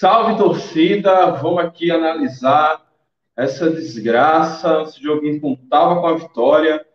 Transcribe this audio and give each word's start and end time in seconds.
Salve 0.00 0.38
torcida. 0.38 1.30
Vamos 1.32 1.62
aqui 1.62 1.90
analisar 1.90 2.90
essa 3.36 3.68
desgraça. 3.68 4.80
Esse 4.80 5.02
joguinho 5.02 5.38
contava 5.38 6.00
com 6.00 6.06
a 6.06 6.16
vitória. 6.16 6.86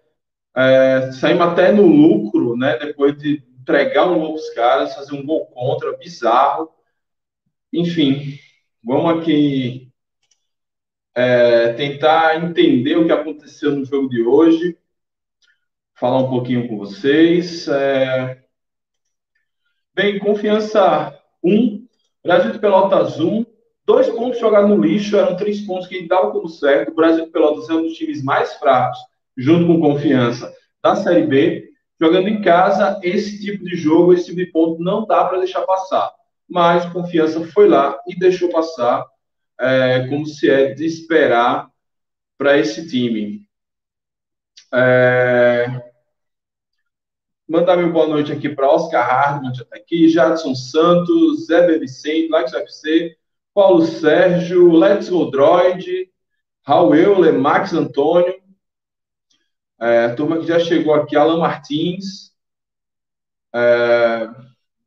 É, 0.55 1.11
saímos 1.11 1.49
até 1.49 1.71
no 1.71 1.85
lucro, 1.85 2.57
né? 2.57 2.79
Depois 2.79 3.15
de 3.15 3.43
entregar 3.61 4.07
um 4.07 4.17
gol 4.17 4.31
aos 4.31 4.49
caras, 4.55 4.95
fazer 4.95 5.13
um 5.13 5.23
gol 5.23 5.45
contra, 5.45 5.95
bizarro. 5.95 6.71
Enfim, 7.71 8.39
vamos 8.83 9.21
aqui 9.21 9.93
é, 11.13 11.73
tentar 11.73 12.43
entender 12.43 12.95
o 12.95 13.05
que 13.05 13.13
aconteceu 13.13 13.69
no 13.75 13.85
jogo 13.85 14.09
de 14.09 14.23
hoje. 14.23 14.79
Falar 15.93 16.23
um 16.23 16.29
pouquinho 16.31 16.67
com 16.67 16.79
vocês. 16.79 17.67
É, 17.67 18.43
Bem, 19.93 20.17
confiança 20.17 21.21
1, 21.43 21.84
Brasil 22.25 22.51
de 22.51 22.57
Pelotas 22.57 23.19
1, 23.19 23.45
dois 23.85 24.09
pontos 24.09 24.39
jogados 24.39 24.67
no 24.67 24.83
lixo, 24.83 25.15
eram 25.15 25.37
três 25.37 25.61
pontos 25.61 25.87
que 25.87 26.07
davam 26.07 26.31
como 26.31 26.49
certo. 26.49 26.91
O 26.91 26.95
Brasil 26.95 27.25
de 27.25 27.31
Pelotas 27.31 27.69
é 27.69 27.73
um 27.73 27.83
dos 27.83 27.93
times 27.93 28.23
mais 28.23 28.55
fracos, 28.55 28.97
junto 29.37 29.67
com 29.67 29.79
confiança, 29.79 30.51
da 30.81 30.95
Série 30.95 31.27
B. 31.27 31.69
Jogando 32.01 32.27
em 32.27 32.41
casa, 32.41 32.99
esse 33.03 33.39
tipo 33.39 33.63
de 33.63 33.75
jogo, 33.75 34.11
esse 34.11 34.25
tipo 34.25 34.37
de 34.37 34.47
ponto, 34.47 34.81
não 34.81 35.05
dá 35.05 35.23
para 35.25 35.37
deixar 35.37 35.61
passar. 35.61 36.11
Mas 36.49 36.91
confiança 36.91 37.45
foi 37.45 37.69
lá 37.69 37.95
e 38.07 38.17
deixou 38.17 38.49
passar, 38.49 39.05
é, 39.59 40.07
como 40.09 40.25
se 40.25 40.49
é 40.49 40.73
de 40.73 40.83
esperar 40.83 41.69
para 42.39 42.57
esse 42.57 42.87
time. 42.87 43.41
É, 44.73 45.67
Mandar 47.47 47.77
meu 47.77 47.93
boa 47.93 48.07
noite 48.07 48.31
aqui 48.31 48.49
para 48.49 48.67
Oscar 48.67 49.07
Hardman, 49.07 49.53
já 49.53 49.61
está 49.61 49.75
aqui, 49.75 50.09
Jadson 50.09 50.55
Santos, 50.55 51.45
Zé 51.45 51.77
Vicente, 51.77 52.31
Lex 52.31 52.51
UFC, 52.51 53.15
Paulo 53.53 53.85
Sérgio, 53.85 54.71
Let's 54.71 55.09
Go 55.09 55.29
Droid, 55.29 56.11
Raul 56.65 56.95
Euler, 56.95 57.37
Max 57.37 57.71
Antônio, 57.71 58.41
é, 59.79 60.09
turma 60.15 60.39
que 60.39 60.47
já 60.47 60.57
chegou 60.57 60.95
aqui, 60.95 61.15
Alan 61.15 61.37
Martins, 61.37 62.33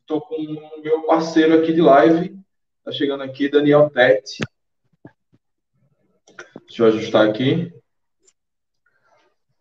estou 0.00 0.18
é, 0.18 0.20
com 0.20 0.34
o 0.34 0.82
meu 0.82 1.02
parceiro 1.02 1.60
aqui 1.60 1.72
de 1.72 1.80
live, 1.80 2.36
está 2.78 2.90
chegando 2.90 3.22
aqui, 3.22 3.48
Daniel 3.48 3.88
Tete. 3.88 4.38
Deixa 6.66 6.82
eu 6.82 6.86
ajustar 6.88 7.28
aqui. 7.28 7.72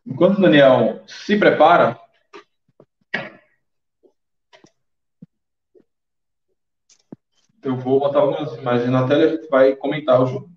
Enquanto 0.03 0.39
o 0.39 0.41
Daniel 0.41 1.03
se 1.05 1.37
prepara, 1.37 2.06
eu 7.63 7.75
vou 7.77 7.99
botar 7.99 8.19
algumas 8.19 8.53
imagens 8.55 8.89
na 8.89 9.07
tela 9.07 9.23
e 9.23 9.25
a 9.25 9.29
gente 9.35 9.47
vai 9.49 9.75
comentar 9.75 10.21
o 10.21 10.27
jogo. 10.27 10.49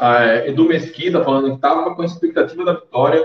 Ah, 0.00 0.24
é, 0.24 0.48
Edu 0.48 0.64
Mesquita 0.64 1.24
falando 1.24 1.48
que 1.50 1.56
estava 1.56 1.94
com 1.94 2.02
a 2.02 2.04
expectativa 2.04 2.64
da 2.64 2.74
vitória. 2.74 3.20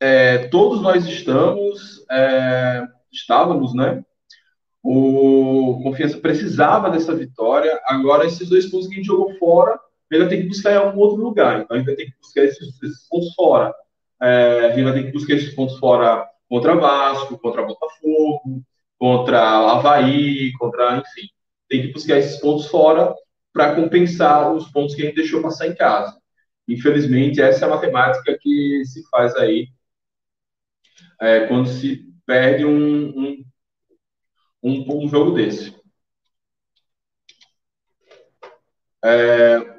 É, 0.00 0.48
todos 0.48 0.80
nós 0.82 1.06
estamos, 1.06 2.04
é, 2.10 2.86
estávamos, 3.12 3.74
né? 3.74 4.04
O 4.82 5.80
Confiança 5.82 6.18
precisava 6.18 6.90
dessa 6.90 7.14
vitória. 7.14 7.80
Agora, 7.84 8.26
esses 8.26 8.48
dois 8.48 8.66
pontos 8.66 8.88
que 8.88 8.94
a 8.94 8.96
gente 8.96 9.06
jogou 9.06 9.34
fora, 9.34 9.78
ele 10.10 10.26
ter 10.26 10.38
que 10.38 10.48
buscar 10.48 10.72
em 10.72 10.76
algum 10.76 11.00
outro 11.00 11.22
lugar. 11.22 11.60
Então, 11.60 11.76
a 11.76 11.78
gente 11.78 11.86
vai 11.86 11.96
ter 11.96 12.06
que 12.06 12.18
buscar 12.18 12.42
esses, 12.42 12.82
esses 12.82 13.06
pontos 13.08 13.32
fora. 13.34 13.72
É, 14.22 14.66
a 14.66 14.68
gente 14.70 14.84
vai 14.84 14.92
ter 14.92 15.04
que 15.04 15.12
buscar 15.12 15.34
esses 15.34 15.54
pontos 15.54 15.78
fora 15.78 16.28
contra 16.48 16.74
Vasco, 16.74 17.38
contra 17.38 17.64
Botafogo, 17.64 18.62
contra 18.98 19.40
Havaí, 19.40 20.52
contra, 20.58 20.98
enfim. 20.98 21.28
Tem 21.68 21.82
que 21.82 21.92
buscar 21.92 22.18
esses 22.18 22.40
pontos 22.40 22.66
fora 22.66 23.14
para 23.52 23.74
compensar 23.74 24.52
os 24.52 24.70
pontos 24.70 24.94
que 24.94 25.02
a 25.02 25.04
gente 25.06 25.16
deixou 25.16 25.42
passar 25.42 25.66
em 25.68 25.74
casa. 25.74 26.20
Infelizmente, 26.68 27.40
essa 27.40 27.64
é 27.64 27.68
a 27.68 27.70
matemática 27.70 28.36
que 28.40 28.84
se 28.84 29.02
faz 29.10 29.34
aí 29.36 29.68
é, 31.20 31.46
quando 31.46 31.68
se 31.68 32.04
perde 32.26 32.64
um, 32.64 33.08
um, 33.08 33.44
um, 34.62 35.04
um 35.04 35.08
jogo 35.08 35.32
desse. 35.32 35.74
É, 39.02 39.69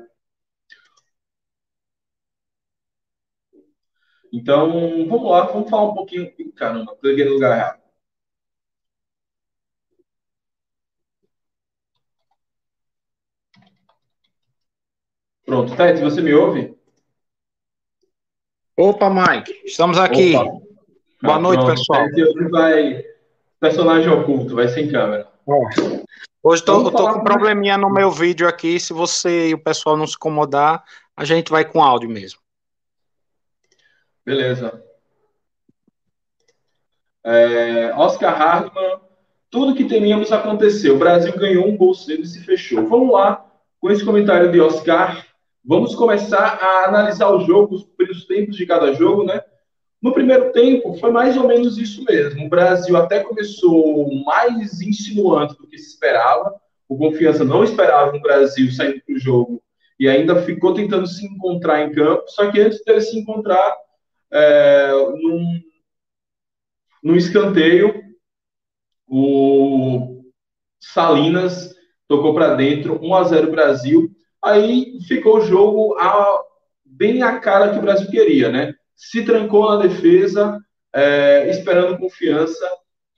Então, 4.32 5.08
vamos 5.08 5.30
lá, 5.30 5.44
vamos 5.48 5.70
falar 5.70 5.90
um 5.90 5.94
pouquinho. 5.94 6.32
Caramba, 6.56 6.96
cliquei 6.96 7.26
no 7.26 7.34
lugar 7.34 7.58
errado. 7.58 7.82
Pronto, 15.46 15.76
Tete, 15.76 16.02
você 16.02 16.22
me 16.22 16.34
ouve? 16.34 16.74
Opa, 18.78 19.10
Mike, 19.10 19.64
estamos 19.66 19.98
aqui. 19.98 20.34
Opa. 20.36 20.62
Boa 21.22 21.36
ah, 21.36 21.40
noite, 21.40 21.60
pronto. 21.60 21.78
pessoal. 21.78 22.06
Tete 22.06 22.24
hoje 22.24 22.50
vai 22.50 23.06
personagem 23.60 24.10
oculto, 24.10 24.56
vai 24.56 24.70
sem 24.70 24.90
câmera. 24.90 25.30
É. 25.48 26.04
Hoje 26.42 26.64
tô, 26.64 26.82
eu 26.82 26.92
tô 26.92 27.14
com 27.14 27.20
um 27.20 27.24
probleminha 27.24 27.78
no 27.78 27.92
meu 27.92 28.10
vídeo 28.10 28.48
aqui. 28.48 28.80
Se 28.80 28.94
você 28.94 29.50
e 29.50 29.54
o 29.54 29.62
pessoal 29.62 29.98
não 29.98 30.08
se 30.08 30.16
incomodar, 30.16 30.84
a 31.16 31.26
gente 31.26 31.52
vai 31.52 31.66
com 31.66 31.84
áudio 31.84 32.10
mesmo. 32.10 32.40
Beleza. 34.26 34.84
É, 37.24 37.94
Oscar 37.94 38.36
Hardman, 38.38 39.00
tudo 39.50 39.76
que 39.76 39.86
temíamos 39.86 40.32
aconteceu. 40.32 40.96
O 40.96 41.00
Brasil 41.00 41.34
ganhou 41.38 41.68
um 41.68 41.76
gol 41.76 41.94
cedo 41.94 42.24
e 42.24 42.28
se 42.28 42.40
fechou. 42.42 42.88
Vamos 42.88 43.12
lá, 43.12 43.46
com 43.80 43.92
esse 43.92 44.06
comentário 44.06 44.52
de 44.52 44.60
Oscar, 44.60 45.26
vamos 45.64 45.96
começar 45.96 46.60
a 46.62 46.88
analisar 46.88 47.32
os 47.32 47.84
primeiros 47.84 48.26
tempos 48.26 48.56
de 48.56 48.66
cada 48.66 48.94
jogo, 48.94 49.24
né? 49.24 49.42
No 50.02 50.14
primeiro 50.14 50.52
tempo, 50.52 50.96
foi 50.96 51.12
mais 51.12 51.38
ou 51.38 51.48
menos 51.48 51.78
isso 51.78 52.04
mesmo. 52.04 52.46
O 52.46 52.50
Brasil 52.50 52.98
até 52.98 53.20
começou 53.20 54.12
mais 54.26 54.82
insinuante 54.82 55.56
do 55.56 55.68
que 55.68 55.78
se 55.78 55.90
esperava. 55.90 56.56
O 56.90 56.98
Confiança 56.98 57.44
não 57.44 57.64
esperava 57.64 58.16
o 58.16 58.22
Brasil 58.22 58.72
saindo 58.72 59.02
para 59.06 59.16
o 59.16 59.20
jogo 59.20 59.62
e 60.00 60.08
ainda 60.10 60.42
ficou 60.42 60.74
tentando 60.74 61.06
se 61.06 61.24
encontrar 61.26 61.84
em 61.84 61.92
campo. 61.92 62.24
Só 62.28 62.52
que 62.52 62.60
antes 62.60 62.84
dele 62.84 63.02
se 63.02 63.20
encontrar, 63.20 63.76
é, 64.32 64.92
num, 64.92 65.62
num 67.04 67.16
escanteio, 67.16 68.02
o 69.08 70.24
Salinas 70.80 71.76
tocou 72.08 72.34
para 72.34 72.56
dentro, 72.56 73.00
1 73.02 73.16
a 73.16 73.24
0 73.24 73.52
Brasil. 73.52 74.10
Aí 74.44 75.00
ficou 75.08 75.38
o 75.38 75.42
jogo 75.42 75.96
a, 76.00 76.42
bem 76.86 77.22
a 77.22 77.40
cara 77.40 77.72
que 77.72 77.80
o 77.80 77.82
Brasil 77.82 78.10
queria, 78.10 78.50
né? 78.50 78.74
Se 78.96 79.24
trancou 79.24 79.70
na 79.70 79.78
defesa, 79.78 80.60
é, 80.94 81.50
esperando 81.50 81.98
confiança. 81.98 82.70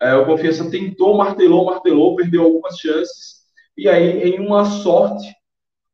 É, 0.01 0.15
o 0.15 0.25
confiança 0.25 0.69
tentou, 0.69 1.15
martelou, 1.15 1.65
martelou, 1.65 2.15
perdeu 2.15 2.43
algumas 2.43 2.77
chances. 2.77 3.43
E 3.77 3.87
aí, 3.87 4.23
em 4.23 4.39
uma 4.39 4.65
sorte, 4.65 5.33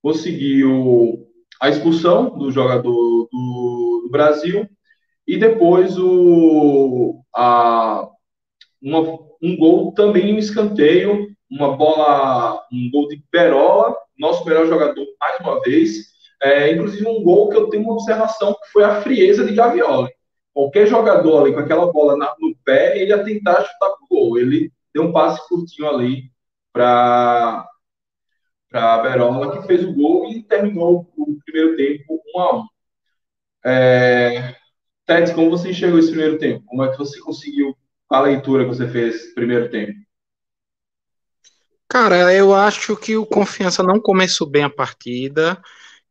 conseguiu 0.02 1.28
a 1.62 1.70
expulsão 1.70 2.38
do 2.38 2.52
jogador 2.52 3.28
do, 3.32 4.04
do 4.04 4.10
Brasil 4.12 4.68
e 5.30 5.38
depois 5.38 5.96
o, 5.96 7.24
a, 7.36 8.10
uma 8.82 9.00
um 9.40 9.56
gol 9.56 9.94
também 9.94 10.34
um 10.34 10.40
escanteio, 10.40 11.28
uma 11.50 11.78
bola, 11.78 12.66
um 12.74 12.90
gol 12.92 13.08
de 13.08 13.24
Perola, 13.30 13.96
nosso 14.18 14.44
melhor 14.44 14.66
jogador 14.66 15.06
mais 15.20 15.40
uma 15.40 15.62
vez. 15.62 16.10
É, 16.42 16.74
inclusive 16.74 17.08
um 17.08 17.22
gol 17.22 17.50
que 17.50 17.58
eu 17.58 17.70
tenho 17.70 17.84
uma 17.84 17.94
observação 17.94 18.54
que 18.54 18.72
foi 18.72 18.84
a 18.84 19.02
frieza 19.02 19.46
de 19.46 19.54
Gavioli. 19.54 20.10
Qualquer 20.52 20.88
jogador 20.88 21.44
ali 21.44 21.54
com 21.54 21.60
aquela 21.60 21.92
bola 21.92 22.18
na, 22.18 22.34
no 22.40 22.56
pé, 22.66 22.98
ele 22.98 23.12
ia 23.12 23.24
tentar 23.24 23.62
chutar 23.62 23.92
pro 23.92 24.08
gol. 24.10 24.40
Ele 24.40 24.72
deu 24.92 25.04
um 25.04 25.12
passe 25.12 25.48
curtinho 25.48 25.88
ali 25.88 26.24
para 26.74 27.68
para 28.68 28.98
Berola, 29.04 29.62
que 29.62 29.68
fez 29.68 29.84
o 29.84 29.94
gol 29.94 30.28
e 30.32 30.42
terminou 30.44 31.08
o 31.16 31.40
primeiro 31.46 31.76
tempo 31.76 32.20
1 32.36 32.40
a 32.40 32.56
1 32.58 32.66
é, 33.66 34.56
Tete, 35.10 35.34
como 35.34 35.50
você 35.50 35.72
enxergou 35.72 35.98
esse 35.98 36.12
primeiro 36.12 36.38
tempo? 36.38 36.64
Como 36.68 36.84
é 36.84 36.92
que 36.92 36.98
você 37.00 37.20
conseguiu 37.20 37.76
a 38.08 38.22
leitura 38.22 38.64
que 38.64 38.70
você 38.70 38.88
fez 38.88 39.34
primeiro 39.34 39.68
tempo? 39.68 39.94
Cara, 41.88 42.32
eu 42.32 42.54
acho 42.54 42.96
que 42.96 43.18
o 43.18 43.26
Confiança 43.26 43.82
não 43.82 44.00
começou 44.00 44.46
bem 44.48 44.62
a 44.62 44.70
partida. 44.70 45.60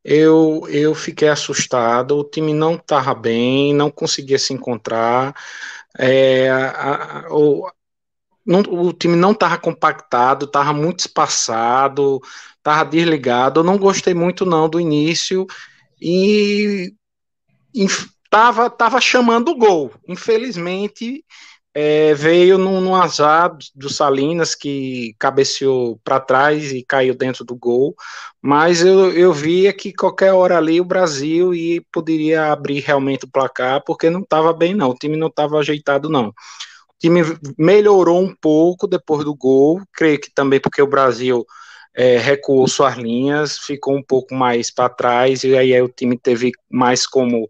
Eu, 0.03 0.67
eu 0.69 0.97
fiquei 0.97 1.29
assustado. 1.29 2.19
O 2.19 2.25
time 2.25 2.53
não 2.53 2.75
estava 2.75 3.15
bem, 3.15 3.73
não 3.73 3.89
conseguia 3.89 4.37
se 4.37 4.53
encontrar. 4.53 5.33
É, 5.97 6.51
a, 6.51 7.21
a, 7.21 7.33
o, 7.33 7.71
não, 8.45 8.63
o 8.63 8.93
time 8.93 9.15
não 9.15 9.31
estava 9.31 9.57
compactado, 9.59 10.47
estava 10.47 10.73
muito 10.73 10.99
espaçado, 10.99 12.21
estava 12.57 12.85
desligado. 12.85 13.61
Eu 13.61 13.65
não 13.65 13.79
gostei 13.79 14.13
muito 14.13 14.45
não 14.45 14.69
do 14.69 14.81
início 14.81 15.47
e 16.03 16.93
estava 17.73 18.18
tava 18.31 19.01
chamando 19.01 19.51
o 19.51 19.57
gol. 19.57 19.93
Infelizmente 20.07 21.25
é, 21.75 22.15
veio 22.15 22.59
num, 22.59 22.81
num, 22.81 22.95
azar 22.95 23.57
do 23.75 23.89
Salinas 23.89 24.55
que 24.55 25.15
cabeceou 25.19 26.01
para 26.03 26.19
trás 26.19 26.73
e 26.73 26.83
caiu 26.83 27.15
dentro 27.15 27.45
do 27.45 27.55
gol. 27.57 27.95
Mas 28.43 28.83
eu, 28.83 29.13
eu 29.13 29.33
via 29.33 29.73
que 29.73 29.93
qualquer 29.93 30.33
hora 30.33 30.57
ali 30.57 30.81
o 30.81 30.85
Brasil 30.85 31.55
e 31.55 31.81
poderia 31.93 32.53
abrir 32.53 32.81
realmente 32.81 33.25
o 33.25 33.31
placar 33.31 33.83
porque 33.85 34.11
não 34.11 34.21
estava 34.21 34.53
bem 34.53 34.75
não. 34.75 34.91
O 34.91 34.95
time 34.95 35.17
não 35.17 35.29
estava 35.29 35.59
ajeitado 35.59 36.09
não 36.09 36.33
time 36.99 37.23
melhorou 37.57 38.21
um 38.21 38.35
pouco 38.35 38.87
depois 38.87 39.25
do 39.25 39.35
gol, 39.35 39.81
creio 39.93 40.21
que 40.21 40.31
também 40.31 40.61
porque 40.61 40.83
o 40.83 40.87
Brasil 40.87 41.47
é, 41.95 42.19
recuou 42.19 42.67
suas 42.69 42.97
linhas, 42.97 43.59
ficou 43.59 43.97
um 43.97 44.03
pouco 44.03 44.35
mais 44.35 44.71
para 44.71 44.89
trás, 44.89 45.45
e 45.45 45.57
aí 45.57 45.81
o 45.81 45.89
time 45.89 46.19
teve 46.19 46.53
mais 46.71 47.07
como 47.07 47.49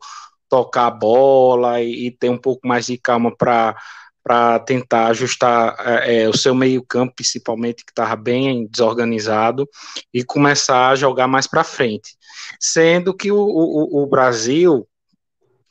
tocar 0.49 0.87
a 0.87 0.91
bola 0.91 1.81
e, 1.81 2.07
e 2.07 2.11
ter 2.11 2.31
um 2.31 2.39
pouco 2.39 2.67
mais 2.67 2.87
de 2.87 2.99
calma 2.99 3.35
para 3.37 3.77
para 4.21 4.59
tentar 4.59 5.07
ajustar 5.07 5.75
é, 5.79 6.25
é, 6.25 6.29
o 6.29 6.37
seu 6.37 6.55
meio-campo, 6.55 7.15
principalmente, 7.17 7.83
que 7.83 7.91
estava 7.91 8.15
bem 8.15 8.67
desorganizado, 8.67 9.67
e 10.13 10.23
começar 10.23 10.91
a 10.91 10.95
jogar 10.95 11.27
mais 11.27 11.47
para 11.47 11.65
frente. 11.65 12.15
Sendo 12.61 13.15
que 13.15 13.33
o, 13.33 13.39
o, 13.39 14.03
o 14.03 14.07
Brasil 14.07 14.87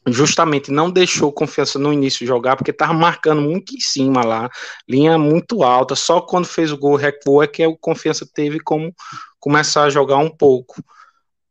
justamente 0.07 0.71
não 0.71 0.89
deixou 0.89 1.31
confiança 1.31 1.77
no 1.77 1.93
início 1.93 2.25
jogar, 2.25 2.55
porque 2.55 2.71
estava 2.71 2.93
marcando 2.93 3.41
muito 3.41 3.75
em 3.75 3.79
cima 3.79 4.23
lá, 4.25 4.49
linha 4.87 5.17
muito 5.17 5.63
alta, 5.63 5.95
só 5.95 6.21
quando 6.21 6.45
fez 6.45 6.71
o 6.71 6.77
gol 6.77 6.95
recuou 6.95 7.43
é 7.43 7.47
que 7.47 7.65
o 7.65 7.77
confiança 7.77 8.27
teve 8.33 8.59
como 8.59 8.93
começar 9.39 9.83
a 9.83 9.89
jogar 9.89 10.17
um 10.17 10.29
pouco. 10.29 10.83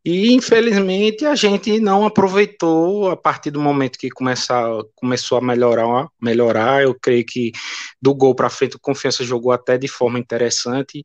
E 0.06 0.32
infelizmente 0.32 1.26
a 1.26 1.35
gente 1.35 1.81
não 1.81 2.06
aproveitou 2.06 3.11
a 3.11 3.17
partir 3.17 3.50
do 3.50 3.61
momento 3.61 3.99
que 3.99 4.08
começar, 4.08 4.64
começou 4.94 5.37
a 5.37 5.41
melhorar, 5.41 6.06
melhorar. 6.23 6.85
Eu 6.85 6.94
creio 6.94 7.26
que 7.26 7.50
do 8.00 8.14
gol 8.14 8.32
para 8.32 8.49
frente 8.49 8.76
o 8.76 8.81
Confiança 8.81 9.25
jogou 9.25 9.50
até 9.50 9.76
de 9.76 9.88
forma 9.88 10.17
interessante 10.17 11.03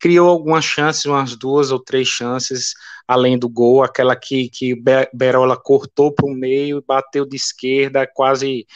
criou 0.00 0.30
algumas 0.30 0.64
chances, 0.64 1.04
umas 1.04 1.36
duas 1.36 1.70
ou 1.70 1.78
três 1.78 2.08
chances, 2.08 2.72
além 3.06 3.38
do 3.38 3.48
gol, 3.48 3.82
aquela 3.82 4.16
que, 4.16 4.48
que 4.48 4.74
Berola 5.12 5.56
cortou 5.56 6.10
para 6.10 6.26
o 6.26 6.34
meio, 6.34 6.82
bateu 6.86 7.26
de 7.26 7.36
esquerda, 7.36 8.06
quase 8.06 8.66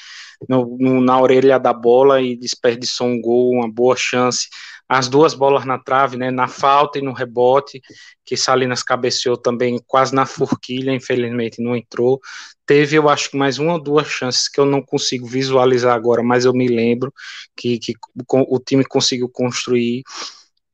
no, 0.47 0.77
no, 0.79 1.01
na 1.01 1.19
orelha 1.19 1.59
da 1.59 1.73
bola 1.73 2.21
e 2.21 2.37
desperdiçou 2.37 3.07
um 3.07 3.21
gol, 3.21 3.53
uma 3.53 3.71
boa 3.71 3.97
chance. 3.97 4.49
As 4.87 5.09
duas 5.09 5.33
bolas 5.33 5.65
na 5.65 5.79
trave, 5.79 6.19
né, 6.19 6.31
na 6.31 6.47
falta 6.47 6.99
e 6.99 7.03
no 7.03 7.15
rebote, 7.15 7.81
que 8.23 8.37
Salinas 8.37 8.83
cabeceou 8.83 9.37
também 9.37 9.81
quase 9.87 10.15
na 10.15 10.27
forquilha, 10.27 10.93
infelizmente 10.93 11.63
não 11.63 11.75
entrou. 11.75 12.21
Teve, 12.67 12.97
eu 12.97 13.09
acho 13.09 13.31
que 13.31 13.37
mais 13.37 13.59
uma 13.59 13.75
ou 13.75 13.83
duas 13.83 14.09
chances 14.09 14.47
que 14.47 14.61
eu 14.61 14.67
não 14.67 14.83
consigo 14.83 15.27
visualizar 15.27 15.95
agora, 15.95 16.23
mas 16.23 16.45
eu 16.45 16.53
me 16.53 16.69
lembro 16.69 17.13
que, 17.57 17.79
que 17.79 17.95
o 18.29 18.59
time 18.59 18.85
conseguiu 18.85 19.29
construir 19.29 20.03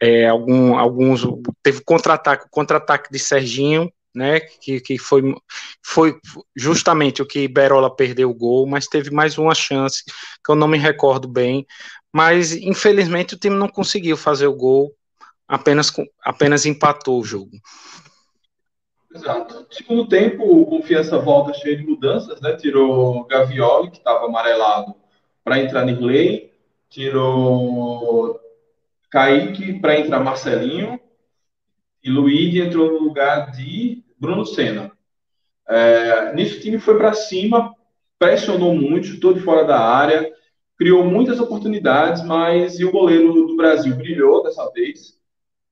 é, 0.00 0.26
algum, 0.26 0.76
alguns 0.79 1.23
teve 1.62 1.82
contra-ataque, 1.82 2.47
contra-ataque 2.50 3.12
de 3.12 3.19
Serginho, 3.19 3.93
né, 4.14 4.41
que, 4.41 4.81
que 4.81 4.99
foi, 4.99 5.23
foi 5.85 6.19
justamente 6.56 7.23
o 7.23 7.26
que 7.26 7.47
Berola 7.47 7.94
perdeu 7.94 8.31
o 8.31 8.35
gol, 8.35 8.67
mas 8.67 8.87
teve 8.87 9.11
mais 9.11 9.38
uma 9.38 9.55
chance 9.55 10.02
que 10.44 10.50
eu 10.50 10.56
não 10.56 10.67
me 10.67 10.79
recordo 10.79 11.29
bem, 11.29 11.67
mas 12.12 12.52
infelizmente 12.52 13.35
o 13.35 13.38
time 13.38 13.55
não 13.55 13.69
conseguiu 13.69 14.17
fazer 14.17 14.47
o 14.47 14.56
gol, 14.56 14.93
apenas, 15.47 15.93
apenas 16.25 16.67
empatou 16.67 17.20
o 17.20 17.25
jogo. 17.25 17.52
Exato. 19.14 19.67
Segundo 19.70 20.08
tempo, 20.08 20.44
o 20.44 20.67
Confiança 20.67 21.19
volta 21.19 21.52
cheio 21.52 21.76
de 21.76 21.85
mudanças, 21.85 22.41
né? 22.41 22.55
Tirou 22.55 23.25
Gavioli, 23.26 23.91
que 23.91 23.99
estava 23.99 24.26
amarelado, 24.26 24.94
para 25.43 25.58
entrar 25.58 25.85
Nirley, 25.85 26.52
tirou 26.88 28.41
Kaique 29.11 29.81
para 29.81 29.99
entrar 29.99 30.21
Marcelinho 30.21 31.01
e 32.03 32.11
Luigi 32.11 32.61
entrou 32.61 32.93
no 32.93 32.99
lugar 32.99 33.51
de 33.51 34.03
Bruno 34.19 34.47
Senna. 34.47 34.93
É, 35.69 36.33
nisso 36.35 36.59
o 36.59 36.61
time 36.61 36.79
foi 36.79 36.97
para 36.97 37.12
cima, 37.12 37.75
pressionou 38.19 38.75
muito, 38.75 39.35
de 39.35 39.41
fora 39.41 39.65
da 39.65 39.79
área, 39.79 40.31
criou 40.77 41.05
muitas 41.05 41.41
oportunidades, 41.41 42.23
mas 42.25 42.79
e 42.81 42.85
o 42.85 42.93
goleiro 42.93 43.33
do 43.47 43.57
Brasil 43.57 43.95
brilhou 43.97 44.43
dessa 44.43 44.71
vez. 44.73 45.19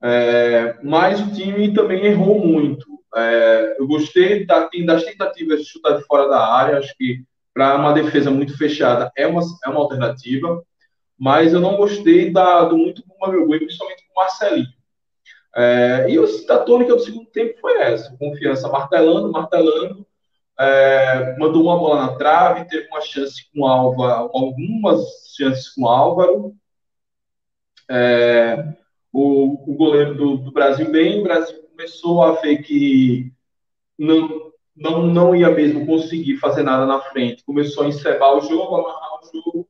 É, 0.03 0.77
mas 0.83 1.21
o 1.21 1.33
time 1.33 1.73
também 1.73 2.05
errou 2.05 2.45
muito. 2.45 2.87
É, 3.15 3.77
eu 3.79 3.87
gostei 3.87 4.45
da, 4.45 4.69
das 4.87 5.05
tentativas 5.05 5.61
de 5.61 5.67
chutar 5.67 5.97
de 5.97 6.05
fora 6.05 6.29
da 6.29 6.47
área, 6.47 6.79
acho 6.79 6.95
que 6.97 7.25
para 7.55 7.77
uma 7.77 7.93
defesa 7.93 8.31
muito 8.31 8.57
fechada 8.57 9.11
é 9.17 9.27
uma, 9.27 9.43
é 9.65 9.69
uma 9.69 9.81
alternativa 9.81 10.63
mas 11.19 11.53
eu 11.53 11.61
não 11.61 11.77
gostei 11.77 12.31
da, 12.33 12.65
do 12.65 12.79
muito 12.79 13.03
com 13.03 13.27
o 13.27 13.47
gol, 13.47 13.59
principalmente 13.59 14.07
com 14.07 14.13
o 14.13 14.23
Marcelinho. 14.23 14.69
É, 15.57 16.07
e 16.09 16.19
a 16.19 16.59
tônica 16.59 16.95
do 16.95 17.01
segundo 17.01 17.27
tempo 17.31 17.59
foi 17.61 17.81
essa: 17.81 18.17
confiança 18.17 18.69
martelando, 18.69 19.33
martelando, 19.33 20.07
é, 20.59 21.37
mandou 21.39 21.63
uma 21.63 21.79
bola 21.79 22.07
na 22.07 22.17
trave, 22.17 22.69
teve 22.69 22.89
uma 22.89 23.01
chance 23.01 23.45
com 23.53 23.63
o 23.63 23.67
Álvaro, 23.67 24.31
algumas 24.33 25.01
chances 25.37 25.69
com 25.71 25.83
o 25.83 25.89
Álvaro. 25.89 26.55
É, 27.91 28.75
o, 29.13 29.73
o, 29.73 29.75
goleiro 29.75 30.15
do, 30.15 30.37
do, 30.37 30.53
Brasil 30.53 30.91
bem, 30.91 31.21
o 31.21 31.23
Brasil 31.23 31.63
começou 31.71 32.23
a 32.23 32.33
ver 32.33 32.59
que 32.59 33.33
não, 33.99 34.53
não, 34.77 35.07
não 35.07 35.35
ia 35.35 35.51
mesmo 35.51 35.87
conseguir 35.87 36.37
fazer 36.37 36.63
nada 36.63 36.85
na 36.85 37.01
frente, 37.01 37.45
começou 37.45 37.85
a 37.85 37.89
encebar 37.89 38.37
o 38.37 38.43
jogo, 38.43 38.77
amarrar 38.77 39.21
o 39.21 39.31
jogo, 39.33 39.69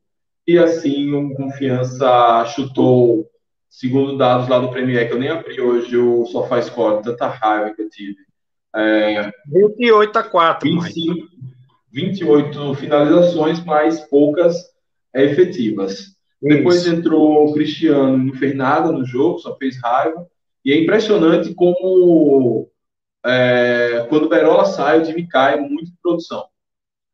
e 0.49 0.59
assim, 0.59 1.12
o 1.12 1.35
Confiança 1.35 2.43
chutou, 2.47 3.31
segundo 3.69 4.17
dados 4.17 4.49
lá 4.49 4.59
do 4.59 4.71
Premier, 4.71 5.07
que 5.07 5.12
eu 5.12 5.19
nem 5.19 5.28
abri 5.28 5.61
hoje 5.61 5.95
o 5.95 6.25
SofaScore, 6.25 7.02
tanta 7.02 7.26
raiva 7.26 7.75
que 7.75 7.83
eu 7.83 7.90
tive. 7.90 8.17
É, 8.75 9.31
28 9.47 10.19
a 10.19 10.23
4. 10.23 10.67
25, 10.67 11.28
28 11.93 12.75
finalizações, 12.76 13.62
mas 13.62 14.00
poucas 14.09 14.57
efetivas. 15.14 15.93
Isso. 16.00 16.17
Depois 16.40 16.87
entrou 16.87 17.47
o 17.47 17.52
Cristiano, 17.52 18.17
não 18.17 18.33
fez 18.33 18.55
nada 18.55 18.90
no 18.90 19.05
jogo, 19.05 19.40
só 19.40 19.55
fez 19.55 19.78
raiva. 19.83 20.26
E 20.64 20.73
é 20.73 20.81
impressionante 20.81 21.52
como 21.52 22.71
é, 23.23 24.07
quando 24.09 24.25
o 24.25 24.28
Berola 24.31 24.64
sai, 24.64 25.00
o 25.00 25.05
time 25.05 25.28
cai 25.28 25.61
muito 25.61 25.90
de 25.90 25.99
produção. 26.02 26.47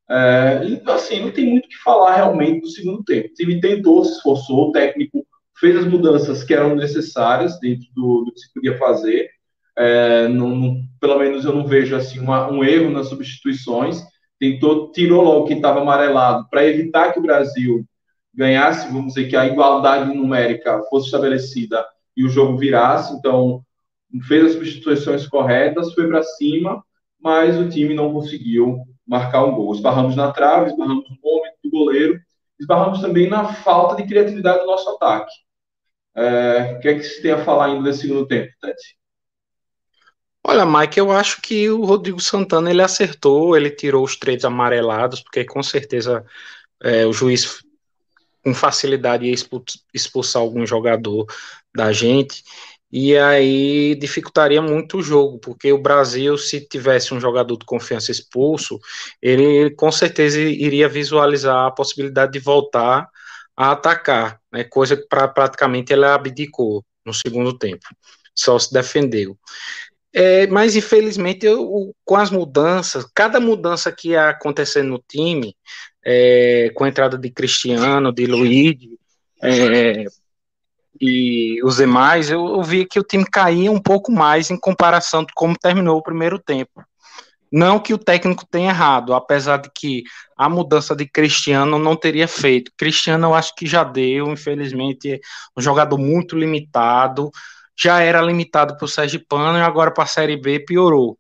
É, 0.09 0.65
e, 0.67 0.83
assim, 0.91 1.21
não 1.21 1.31
tem 1.31 1.47
muito 1.51 1.67
o 1.67 1.69
que 1.69 1.83
falar 1.83 2.17
realmente 2.17 2.61
do 2.61 2.69
segundo 2.69 3.03
tempo. 3.05 3.29
O 3.29 3.35
time 3.35 3.61
tentou, 3.61 4.05
se 4.05 4.13
esforçou, 4.17 4.69
o 4.69 4.73
técnico 4.73 5.27
fez 5.59 5.77
as 5.77 5.87
mudanças 5.87 6.45
que 6.45 6.53
eram 6.53 6.75
necessárias 6.75 7.59
dentro 7.59 7.87
do, 7.95 8.25
do 8.25 8.33
que 8.33 8.41
se 8.41 8.53
podia 8.53 8.77
fazer. 8.77 9.31
É, 9.77 10.29
não, 10.29 10.83
pelo 11.01 11.19
menos 11.19 11.45
eu 11.45 11.55
não 11.55 11.67
vejo 11.67 11.97
assim 11.97 12.19
uma, 12.21 12.51
um 12.51 12.63
erro 12.63 12.91
nas 12.91 13.09
substituições. 13.09 14.03
Tentou, 14.39 14.91
tirou 14.93 15.23
logo 15.23 15.47
quem 15.47 15.57
estava 15.57 15.81
amarelado 15.81 16.47
para 16.51 16.67
evitar 16.67 17.13
que 17.13 17.19
o 17.19 17.23
Brasil 17.23 17.85
ganhasse, 18.35 18.93
vamos 18.93 19.15
dizer 19.15 19.29
que 19.29 19.37
a 19.37 19.47
igualdade 19.47 20.13
numérica 20.13 20.83
fosse 20.91 21.07
estabelecida 21.07 21.85
e 22.17 22.25
o 22.25 22.29
jogo 22.29 22.59
virasse. 22.59 23.15
Então, 23.15 23.63
fez 24.27 24.47
as 24.47 24.53
substituições 24.53 25.27
corretas, 25.27 25.95
foi 25.95 26.09
para 26.09 26.23
cima, 26.23 26.85
mas 27.21 27.57
o 27.59 27.69
time 27.69 27.95
não 27.95 28.13
conseguiu 28.13 28.85
marcar 29.07 29.45
um 29.45 29.55
gol. 29.55 29.75
Esbarramos 29.75 30.17
na 30.17 30.33
trave, 30.33 30.71
esbarramos 30.71 31.05
no 31.09 31.17
momento 31.23 31.57
do 31.63 31.71
goleiro 31.71 32.21
esbarramos 32.59 33.01
também 33.01 33.29
na 33.29 33.53
falta 33.53 34.01
de 34.01 34.09
criatividade 34.09 34.61
do 34.61 34.67
nosso 34.67 34.89
ataque. 34.91 35.33
É, 36.17 36.77
o 36.77 36.81
que 36.81 36.89
é 36.89 36.95
que 36.95 37.03
se 37.03 37.23
tem 37.23 37.33
a 37.33 37.45
falar 37.45 37.67
ainda 37.67 37.83
desse 37.83 38.03
segundo 38.03 38.27
tempo, 38.27 38.53
Tati? 38.61 38.97
Olha, 40.47 40.67
Mike, 40.67 40.99
eu 40.99 41.11
acho 41.11 41.41
que 41.41 41.71
o 41.71 41.85
Rodrigo 41.85 42.21
Santana 42.21 42.71
ele 42.71 42.83
acertou, 42.83 43.57
ele 43.57 43.71
tirou 43.71 44.05
os 44.05 44.17
três 44.17 44.45
amarelados, 44.45 45.21
porque 45.21 45.45
com 45.45 45.63
certeza 45.63 46.25
é, 46.83 47.07
o 47.07 47.13
juiz 47.13 47.65
com 48.45 48.53
facilidade 48.53 49.25
ia 49.25 49.35
expulsar 49.95 50.43
algum 50.43 50.67
jogador 50.67 51.27
da 51.75 51.93
gente 51.93 52.45
e 52.97 53.19
aí 53.19 53.97
dificultaria 53.97 54.63
muito 54.63 54.99
o 54.99 55.03
jogo, 55.03 55.37
porque 55.41 55.73
o 55.73 55.83
Brasil, 55.83 56.39
se 56.39 56.61
tivesse 56.61 57.13
um 57.13 57.19
jogador 57.19 57.57
de 57.59 57.67
confiança 57.67 58.13
expulso, 58.13 58.79
ele 59.21 59.71
com 59.71 59.91
certeza 59.91 60.41
iria 60.41 60.89
visualizar 60.89 61.67
a 61.67 61.73
possibilidade 61.73 62.31
de 62.31 62.39
voltar 62.39 63.09
a 63.57 63.73
atacar, 63.73 64.41
né, 64.53 64.63
coisa 64.63 64.97
que 64.97 65.09
pra, 65.09 65.27
praticamente 65.27 65.93
ele 65.93 66.05
abdicou 66.05 66.85
no 67.05 67.13
segundo 67.13 67.59
tempo, 67.59 67.85
só 68.33 68.57
se 68.61 68.73
defendeu. 68.73 69.37
É, 70.13 70.47
mas 70.47 70.77
infelizmente, 70.77 71.45
eu, 71.45 71.93
com 72.05 72.15
as 72.15 72.31
mudanças, 72.31 73.05
cada 73.13 73.41
mudança 73.41 73.91
que 73.91 74.11
ia 74.11 74.29
acontecendo 74.29 74.91
no 74.91 75.05
time, 75.09 75.57
é, 76.07 76.71
com 76.73 76.85
a 76.85 76.89
entrada 76.89 77.19
de 77.19 77.29
Cristiano, 77.29 78.13
de 78.13 78.25
Luiz, 78.25 78.77
é, 79.43 80.05
e 81.01 81.63
os 81.65 81.77
demais, 81.77 82.31
eu, 82.31 82.47
eu 82.47 82.63
vi 82.63 82.87
que 82.87 82.99
o 82.99 83.05
time 83.05 83.25
caía 83.25 83.71
um 83.71 83.81
pouco 83.81 84.13
mais 84.13 84.51
em 84.51 84.57
comparação 84.57 85.25
de 85.25 85.33
como 85.35 85.59
terminou 85.59 85.99
o 85.99 86.03
primeiro 86.03 86.39
tempo. 86.39 86.85
Não 87.51 87.79
que 87.79 87.95
o 87.95 87.99
técnico 87.99 88.45
tenha 88.45 88.71
errado, 88.71 89.15
apesar 89.15 89.59
de 89.59 89.71
que 89.73 90.03
a 90.37 90.49
mudança 90.49 90.95
de 90.95 91.07
Cristiano 91.07 91.79
não 91.79 91.95
teria 91.95 92.27
feito. 92.27 92.73
Cristiano 92.77 93.29
eu 93.29 93.35
acho 93.35 93.55
que 93.55 93.65
já 93.65 93.85
deu, 93.85 94.29
infelizmente, 94.33 95.21
um 95.57 95.63
jogador 95.63 95.97
muito 95.97 96.37
limitado. 96.37 97.31
Já 97.77 98.01
era 98.01 98.21
limitado 98.21 98.77
para 98.77 98.85
o 98.85 98.89
Sergipano 98.89 99.57
e 99.59 99.63
agora 99.63 99.93
para 99.93 100.03
a 100.03 100.09
Série 100.09 100.37
B 100.37 100.61
piorou. 100.61 101.17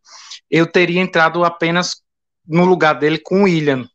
Eu 0.50 0.66
teria 0.66 1.00
entrado 1.00 1.45
apenas 1.45 2.02
no 2.47 2.64
lugar 2.64 2.95
dele 2.95 3.19
com 3.19 3.43
o 3.43 3.45
William. 3.45 3.88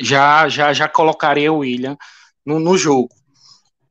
Já, 0.00 0.48
já, 0.48 0.72
já 0.72 0.88
colocaria 0.88 1.52
o 1.52 1.58
William 1.58 1.96
no, 2.44 2.60
no 2.60 2.78
jogo. 2.78 3.15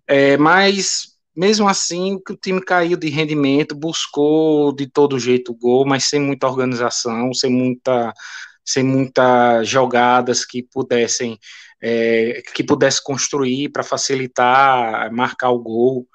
É, 0.07 0.38
mas 0.38 1.15
mesmo 1.35 1.67
assim, 1.67 2.15
o 2.29 2.35
time 2.35 2.62
caiu 2.62 2.97
de 2.97 3.09
rendimento, 3.09 3.75
buscou 3.75 4.74
de 4.74 4.88
todo 4.88 5.19
jeito 5.19 5.51
o 5.51 5.55
gol, 5.55 5.85
mas 5.85 6.05
sem 6.05 6.19
muita 6.19 6.47
organização, 6.47 7.33
sem 7.33 7.51
muita, 7.51 8.13
sem 8.63 8.83
muitas 8.83 9.67
jogadas 9.67 10.45
que 10.45 10.63
pudessem 10.63 11.38
é, 11.81 12.41
que 12.53 12.63
pudesse 12.63 13.03
construir 13.03 13.69
para 13.69 13.83
facilitar 13.83 15.12
marcar 15.12 15.51
o 15.51 15.59
gol. 15.59 16.07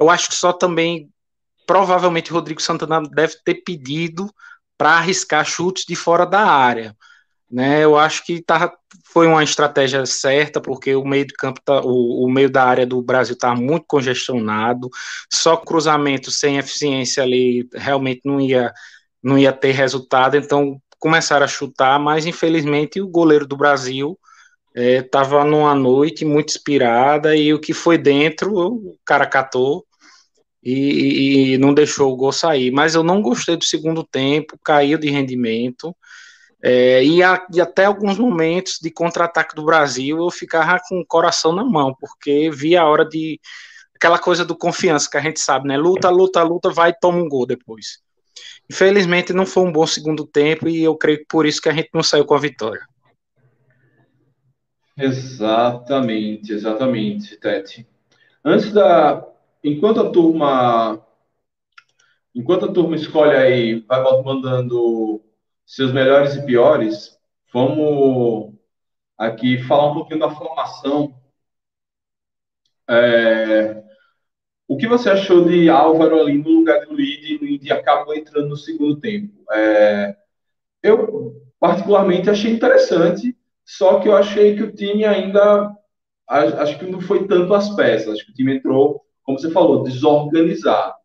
Eu 0.00 0.10
acho 0.10 0.28
que 0.28 0.34
só 0.34 0.52
também 0.52 1.10
provavelmente 1.66 2.32
Rodrigo 2.32 2.62
Santana 2.62 3.02
deve 3.02 3.36
ter 3.44 3.56
pedido 3.56 4.32
para 4.76 4.92
arriscar 4.92 5.44
chutes 5.44 5.84
de 5.86 5.94
fora 5.94 6.26
da 6.26 6.40
área. 6.40 6.96
Né, 7.52 7.84
eu 7.84 7.98
acho 7.98 8.24
que 8.24 8.40
tá, 8.42 8.72
foi 9.12 9.26
uma 9.26 9.44
estratégia 9.44 10.06
certa, 10.06 10.58
porque 10.58 10.94
o 10.94 11.04
meio 11.04 11.26
de 11.26 11.34
campo, 11.34 11.60
tá, 11.62 11.82
o, 11.82 12.24
o 12.24 12.30
meio 12.30 12.50
da 12.50 12.64
área 12.64 12.86
do 12.86 13.02
Brasil 13.02 13.34
está 13.34 13.54
muito 13.54 13.84
congestionado, 13.86 14.88
só 15.30 15.56
cruzamento 15.58 16.30
sem 16.30 16.56
eficiência 16.56 17.22
ali 17.22 17.68
realmente 17.74 18.22
não 18.24 18.40
ia, 18.40 18.72
não 19.22 19.38
ia 19.38 19.52
ter 19.52 19.72
resultado, 19.72 20.36
então 20.36 20.80
começaram 20.98 21.44
a 21.44 21.48
chutar, 21.48 22.00
mas 22.00 22.24
infelizmente 22.24 23.02
o 23.02 23.08
goleiro 23.08 23.46
do 23.46 23.56
Brasil 23.56 24.18
estava 24.74 25.42
é, 25.42 25.44
numa 25.44 25.74
noite 25.74 26.24
muito 26.24 26.50
inspirada 26.50 27.36
e 27.36 27.52
o 27.52 27.60
que 27.60 27.74
foi 27.74 27.98
dentro, 27.98 28.54
o 28.56 28.96
cara 29.04 29.26
catou 29.26 29.84
e, 30.62 31.54
e 31.54 31.58
não 31.58 31.74
deixou 31.74 32.12
o 32.12 32.16
gol 32.16 32.32
sair. 32.32 32.70
Mas 32.70 32.94
eu 32.94 33.02
não 33.02 33.20
gostei 33.20 33.56
do 33.56 33.64
segundo 33.64 34.04
tempo, 34.04 34.58
caiu 34.64 34.98
de 34.98 35.10
rendimento. 35.10 35.94
É, 36.62 37.04
e, 37.04 37.22
a, 37.22 37.44
e, 37.52 37.60
até 37.60 37.86
alguns 37.86 38.16
momentos 38.16 38.78
de 38.80 38.88
contra-ataque 38.88 39.54
do 39.56 39.64
Brasil 39.64 40.18
eu 40.18 40.30
ficava 40.30 40.78
com 40.88 41.00
o 41.00 41.06
coração 41.06 41.52
na 41.52 41.64
mão, 41.64 41.94
porque 41.98 42.50
via 42.50 42.82
a 42.82 42.88
hora 42.88 43.04
de. 43.04 43.40
aquela 43.96 44.18
coisa 44.18 44.44
do 44.44 44.56
confiança 44.56 45.10
que 45.10 45.16
a 45.16 45.20
gente 45.20 45.40
sabe, 45.40 45.66
né? 45.66 45.76
Luta, 45.76 46.08
luta, 46.08 46.42
luta, 46.42 46.70
vai 46.70 46.94
toma 46.94 47.18
um 47.18 47.28
gol 47.28 47.46
depois. 47.46 48.00
Infelizmente 48.70 49.32
não 49.32 49.44
foi 49.44 49.64
um 49.64 49.72
bom 49.72 49.86
segundo 49.86 50.24
tempo 50.24 50.68
e 50.68 50.82
eu 50.84 50.96
creio 50.96 51.18
que 51.18 51.26
por 51.28 51.46
isso 51.46 51.60
que 51.60 51.68
a 51.68 51.72
gente 51.72 51.90
não 51.92 52.02
saiu 52.02 52.24
com 52.24 52.34
a 52.34 52.38
vitória. 52.38 52.86
Exatamente, 54.96 56.52
exatamente, 56.52 57.36
Tete. 57.38 57.86
Antes 58.44 58.72
da. 58.72 59.26
Enquanto 59.64 60.00
a 60.00 60.10
turma. 60.10 61.04
Enquanto 62.34 62.66
a 62.66 62.72
turma 62.72 62.94
escolhe 62.94 63.36
aí, 63.36 63.80
vai 63.80 64.00
mandando 64.22 65.20
seus 65.72 65.90
melhores 65.90 66.34
e 66.34 66.44
piores, 66.44 67.18
vamos 67.50 68.52
aqui 69.16 69.62
falar 69.62 69.90
um 69.90 69.94
pouquinho 69.94 70.20
da 70.20 70.30
formação. 70.30 71.18
É, 72.86 73.82
o 74.68 74.76
que 74.76 74.86
você 74.86 75.08
achou 75.08 75.48
de 75.48 75.70
Álvaro 75.70 76.20
ali 76.20 76.36
no 76.36 76.50
lugar 76.50 76.80
de 76.80 76.92
Luiz 76.92 77.24
e 77.24 77.38
Luiz 77.38 77.70
acabou 77.70 78.14
entrando 78.14 78.50
no 78.50 78.56
segundo 78.56 79.00
tempo? 79.00 79.32
É, 79.50 80.14
eu, 80.82 81.42
particularmente, 81.58 82.28
achei 82.28 82.52
interessante, 82.52 83.34
só 83.64 83.98
que 83.98 84.08
eu 84.08 84.14
achei 84.14 84.54
que 84.54 84.64
o 84.64 84.74
time 84.74 85.06
ainda. 85.06 85.74
Acho 86.28 86.78
que 86.78 86.84
não 86.84 87.00
foi 87.00 87.26
tanto 87.26 87.54
as 87.54 87.74
peças, 87.74 88.12
acho 88.12 88.26
que 88.26 88.32
o 88.32 88.34
time 88.34 88.56
entrou, 88.56 89.02
como 89.22 89.38
você 89.38 89.50
falou, 89.50 89.82
desorganizado. 89.82 91.01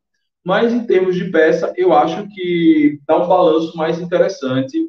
Mas 0.48 0.72
em 0.72 0.86
termos 0.86 1.18
de 1.18 1.26
peça, 1.30 1.74
eu 1.76 1.92
acho 1.92 2.26
que 2.30 3.02
dá 3.06 3.18
um 3.22 3.28
balanço 3.28 3.76
mais 3.76 4.00
interessante 4.00 4.80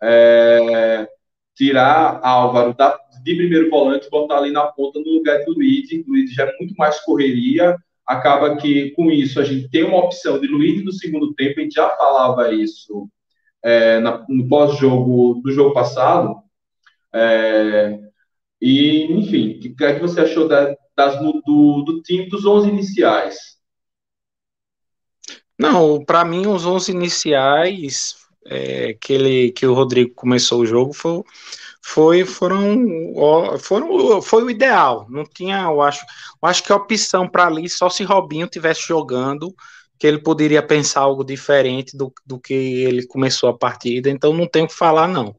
é, 0.00 1.08
tirar 1.52 2.20
Álvaro 2.22 2.72
da, 2.74 2.96
de 3.24 3.34
primeiro 3.34 3.68
volante, 3.68 4.08
botar 4.08 4.38
ali 4.38 4.52
na 4.52 4.66
ponta 4.66 5.00
no 5.00 5.14
lugar 5.14 5.44
do 5.44 5.52
Luiz. 5.52 5.88
Luiz 6.06 6.32
já 6.32 6.44
é 6.44 6.56
muito 6.60 6.76
mais 6.76 7.00
correria. 7.00 7.76
Acaba 8.06 8.56
que 8.56 8.92
com 8.92 9.10
isso 9.10 9.40
a 9.40 9.42
gente 9.42 9.68
tem 9.68 9.82
uma 9.82 9.98
opção 9.98 10.40
de 10.40 10.46
Luiz 10.46 10.84
no 10.84 10.92
segundo 10.92 11.34
tempo. 11.34 11.58
A 11.58 11.64
gente 11.64 11.74
já 11.74 11.88
falava 11.96 12.54
isso 12.54 13.08
é, 13.64 13.98
na, 13.98 14.24
no 14.28 14.46
pós-jogo 14.46 15.40
do 15.42 15.50
jogo 15.50 15.74
passado. 15.74 16.36
É, 17.12 17.98
e, 18.62 19.12
enfim, 19.12 19.56
o 19.56 19.58
que, 19.58 19.70
que, 19.70 19.84
é 19.84 19.94
que 19.94 20.00
você 20.00 20.20
achou 20.20 20.46
da, 20.46 20.72
das, 20.96 21.18
do, 21.18 21.82
do 21.84 22.00
time 22.02 22.28
dos 22.28 22.46
11 22.46 22.68
iniciais? 22.68 23.53
Não, 25.58 26.04
para 26.04 26.24
mim 26.24 26.46
os 26.46 26.66
11 26.66 26.90
iniciais 26.90 28.16
é, 28.46 28.94
que 29.00 29.12
ele 29.12 29.52
que 29.52 29.66
o 29.66 29.74
Rodrigo 29.74 30.12
começou 30.14 30.60
o 30.60 30.66
jogo 30.66 30.92
foi, 30.92 31.22
foi 31.82 32.24
foram 32.24 33.58
foram 33.58 34.22
foi 34.22 34.42
o 34.44 34.50
ideal. 34.50 35.06
Não 35.08 35.24
tinha, 35.24 35.62
eu 35.62 35.80
acho, 35.82 36.04
eu 36.42 36.48
acho 36.48 36.62
que 36.62 36.72
a 36.72 36.76
opção 36.76 37.28
para 37.28 37.46
ali 37.46 37.68
só 37.68 37.88
se 37.88 38.04
Robinho 38.04 38.46
tivesse 38.48 38.86
jogando 38.86 39.54
que 39.98 40.06
ele 40.06 40.18
poderia 40.18 40.62
pensar 40.62 41.00
algo 41.00 41.24
diferente 41.24 41.96
do, 41.96 42.12
do 42.26 42.38
que 42.38 42.52
ele 42.52 43.06
começou 43.06 43.48
a 43.48 43.56
partida. 43.56 44.10
Então 44.10 44.32
não 44.32 44.46
tenho 44.46 44.66
o 44.66 44.68
que 44.68 44.74
falar 44.74 45.08
não. 45.08 45.36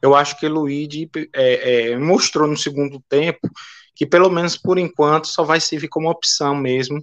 Eu 0.00 0.14
acho 0.14 0.38
que 0.38 0.46
o 0.46 0.52
Luigi 0.52 1.10
é, 1.32 1.92
é, 1.92 1.98
mostrou 1.98 2.46
no 2.46 2.56
segundo 2.56 3.02
tempo 3.08 3.48
que 3.94 4.04
pelo 4.04 4.28
menos 4.28 4.56
por 4.56 4.76
enquanto 4.78 5.28
só 5.28 5.44
vai 5.44 5.60
servir 5.60 5.88
como 5.88 6.10
opção 6.10 6.54
mesmo 6.54 7.02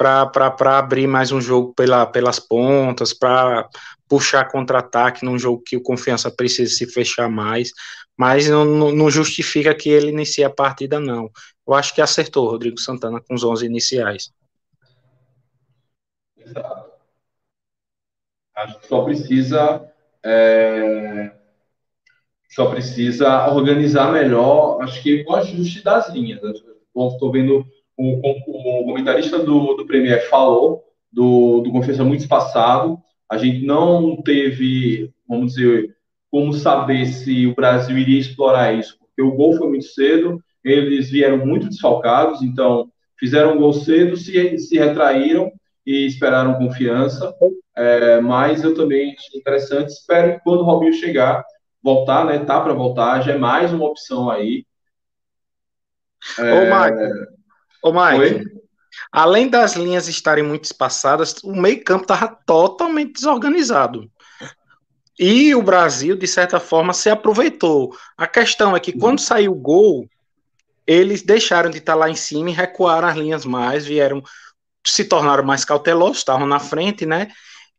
para 0.00 0.78
abrir 0.78 1.06
mais 1.06 1.30
um 1.30 1.42
jogo 1.42 1.74
pela, 1.74 2.06
pelas 2.06 2.40
pontas, 2.40 3.12
para 3.12 3.68
puxar 4.08 4.50
contra-ataque 4.50 5.26
num 5.26 5.38
jogo 5.38 5.62
que 5.62 5.76
o 5.76 5.82
Confiança 5.82 6.30
precisa 6.30 6.74
se 6.74 6.86
fechar 6.86 7.28
mais, 7.28 7.70
mas 8.16 8.48
não, 8.48 8.64
não, 8.64 9.10
justifica 9.10 9.74
que 9.74 9.90
ele 9.90 10.08
inicie 10.08 10.42
a 10.42 10.48
partida, 10.48 10.98
não. 10.98 11.30
Eu 11.68 11.74
acho 11.74 11.94
que 11.94 12.00
acertou 12.00 12.48
Rodrigo 12.48 12.80
Santana 12.80 13.20
com 13.20 13.34
os 13.34 13.44
11 13.44 13.66
iniciais. 13.66 14.32
Exato. 16.38 16.90
Acho 18.56 18.80
que 18.80 18.88
só 18.88 19.04
precisa 19.04 19.92
é, 20.24 21.32
só 22.48 22.70
precisa 22.70 23.48
organizar 23.50 24.12
melhor, 24.12 24.82
acho 24.82 25.02
que 25.02 25.24
o 25.28 25.34
ajuste 25.34 25.82
das 25.82 26.08
linhas. 26.08 26.40
Estou 26.42 27.30
vendo 27.30 27.66
o, 28.00 28.80
o 28.80 28.84
comentarista 28.84 29.38
do, 29.38 29.74
do 29.74 29.86
Premier 29.86 30.28
falou 30.28 30.84
do, 31.12 31.60
do 31.60 31.70
Confiança 31.70 32.02
muito 32.02 32.20
espaçado. 32.20 32.98
A 33.28 33.36
gente 33.36 33.64
não 33.64 34.20
teve, 34.22 35.12
vamos 35.28 35.54
dizer, 35.54 35.94
como 36.30 36.52
saber 36.52 37.06
se 37.06 37.46
o 37.46 37.54
Brasil 37.54 37.98
iria 37.98 38.18
explorar 38.18 38.72
isso, 38.72 38.98
porque 38.98 39.20
o 39.20 39.32
gol 39.32 39.56
foi 39.56 39.68
muito 39.68 39.84
cedo, 39.84 40.42
eles 40.64 41.10
vieram 41.10 41.44
muito 41.44 41.68
desfalcados, 41.68 42.42
então 42.42 42.90
fizeram 43.18 43.54
um 43.54 43.58
gol 43.58 43.72
cedo, 43.72 44.16
se, 44.16 44.58
se 44.58 44.78
retraíram 44.78 45.52
e 45.86 46.06
esperaram 46.06 46.58
confiança. 46.58 47.34
É, 47.76 48.20
mas 48.20 48.62
eu 48.62 48.74
também 48.74 49.14
achei 49.16 49.38
interessante, 49.38 49.90
espero 49.90 50.34
que 50.34 50.40
quando 50.44 50.60
o 50.60 50.64
Robinho 50.64 50.92
chegar, 50.92 51.44
voltar, 51.82 52.24
né? 52.24 52.38
Tá 52.38 52.60
para 52.60 52.72
voltar, 52.72 53.20
já 53.22 53.32
é 53.32 53.38
mais 53.38 53.72
uma 53.72 53.86
opção 53.86 54.30
aí. 54.30 54.64
É... 56.38 56.52
Ô, 56.52 56.70
ô, 57.82 57.92
Mike 57.92 58.60
além 59.10 59.48
das 59.48 59.74
linhas 59.74 60.08
estarem 60.08 60.44
muito 60.44 60.64
espaçadas, 60.64 61.36
o 61.42 61.54
meio-campo 61.54 62.02
estava 62.02 62.28
totalmente 62.46 63.14
desorganizado. 63.14 64.10
E 65.18 65.54
o 65.54 65.62
Brasil, 65.62 66.16
de 66.16 66.26
certa 66.26 66.58
forma, 66.58 66.94
se 66.94 67.10
aproveitou. 67.10 67.94
A 68.16 68.26
questão 68.26 68.74
é 68.74 68.80
que 68.80 68.92
quando 68.92 69.20
saiu 69.20 69.52
o 69.52 69.60
gol, 69.60 70.08
eles 70.86 71.22
deixaram 71.22 71.70
de 71.70 71.78
estar 71.78 71.94
lá 71.94 72.08
em 72.08 72.14
cima 72.14 72.50
e 72.50 72.54
recuaram 72.54 73.08
as 73.08 73.16
linhas 73.16 73.44
mais, 73.44 73.84
vieram, 73.84 74.22
se 74.86 75.04
tornaram 75.04 75.44
mais 75.44 75.64
cautelosos, 75.64 76.18
estavam 76.18 76.46
na 76.46 76.58
frente, 76.58 77.04
né? 77.04 77.28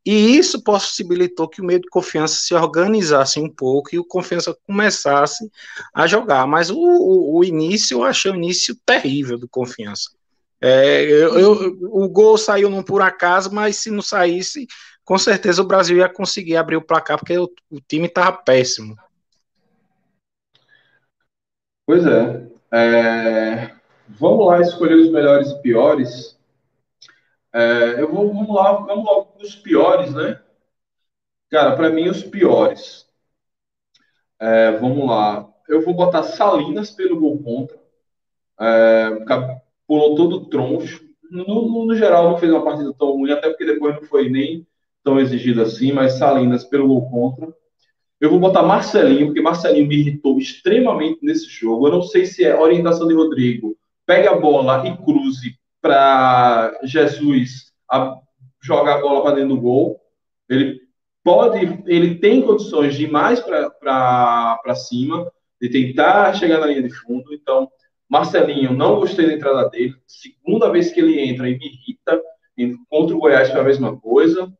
E 0.05 0.35
isso 0.37 0.63
possibilitou 0.63 1.47
que 1.47 1.61
o 1.61 1.65
meio 1.65 1.79
de 1.79 1.87
confiança 1.87 2.35
se 2.35 2.55
organizasse 2.55 3.39
um 3.39 3.49
pouco 3.49 3.93
e 3.93 3.99
o 3.99 4.05
confiança 4.05 4.55
começasse 4.65 5.49
a 5.93 6.07
jogar. 6.07 6.47
Mas 6.47 6.71
o, 6.71 6.79
o, 6.79 7.37
o 7.37 7.43
início, 7.43 7.99
eu 7.99 8.03
achei 8.03 8.31
o 8.31 8.35
início 8.35 8.75
terrível 8.83 9.37
do 9.37 9.47
confiança. 9.47 10.09
É, 10.59 11.03
eu, 11.03 11.39
eu, 11.39 11.77
o 11.91 12.07
gol 12.09 12.37
saiu 12.37 12.69
não 12.69 12.83
por 12.83 13.01
acaso, 13.01 13.53
mas 13.53 13.77
se 13.77 13.91
não 13.91 14.01
saísse, 14.01 14.67
com 15.03 15.17
certeza 15.17 15.61
o 15.61 15.67
Brasil 15.67 15.97
ia 15.97 16.09
conseguir 16.09 16.55
abrir 16.55 16.77
o 16.77 16.85
placar, 16.85 17.17
porque 17.17 17.37
o, 17.37 17.51
o 17.69 17.79
time 17.81 18.07
estava 18.07 18.31
péssimo. 18.31 18.95
Pois 21.85 22.05
é. 22.05 22.47
é. 22.73 23.75
Vamos 24.07 24.47
lá 24.47 24.61
escolher 24.61 24.95
os 24.95 25.11
melhores 25.11 25.49
e 25.49 25.61
piores. 25.61 26.37
É, 27.53 28.01
eu 28.01 28.11
vou, 28.11 28.33
vamos 28.33 28.55
lá, 28.55 28.73
vamos 28.73 29.05
logo 29.05 29.33
os 29.41 29.55
piores, 29.55 30.13
né? 30.13 30.41
Cara, 31.49 31.75
para 31.75 31.89
mim, 31.89 32.07
os 32.07 32.23
piores. 32.23 33.05
É, 34.39 34.71
vamos 34.71 35.05
lá. 35.07 35.47
Eu 35.67 35.81
vou 35.83 35.93
botar 35.93 36.23
Salinas 36.23 36.91
pelo 36.91 37.19
gol 37.19 37.41
contra. 37.43 37.77
É, 38.59 39.09
pulou 39.87 40.15
todo 40.15 40.45
troncho. 40.45 41.03
No, 41.29 41.45
no, 41.45 41.85
no, 41.85 41.95
geral, 41.95 42.29
não 42.29 42.37
fez 42.37 42.51
uma 42.51 42.63
partida 42.63 42.93
tão 42.93 43.11
ruim, 43.11 43.31
até 43.31 43.49
porque 43.49 43.65
depois 43.65 43.95
não 43.95 44.03
foi 44.03 44.29
nem 44.29 44.67
tão 45.03 45.19
exigido 45.19 45.61
assim, 45.61 45.91
mas 45.91 46.13
Salinas 46.13 46.63
pelo 46.63 46.87
gol 46.87 47.09
contra. 47.09 47.53
Eu 48.19 48.29
vou 48.29 48.39
botar 48.39 48.63
Marcelinho, 48.63 49.27
porque 49.27 49.41
Marcelinho 49.41 49.87
me 49.87 49.95
irritou 49.95 50.37
extremamente 50.39 51.19
nesse 51.23 51.47
jogo. 51.49 51.87
Eu 51.87 51.91
não 51.91 52.01
sei 52.01 52.25
se 52.25 52.43
é 52.45 52.57
orientação 52.57 53.07
de 53.07 53.13
Rodrigo, 53.13 53.77
pegue 54.05 54.27
a 54.27 54.35
bola 54.35 54.87
e 54.87 54.95
cruze 54.97 55.57
para 55.81 56.79
Jesus 56.83 57.71
a 57.89 58.15
jogar 58.61 58.95
a 58.95 59.01
bola 59.01 59.23
para 59.23 59.35
dentro 59.35 59.55
do 59.55 59.61
gol. 59.61 59.99
Ele 60.47 60.79
pode, 61.23 61.83
ele 61.87 62.15
tem 62.15 62.41
condições 62.41 62.95
de 62.95 63.05
ir 63.05 63.11
mais 63.11 63.39
para 63.39 64.75
cima, 64.75 65.31
de 65.59 65.69
tentar 65.69 66.33
chegar 66.35 66.59
na 66.59 66.67
linha 66.67 66.83
de 66.83 66.93
fundo. 66.93 67.33
Então, 67.33 67.69
Marcelinho, 68.09 68.73
não 68.73 68.99
gostei 68.99 69.27
da 69.27 69.33
entrada 69.33 69.69
dele. 69.69 69.95
Segunda 70.05 70.69
vez 70.69 70.91
que 70.91 70.99
ele 70.99 71.19
entra 71.19 71.49
e 71.49 71.57
me 71.57 71.65
irrita. 71.65 72.21
Contra 72.89 73.15
o 73.15 73.19
Goiás 73.19 73.49
foi 73.49 73.61
a 73.61 73.63
mesma 73.63 73.99
coisa. 73.99 74.51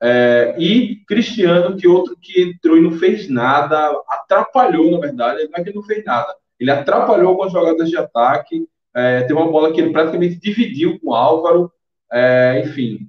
É, 0.00 0.54
e 0.58 0.96
Cristiano, 1.06 1.76
que 1.76 1.86
outro 1.86 2.16
que 2.20 2.42
entrou 2.42 2.76
e 2.76 2.82
não 2.82 2.92
fez 2.92 3.28
nada, 3.28 3.90
atrapalhou, 4.08 4.90
na 4.90 4.98
verdade. 4.98 5.48
Não 5.48 5.60
é 5.60 5.64
que 5.64 5.72
não 5.72 5.82
fez 5.82 6.04
nada. 6.04 6.34
Ele 6.58 6.70
atrapalhou 6.70 7.36
com 7.36 7.44
as 7.44 7.52
jogadas 7.52 7.88
de 7.88 7.96
ataque. 7.96 8.66
É, 8.94 9.22
tem 9.22 9.34
uma 9.34 9.50
bola 9.50 9.72
que 9.72 9.80
ele 9.80 9.92
praticamente 9.92 10.36
dividiu 10.36 10.98
com 11.00 11.10
o 11.10 11.14
Álvaro. 11.14 11.72
É, 12.10 12.62
enfim, 12.64 13.08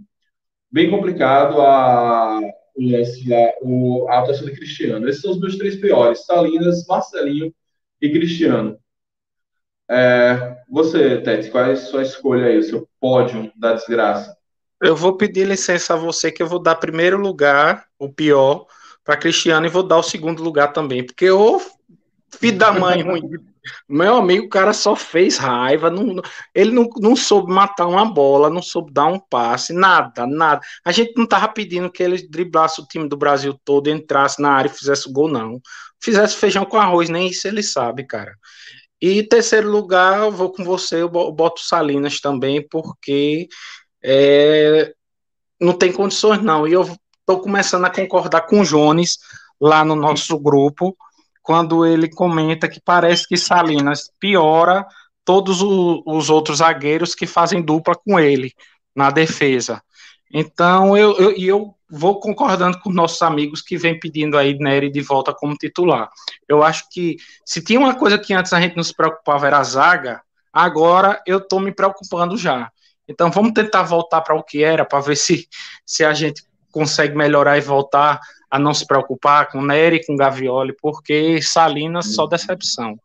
bem 0.72 0.90
complicado 0.90 1.62
a, 1.62 2.40
a, 2.40 2.40
a 2.40 4.20
atuação 4.20 4.46
de 4.46 4.56
Cristiano. 4.56 5.08
Esses 5.08 5.22
são 5.22 5.32
os 5.32 5.40
meus 5.40 5.58
três 5.58 5.76
piores: 5.76 6.26
Salinas, 6.26 6.86
Marcelinho 6.88 7.54
e 8.02 8.10
Cristiano. 8.10 8.78
É, 9.90 10.58
você, 10.70 11.22
Tete, 11.22 11.52
qual 11.52 11.66
é 11.66 11.74
a 11.74 11.76
sua 11.76 12.02
escolha 12.02 12.48
aí, 12.48 12.58
o 12.58 12.64
seu 12.64 12.88
pódio 13.00 13.52
da 13.56 13.74
desgraça? 13.74 14.36
Eu 14.82 14.96
vou 14.96 15.16
pedir 15.16 15.46
licença 15.46 15.94
a 15.94 15.98
você 15.98 16.32
que 16.32 16.42
eu 16.42 16.48
vou 16.48 16.60
dar 16.60 16.76
primeiro 16.76 17.18
lugar, 17.18 17.86
o 18.00 18.10
pior, 18.10 18.66
para 19.04 19.18
Cristiano 19.18 19.66
e 19.66 19.70
vou 19.70 19.84
dar 19.84 19.98
o 19.98 20.04
segundo 20.04 20.42
lugar 20.42 20.74
também, 20.74 21.06
porque 21.06 21.30
o 21.30 21.62
filho 22.32 22.58
da 22.58 22.72
mãe 22.72 23.02
ruim. 23.02 23.22
Meu 23.88 24.18
amigo, 24.18 24.46
o 24.46 24.50
cara 24.50 24.74
só 24.74 24.96
fez 24.96 25.38
raiva, 25.38 25.90
não, 25.90 26.22
ele 26.54 26.72
não, 26.72 26.88
não 27.00 27.16
soube 27.16 27.52
matar 27.52 27.88
uma 27.88 28.06
bola, 28.06 28.50
não 28.50 28.62
soube 28.62 28.92
dar 28.92 29.06
um 29.06 29.20
passe, 29.20 29.74
nada, 29.74 30.28
nada. 30.28 30.62
A 30.84 30.92
gente 30.92 31.14
não 31.18 31.26
tava 31.26 31.48
pedindo 31.48 31.92
que 31.92 32.04
ele 32.04 32.28
driblasse 32.28 32.82
o 32.82 32.86
time 32.86 33.08
do 33.08 33.18
Brasil 33.18 33.60
todo, 33.64 33.90
entrasse 33.90 34.42
na 34.42 34.52
área 34.52 34.70
e 34.70 34.74
fizesse 34.74 35.12
gol, 35.12 35.28
não. 35.28 35.62
Fizesse 36.02 36.36
feijão 36.36 36.66
com 36.66 36.78
arroz, 36.78 37.10
nem 37.10 37.28
isso 37.28 37.48
ele 37.48 37.64
sabe, 37.64 38.06
cara. 38.06 38.34
E 39.02 39.22
terceiro 39.24 39.70
lugar, 39.70 40.20
eu 40.20 40.32
vou 40.32 40.52
com 40.52 40.64
você, 40.64 41.02
eu 41.02 41.10
boto 41.10 41.62
Salinas 41.62 42.22
também, 42.22 42.66
porque 42.66 43.48
é, 44.04 44.94
não 45.60 45.74
tem 45.74 45.92
condições 45.92 46.42
não. 46.42 46.68
E 46.68 46.74
eu 46.74 46.84
estou 47.20 47.42
começando 47.42 47.86
a 47.86 47.90
concordar 47.90 48.42
com 48.42 48.62
o 48.62 48.66
Jones 48.66 49.18
lá 49.60 49.84
no 49.84 49.96
nosso 49.96 50.38
grupo, 50.40 50.96
quando 51.44 51.86
ele 51.86 52.10
comenta 52.10 52.70
que 52.70 52.80
parece 52.80 53.28
que 53.28 53.38
Salinas 53.38 54.10
piora 54.20 54.88
todos 55.26 55.62
os 55.62 56.30
outros 56.30 56.58
zagueiros 56.58 57.14
que 57.14 57.28
fazem 57.28 57.62
dupla 57.62 57.96
com 57.96 58.20
ele 58.20 58.54
na 58.96 59.12
defesa. 59.12 59.82
Então, 60.34 60.98
eu, 60.98 61.16
eu, 61.18 61.32
eu 61.38 61.76
vou 61.90 62.20
concordando 62.20 62.80
com 62.80 62.92
nossos 62.92 63.22
amigos 63.22 63.62
que 63.62 63.78
vem 63.78 64.00
pedindo 64.00 64.38
aí 64.38 64.58
Nery 64.58 64.90
de 64.90 65.02
volta 65.02 65.34
como 65.34 65.56
titular. 65.56 66.10
Eu 66.48 66.64
acho 66.64 66.90
que 66.90 67.18
se 67.46 67.64
tinha 67.64 67.80
uma 67.80 67.96
coisa 67.96 68.18
que 68.18 68.34
antes 68.34 68.52
a 68.52 68.60
gente 68.60 68.76
não 68.76 68.84
se 68.84 68.96
preocupava 68.96 69.46
era 69.46 69.60
a 69.60 69.64
zaga, 69.64 70.22
agora 70.52 71.22
eu 71.28 71.38
estou 71.38 71.60
me 71.60 71.72
preocupando 71.72 72.36
já. 72.36 72.72
Então 73.08 73.30
vamos 73.30 73.52
tentar 73.52 73.84
voltar 73.84 74.22
para 74.22 74.36
o 74.36 74.44
que 74.44 74.64
era, 74.64 74.86
para 74.86 75.02
ver 75.02 75.18
se, 75.18 75.48
se 75.86 76.04
a 76.04 76.14
gente 76.14 76.44
consegue 76.72 77.16
melhorar 77.16 77.58
e 77.58 77.62
voltar 77.62 78.20
a 78.54 78.60
não 78.60 78.72
se 78.72 78.86
preocupar 78.86 79.50
com 79.50 79.66
Nery, 79.66 80.06
com 80.06 80.16
Gavioli, 80.16 80.76
porque 80.80 81.42
Salinas 81.42 82.14
só 82.14 82.28
decepção. 82.28 82.96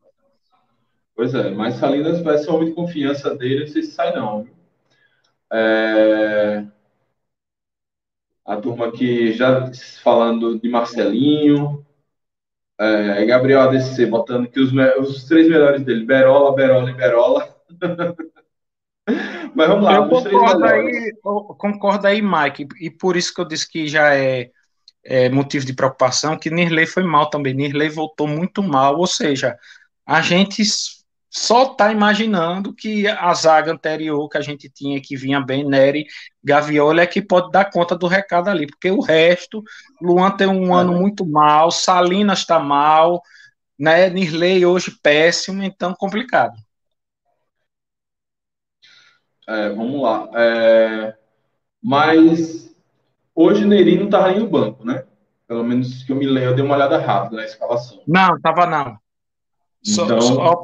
Pois 1.16 1.34
é, 1.34 1.48
mas 1.48 1.76
Salinas 1.76 2.20
vai 2.20 2.36
ser 2.36 2.50
homem 2.50 2.68
de 2.68 2.74
confiança 2.74 3.34
dele, 3.34 3.60
não 3.60 3.66
sei 3.68 3.82
se 3.82 3.92
sai 3.92 4.14
não. 4.14 4.46
É 5.50 6.64
a 8.44 8.56
turma 8.56 8.88
aqui 8.88 9.32
já 9.32 9.70
falando 10.02 10.58
de 10.58 10.68
Marcelinho, 10.68 11.82
é, 12.78 13.24
Gabriel 13.24 13.62
ADC 13.62 14.04
botando 14.04 14.48
que 14.48 14.60
os, 14.60 14.70
os 15.00 15.24
três 15.24 15.48
melhores 15.48 15.82
dele, 15.82 16.04
Berola, 16.04 16.54
Berola 16.54 16.90
e 16.90 16.94
Berola. 16.94 17.56
Mas 19.54 19.68
vamos 19.68 19.84
lá, 19.84 19.94
eu 19.94 20.08
concordo 20.08 20.64
aí, 20.66 21.12
eu 21.24 21.40
concordo 21.58 22.06
aí, 22.06 22.20
Mike, 22.20 22.68
e 22.80 22.90
por 22.90 23.16
isso 23.16 23.34
que 23.34 23.40
eu 23.40 23.46
disse 23.46 23.66
que 23.66 23.88
já 23.88 24.14
é, 24.14 24.50
é 25.08 25.28
motivo 25.30 25.64
de 25.64 25.72
preocupação, 25.72 26.38
que 26.38 26.50
Nirley 26.50 26.86
foi 26.86 27.02
mal 27.02 27.30
também, 27.30 27.54
Nirley 27.54 27.88
voltou 27.88 28.28
muito 28.28 28.62
mal, 28.62 28.98
ou 28.98 29.06
seja, 29.06 29.56
a 30.06 30.20
gente 30.20 30.62
só 31.30 31.72
está 31.72 31.90
imaginando 31.90 32.74
que 32.74 33.08
a 33.08 33.32
zaga 33.32 33.72
anterior 33.72 34.28
que 34.28 34.36
a 34.36 34.42
gente 34.42 34.68
tinha, 34.68 35.00
que 35.00 35.16
vinha 35.16 35.40
bem, 35.40 35.64
Nery, 35.66 36.06
Gavioli, 36.44 37.00
é 37.00 37.06
que 37.06 37.22
pode 37.22 37.50
dar 37.50 37.70
conta 37.70 37.96
do 37.96 38.06
recado 38.06 38.48
ali, 38.48 38.66
porque 38.66 38.90
o 38.90 39.00
resto, 39.00 39.62
Luan 40.00 40.30
tem 40.30 40.46
um 40.46 40.74
ano 40.74 40.92
muito 40.92 41.24
mal, 41.26 41.70
Salinas 41.70 42.40
está 42.40 42.58
mal, 42.58 43.22
né, 43.78 44.10
Nirley 44.10 44.66
hoje 44.66 44.90
péssimo, 45.02 45.62
então 45.62 45.94
complicado. 45.94 46.54
É, 49.46 49.70
vamos 49.70 50.02
lá. 50.02 50.28
É, 50.34 51.16
mas 51.82 52.67
hoje 53.38 53.64
Neri 53.64 53.96
não 53.96 54.06
estava 54.06 54.28
nem 54.28 54.40
no 54.40 54.48
banco, 54.48 54.84
né? 54.84 55.04
Pelo 55.46 55.62
menos 55.62 56.02
que 56.02 56.12
eu 56.12 56.16
me 56.16 56.26
lembro, 56.26 56.50
eu 56.50 56.54
dei 56.56 56.64
uma 56.64 56.74
olhada 56.74 56.98
rápida 56.98 57.36
na 57.36 57.44
escalação. 57.44 58.02
Não, 58.06 58.40
tava 58.40 58.66
não. 58.66 58.98
Então, 59.86 60.20
só, 60.20 60.34
só, 60.34 60.62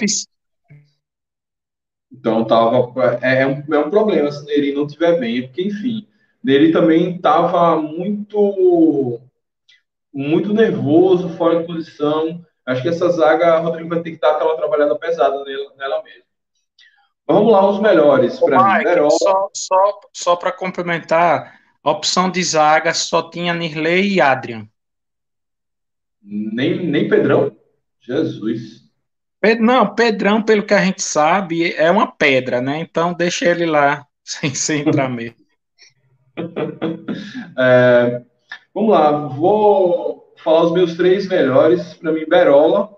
então 2.12 2.44
tava 2.44 3.18
é, 3.22 3.42
é, 3.42 3.46
um, 3.46 3.62
é 3.72 3.78
um 3.78 3.90
problema 3.90 4.30
se 4.30 4.44
Neri 4.44 4.72
não 4.72 4.86
estiver 4.86 5.18
bem, 5.18 5.42
porque 5.42 5.62
enfim, 5.62 6.06
Neri 6.42 6.72
também 6.72 7.16
estava 7.16 7.80
muito 7.80 9.20
muito 10.12 10.52
nervoso, 10.52 11.28
fora 11.30 11.60
de 11.60 11.66
posição. 11.66 12.44
Acho 12.66 12.82
que 12.82 12.88
essa 12.88 13.08
zaga, 13.10 13.58
Rodrigo 13.58 13.88
vai 13.88 14.00
ter 14.00 14.12
que 14.12 14.20
dar 14.20 14.32
aquela 14.32 14.56
trabalhada 14.56 14.96
pesada 14.96 15.44
nela, 15.44 15.72
nela 15.76 16.02
mesmo. 16.02 16.24
Vamos 17.26 17.52
lá, 17.52 17.68
os 17.68 17.80
melhores 17.80 18.38
para 18.38 18.78
mim. 18.78 18.84
Berol... 18.84 19.10
Só, 19.10 19.48
só, 19.52 20.00
só 20.12 20.36
para 20.36 20.52
complementar, 20.52 21.58
opção 21.84 22.30
de 22.30 22.42
zaga 22.42 22.94
só 22.94 23.28
tinha 23.30 23.52
Nirley 23.52 24.14
e 24.14 24.20
Adrian. 24.20 24.66
Nem, 26.22 26.86
nem 26.86 27.08
Pedrão? 27.08 27.54
Jesus. 28.00 28.84
Não, 29.60 29.94
Pedrão, 29.94 30.42
pelo 30.42 30.62
que 30.62 30.72
a 30.72 30.82
gente 30.82 31.02
sabe, 31.02 31.74
é 31.74 31.90
uma 31.90 32.10
pedra, 32.10 32.62
né? 32.62 32.80
Então 32.80 33.12
deixa 33.12 33.44
ele 33.44 33.66
lá 33.66 34.06
sem, 34.24 34.54
sem 34.54 34.80
entrar 34.80 35.08
mesmo. 35.10 35.36
é, 37.58 38.22
vamos 38.72 38.90
lá, 38.90 39.28
vou 39.28 40.34
falar 40.42 40.64
os 40.64 40.72
meus 40.72 40.96
três 40.96 41.28
melhores. 41.28 41.94
Para 41.94 42.12
mim, 42.12 42.24
Berola. 42.26 42.96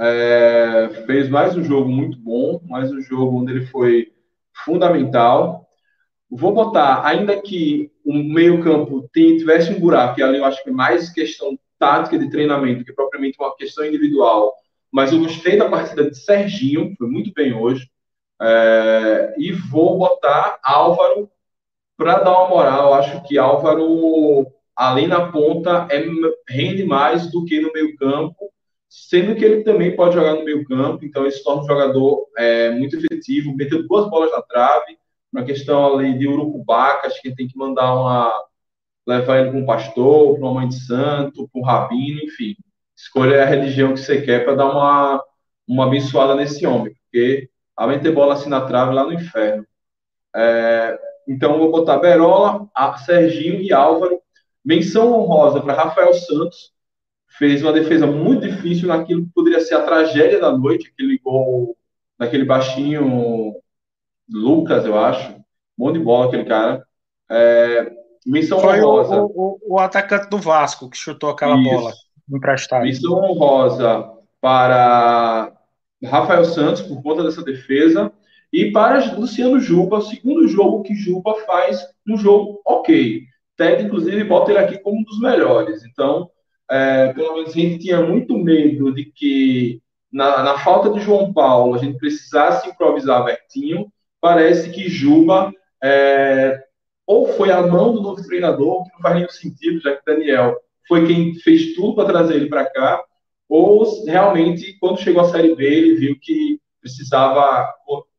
é, 0.00 1.04
fez 1.06 1.28
mais 1.28 1.56
um 1.56 1.62
jogo 1.62 1.88
muito 1.88 2.18
bom, 2.18 2.60
mais 2.64 2.90
um 2.90 3.00
jogo 3.00 3.40
onde 3.40 3.52
ele 3.52 3.66
foi 3.66 4.12
fundamental. 4.64 5.65
Vou 6.30 6.52
botar, 6.52 7.04
ainda 7.06 7.40
que 7.40 7.90
o 8.04 8.12
meio-campo 8.12 9.08
tivesse 9.12 9.72
um 9.72 9.78
buraco, 9.78 10.18
e 10.18 10.22
ali 10.22 10.38
eu 10.38 10.44
acho 10.44 10.62
que 10.62 10.70
é 10.70 10.72
mais 10.72 11.10
questão 11.10 11.58
tática 11.78 12.18
de 12.18 12.30
treinamento 12.30 12.84
que 12.84 12.92
propriamente 12.92 13.36
uma 13.38 13.54
questão 13.54 13.84
individual, 13.84 14.54
mas 14.90 15.12
eu 15.12 15.20
gostei 15.20 15.56
da 15.56 15.68
partida 15.68 16.10
de 16.10 16.16
Serginho, 16.16 16.94
foi 16.96 17.08
muito 17.08 17.32
bem 17.32 17.54
hoje. 17.54 17.88
É, 18.40 19.34
e 19.38 19.52
vou 19.52 19.98
botar 19.98 20.58
Álvaro 20.62 21.30
para 21.96 22.18
dar 22.18 22.38
uma 22.38 22.48
moral. 22.48 22.94
Acho 22.94 23.22
que 23.24 23.38
Álvaro, 23.38 24.46
além 24.74 25.06
na 25.06 25.30
ponta, 25.30 25.88
é, 25.90 26.04
rende 26.48 26.84
mais 26.84 27.30
do 27.30 27.44
que 27.44 27.60
no 27.60 27.72
meio-campo, 27.72 28.50
sendo 28.88 29.34
que 29.34 29.44
ele 29.44 29.62
também 29.62 29.94
pode 29.94 30.14
jogar 30.14 30.34
no 30.34 30.44
meio-campo, 30.44 31.04
então 31.04 31.22
ele 31.22 31.32
se 31.32 31.42
torna 31.42 31.62
um 31.62 31.66
jogador 31.66 32.28
é, 32.36 32.70
muito 32.70 32.96
efetivo, 32.96 33.54
meteu 33.54 33.86
duas 33.86 34.08
bolas 34.08 34.30
na 34.30 34.42
trave, 34.42 34.98
uma 35.36 35.44
questão 35.44 35.94
ali 35.98 36.18
de 36.18 36.26
Urucubaca, 36.26 37.06
acho 37.06 37.20
que 37.20 37.34
tem 37.34 37.46
que 37.46 37.58
mandar 37.58 37.94
uma. 37.94 38.32
levar 39.06 39.38
ele 39.38 39.50
para 39.50 39.58
um 39.58 39.66
pastor, 39.66 40.34
para 40.34 40.42
uma 40.42 40.54
mãe 40.54 40.68
de 40.68 40.80
santo, 40.80 41.48
para 41.48 41.60
um 41.60 41.64
rabino, 41.64 42.22
enfim. 42.22 42.56
Escolha 42.96 43.42
a 43.42 43.46
religião 43.46 43.92
que 43.92 44.00
você 44.00 44.22
quer 44.22 44.44
para 44.44 44.54
dar 44.54 44.70
uma, 44.70 45.22
uma 45.68 45.86
abençoada 45.86 46.34
nesse 46.34 46.66
homem, 46.66 46.94
porque 47.02 47.50
além 47.76 47.98
de 47.98 48.04
ter 48.04 48.12
bola 48.12 48.32
assim 48.32 48.48
na 48.48 48.62
trave 48.62 48.94
lá 48.94 49.04
no 49.04 49.12
inferno. 49.12 49.66
É, 50.34 50.98
então, 51.28 51.58
vou 51.58 51.70
botar 51.70 51.98
Berola, 51.98 52.66
Serginho 53.04 53.60
e 53.60 53.72
Álvaro. 53.72 54.20
Menção 54.64 55.12
honrosa 55.12 55.60
para 55.60 55.74
Rafael 55.74 56.14
Santos. 56.14 56.72
Fez 57.38 57.62
uma 57.62 57.72
defesa 57.72 58.06
muito 58.06 58.48
difícil 58.48 58.88
naquilo 58.88 59.26
que 59.26 59.32
poderia 59.34 59.60
ser 59.60 59.74
a 59.74 59.84
tragédia 59.84 60.40
da 60.40 60.56
noite, 60.56 60.90
aquele 60.90 61.18
gol 61.18 61.76
daquele 62.18 62.44
baixinho 62.46 63.54
Lucas, 64.28 64.84
eu 64.84 64.98
acho. 64.98 65.36
Bom 65.76 65.92
de 65.92 65.98
bola 65.98 66.26
aquele 66.26 66.44
cara. 66.44 66.84
É, 67.30 67.90
menção 68.24 68.60
Foi 68.60 68.80
honrosa. 68.80 69.22
O, 69.22 69.26
o, 69.26 69.74
o, 69.74 69.78
atacante 69.78 70.28
do 70.28 70.38
Vasco 70.38 70.88
que 70.88 70.96
chutou 70.96 71.30
aquela 71.30 71.56
Isso. 71.56 71.70
bola 71.70 71.92
emprestada. 72.32 72.84
Menção 72.84 73.14
honrosa 73.14 74.10
para 74.40 75.52
Rafael 76.04 76.44
Santos 76.44 76.82
por 76.82 77.02
conta 77.02 77.24
dessa 77.24 77.42
defesa. 77.42 78.12
E 78.52 78.70
para 78.70 79.14
Luciano 79.14 79.60
Juba, 79.60 79.98
o 79.98 80.02
segundo 80.02 80.46
jogo 80.48 80.82
que 80.82 80.94
Juba 80.94 81.34
faz 81.46 81.84
um 82.08 82.16
jogo 82.16 82.60
ok. 82.64 83.22
Ted, 83.56 83.84
inclusive, 83.84 84.22
bota 84.24 84.50
ele 84.50 84.60
aqui 84.60 84.78
como 84.78 85.00
um 85.00 85.02
dos 85.02 85.18
melhores. 85.20 85.84
Então, 85.84 86.30
é, 86.70 87.12
pelo 87.12 87.34
menos 87.34 87.50
a 87.50 87.52
gente 87.52 87.78
tinha 87.78 88.00
muito 88.02 88.36
medo 88.38 88.94
de 88.94 89.06
que, 89.06 89.80
na, 90.12 90.42
na, 90.42 90.58
falta 90.58 90.90
de 90.90 91.00
João 91.00 91.32
Paulo, 91.32 91.74
a 91.74 91.78
gente 91.78 91.98
precisasse 91.98 92.68
improvisar 92.68 93.24
Bertinho. 93.24 93.90
Parece 94.26 94.70
que 94.70 94.88
Juba 94.88 95.52
é, 95.80 96.60
ou 97.06 97.28
foi 97.34 97.52
a 97.52 97.64
mão 97.64 97.94
do 97.94 98.02
novo 98.02 98.20
treinador, 98.20 98.82
que 98.82 98.92
não 98.92 99.00
faz 99.00 99.14
nenhum 99.14 99.28
sentido, 99.28 99.80
já 99.80 99.94
que 99.94 100.04
Daniel 100.04 100.56
foi 100.88 101.06
quem 101.06 101.36
fez 101.36 101.76
tudo 101.76 101.94
para 101.94 102.08
trazer 102.08 102.34
ele 102.34 102.48
para 102.48 102.68
cá, 102.68 103.00
ou 103.48 104.04
realmente, 104.04 104.76
quando 104.80 104.98
chegou 104.98 105.22
a 105.22 105.28
Série 105.30 105.54
B, 105.54 105.64
ele 105.64 105.94
viu 105.94 106.18
que 106.20 106.60
precisava 106.80 107.72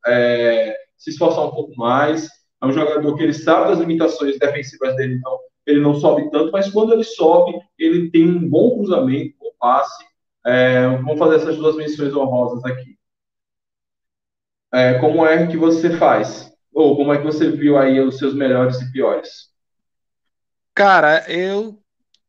é, 0.07 0.77
se 0.97 1.09
esforçar 1.09 1.45
um 1.45 1.51
pouco 1.51 1.75
mais. 1.75 2.29
É 2.63 2.65
um 2.65 2.71
jogador 2.71 3.13
que 3.17 3.23
ele 3.23 3.33
sabe 3.33 3.67
das 3.67 3.79
limitações 3.79 4.39
defensivas 4.39 4.95
dele, 4.95 5.15
então 5.15 5.37
ele 5.65 5.81
não 5.81 5.93
sobe 5.93 6.31
tanto, 6.31 6.53
mas 6.53 6.71
quando 6.71 6.93
ele 6.93 7.03
sobe, 7.03 7.59
ele 7.77 8.09
tem 8.11 8.25
um 8.25 8.47
bom 8.47 8.77
cruzamento, 8.77 9.35
um 9.41 9.43
bom 9.43 9.51
passe. 9.59 10.05
É, 10.45 10.87
vamos 10.87 11.19
fazer 11.19 11.35
essas 11.35 11.57
duas 11.57 11.75
menções 11.75 12.15
honrosas 12.15 12.63
aqui. 12.63 12.96
É, 14.77 14.99
como 14.99 15.25
é 15.25 15.47
que 15.47 15.57
você 15.57 15.97
faz? 15.97 16.51
Ou 16.73 16.95
como 16.95 17.11
é 17.11 17.17
que 17.17 17.23
você 17.23 17.49
viu 17.49 17.77
aí 17.77 17.99
os 17.99 18.17
seus 18.17 18.35
melhores 18.35 18.79
e 18.81 18.91
piores? 18.91 19.47
Cara, 20.75 21.25
eu 21.27 21.79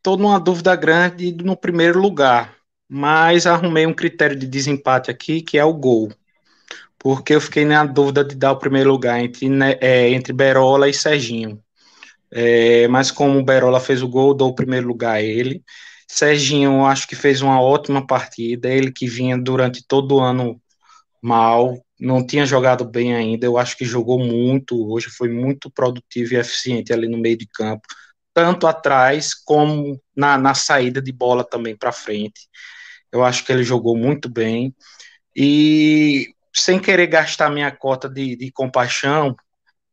tô 0.02 0.16
numa 0.16 0.40
dúvida 0.40 0.74
grande 0.74 1.32
no 1.32 1.56
primeiro 1.56 2.00
lugar, 2.00 2.56
mas 2.88 3.46
arrumei 3.46 3.84
um 3.86 3.92
critério 3.92 4.34
de 4.34 4.46
desempate 4.46 5.10
aqui, 5.10 5.42
que 5.42 5.58
é 5.58 5.64
o 5.64 5.74
gol 5.74 6.08
porque 6.98 7.34
eu 7.34 7.40
fiquei 7.40 7.64
na 7.64 7.86
dúvida 7.86 8.24
de 8.24 8.34
dar 8.34 8.52
o 8.52 8.58
primeiro 8.58 8.90
lugar 8.90 9.20
entre, 9.20 9.48
né, 9.48 9.76
é, 9.80 10.10
entre 10.10 10.32
Berola 10.32 10.88
e 10.88 10.94
Serginho. 10.94 11.62
É, 12.30 12.88
mas 12.88 13.10
como 13.10 13.38
o 13.38 13.44
Berola 13.44 13.80
fez 13.80 14.02
o 14.02 14.08
gol, 14.08 14.34
dou 14.34 14.50
o 14.50 14.54
primeiro 14.54 14.86
lugar 14.86 15.14
a 15.14 15.22
ele. 15.22 15.62
Serginho, 16.06 16.84
acho 16.84 17.06
que 17.06 17.14
fez 17.14 17.40
uma 17.40 17.60
ótima 17.60 18.06
partida. 18.06 18.68
Ele 18.68 18.90
que 18.90 19.06
vinha 19.06 19.38
durante 19.38 19.86
todo 19.86 20.16
o 20.16 20.20
ano 20.20 20.60
mal, 21.22 21.82
não 21.98 22.24
tinha 22.26 22.46
jogado 22.46 22.84
bem 22.84 23.14
ainda. 23.14 23.46
Eu 23.46 23.58
acho 23.58 23.76
que 23.76 23.84
jogou 23.84 24.18
muito 24.18 24.90
hoje, 24.90 25.08
foi 25.10 25.28
muito 25.28 25.70
produtivo 25.70 26.34
e 26.34 26.36
eficiente 26.36 26.92
ali 26.92 27.08
no 27.08 27.18
meio 27.18 27.36
de 27.36 27.46
campo, 27.46 27.86
tanto 28.32 28.66
atrás 28.66 29.34
como 29.34 30.00
na, 30.16 30.38
na 30.38 30.54
saída 30.54 31.02
de 31.02 31.12
bola 31.12 31.44
também 31.44 31.76
para 31.76 31.92
frente. 31.92 32.48
Eu 33.12 33.24
acho 33.24 33.44
que 33.44 33.52
ele 33.52 33.64
jogou 33.64 33.96
muito 33.96 34.28
bem. 34.28 34.74
E 35.34 36.28
sem 36.54 36.78
querer 36.78 37.06
gastar 37.06 37.50
minha 37.50 37.70
cota 37.70 38.08
de, 38.08 38.36
de 38.36 38.50
compaixão 38.50 39.36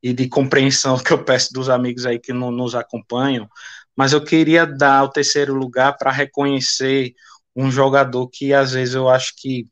e 0.02 0.14
de 0.14 0.28
compreensão 0.28 0.98
que 1.00 1.12
eu 1.12 1.24
peço 1.24 1.54
dos 1.54 1.70
amigos 1.70 2.06
aí 2.06 2.20
que 2.20 2.34
não, 2.34 2.52
nos 2.52 2.76
acompanham, 2.76 3.50
mas 3.96 4.14
eu 4.14 4.24
queria 4.24 4.66
dar 4.66 5.04
o 5.04 5.10
terceiro 5.10 5.54
lugar 5.54 5.98
para 5.98 6.12
reconhecer 6.12 7.14
um 7.56 7.72
jogador 7.72 8.28
que 8.28 8.54
às 8.54 8.74
vezes 8.74 8.96
eu 8.96 9.08
acho 9.08 9.34
que 9.38 9.68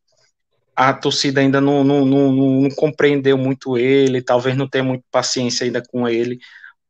a 0.75 0.93
torcida 0.93 1.41
ainda 1.41 1.62
não, 1.62 1.83
não, 1.83 2.05
não, 2.05 2.31
não, 2.31 2.69
compreendeu 2.71 3.38
muito 3.38 3.77
ele, 3.77 4.21
talvez 4.21 4.55
não 4.57 4.67
tenha 4.67 4.83
muita 4.83 5.03
paciência 5.12 5.65
ainda 5.65 5.81
com 5.81 6.07
ele, 6.07 6.39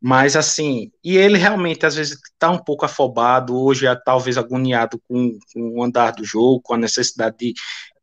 mas 0.01 0.35
assim, 0.35 0.91
e 1.03 1.17
ele 1.17 1.37
realmente 1.37 1.85
às 1.85 1.95
vezes 1.95 2.17
está 2.31 2.49
um 2.49 2.57
pouco 2.57 2.85
afobado, 2.85 3.57
hoje 3.57 3.87
é 3.87 3.95
talvez 3.95 4.37
agoniado 4.37 5.01
com, 5.07 5.37
com 5.53 5.79
o 5.79 5.83
andar 5.83 6.11
do 6.11 6.25
jogo, 6.25 6.61
com 6.61 6.73
a 6.73 6.77
necessidade 6.77 7.37
de, 7.37 7.53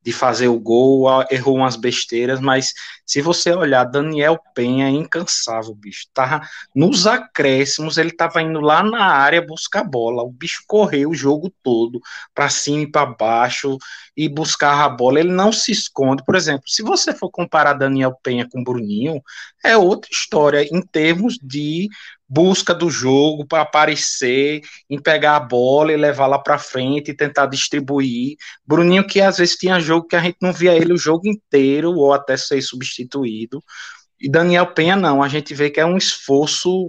de 0.02 0.12
fazer 0.12 0.48
o 0.48 0.58
gol, 0.58 1.06
errou 1.30 1.56
umas 1.56 1.76
besteiras, 1.76 2.40
mas 2.40 2.72
se 3.04 3.20
você 3.20 3.52
olhar, 3.52 3.84
Daniel 3.84 4.38
Penha 4.54 4.86
é 4.86 4.90
incansável, 4.90 5.74
bicho. 5.74 6.06
Tava 6.14 6.40
nos 6.74 7.06
acréscimos, 7.06 7.98
ele 7.98 8.12
tava 8.12 8.40
indo 8.40 8.60
lá 8.60 8.82
na 8.82 9.04
área 9.04 9.44
buscar 9.44 9.84
bola. 9.84 10.22
O 10.22 10.30
bicho 10.30 10.62
correu 10.66 11.10
o 11.10 11.14
jogo 11.14 11.52
todo, 11.62 12.00
para 12.32 12.48
cima 12.48 12.82
e 12.82 12.90
para 12.90 13.06
baixo, 13.06 13.76
e 14.16 14.28
buscar 14.28 14.84
a 14.84 14.88
bola. 14.88 15.20
Ele 15.20 15.32
não 15.32 15.52
se 15.52 15.72
esconde. 15.72 16.24
Por 16.24 16.36
exemplo, 16.36 16.68
se 16.68 16.82
você 16.82 17.12
for 17.12 17.30
comparar 17.30 17.74
Daniel 17.74 18.16
Penha 18.22 18.48
com 18.48 18.62
Bruninho, 18.62 19.20
é 19.64 19.76
outra 19.76 20.10
história 20.12 20.62
em 20.62 20.80
termos 20.80 21.36
de 21.42 21.88
busca 22.30 22.72
do 22.72 22.88
jogo 22.88 23.44
para 23.44 23.62
aparecer, 23.62 24.60
em 24.88 25.02
pegar 25.02 25.34
a 25.34 25.40
bola 25.40 25.92
e 25.92 25.96
levar 25.96 26.28
lá 26.28 26.38
para 26.38 26.58
frente 26.58 27.10
e 27.10 27.16
tentar 27.16 27.46
distribuir. 27.46 28.36
Bruninho 28.64 29.04
que 29.04 29.20
às 29.20 29.38
vezes 29.38 29.56
tinha 29.56 29.80
jogo 29.80 30.06
que 30.06 30.14
a 30.14 30.20
gente 30.20 30.36
não 30.40 30.52
via 30.52 30.76
ele 30.76 30.92
o 30.92 30.98
jogo 30.98 31.26
inteiro 31.26 31.90
ou 31.90 32.12
até 32.12 32.36
ser 32.36 32.62
substituído. 32.62 33.60
E 34.20 34.30
Daniel 34.30 34.68
Penha 34.68 34.94
não, 34.94 35.20
a 35.20 35.28
gente 35.28 35.52
vê 35.52 35.70
que 35.70 35.80
é 35.80 35.84
um 35.84 35.96
esforço 35.96 36.86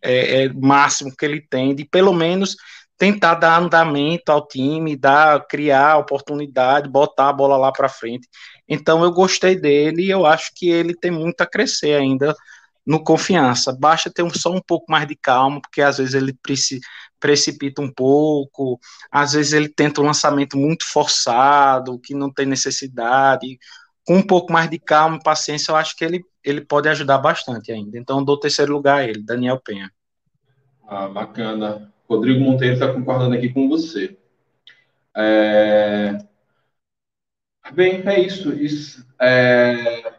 é, 0.00 0.44
é, 0.44 0.52
máximo 0.52 1.14
que 1.16 1.24
ele 1.24 1.40
tem 1.40 1.74
de 1.74 1.84
pelo 1.84 2.12
menos 2.12 2.54
tentar 2.96 3.34
dar 3.34 3.60
andamento 3.60 4.30
ao 4.30 4.46
time, 4.46 4.96
dar, 4.96 5.44
criar 5.48 5.98
oportunidade, 5.98 6.88
botar 6.88 7.30
a 7.30 7.32
bola 7.32 7.56
lá 7.56 7.72
para 7.72 7.88
frente. 7.88 8.28
Então 8.68 9.02
eu 9.02 9.10
gostei 9.10 9.56
dele 9.56 10.04
e 10.04 10.10
eu 10.10 10.24
acho 10.24 10.52
que 10.54 10.68
ele 10.68 10.94
tem 10.94 11.10
muito 11.10 11.40
a 11.40 11.46
crescer 11.46 11.94
ainda 11.94 12.34
no 12.86 13.02
confiança. 13.02 13.76
Basta 13.76 14.10
ter 14.10 14.22
um, 14.22 14.30
só 14.30 14.52
um 14.52 14.60
pouco 14.60 14.86
mais 14.88 15.08
de 15.08 15.16
calma, 15.16 15.60
porque 15.60 15.82
às 15.82 15.98
vezes 15.98 16.14
ele 16.14 16.38
precipita 17.18 17.82
um 17.82 17.90
pouco, 17.92 18.78
às 19.10 19.32
vezes 19.32 19.52
ele 19.52 19.68
tenta 19.68 20.00
um 20.00 20.04
lançamento 20.04 20.56
muito 20.56 20.86
forçado, 20.86 21.98
que 21.98 22.14
não 22.14 22.32
tem 22.32 22.46
necessidade. 22.46 23.58
Com 24.06 24.18
um 24.18 24.22
pouco 24.22 24.52
mais 24.52 24.70
de 24.70 24.78
calma 24.78 25.18
paciência, 25.18 25.72
eu 25.72 25.76
acho 25.76 25.96
que 25.96 26.04
ele, 26.04 26.24
ele 26.44 26.60
pode 26.60 26.88
ajudar 26.88 27.18
bastante 27.18 27.72
ainda. 27.72 27.98
Então, 27.98 28.24
dou 28.24 28.38
terceiro 28.38 28.72
lugar 28.72 29.00
a 29.00 29.04
ele, 29.04 29.20
Daniel 29.20 29.60
Penha. 29.60 29.90
Ah, 30.86 31.08
bacana. 31.08 31.92
Rodrigo 32.08 32.38
Monteiro 32.40 32.74
está 32.74 32.92
concordando 32.92 33.34
aqui 33.34 33.48
com 33.48 33.68
você. 33.68 34.16
É... 35.16 36.18
Bem, 37.72 38.00
é 38.06 38.20
isso. 38.20 38.52
isso 38.52 39.04
é 39.20 40.15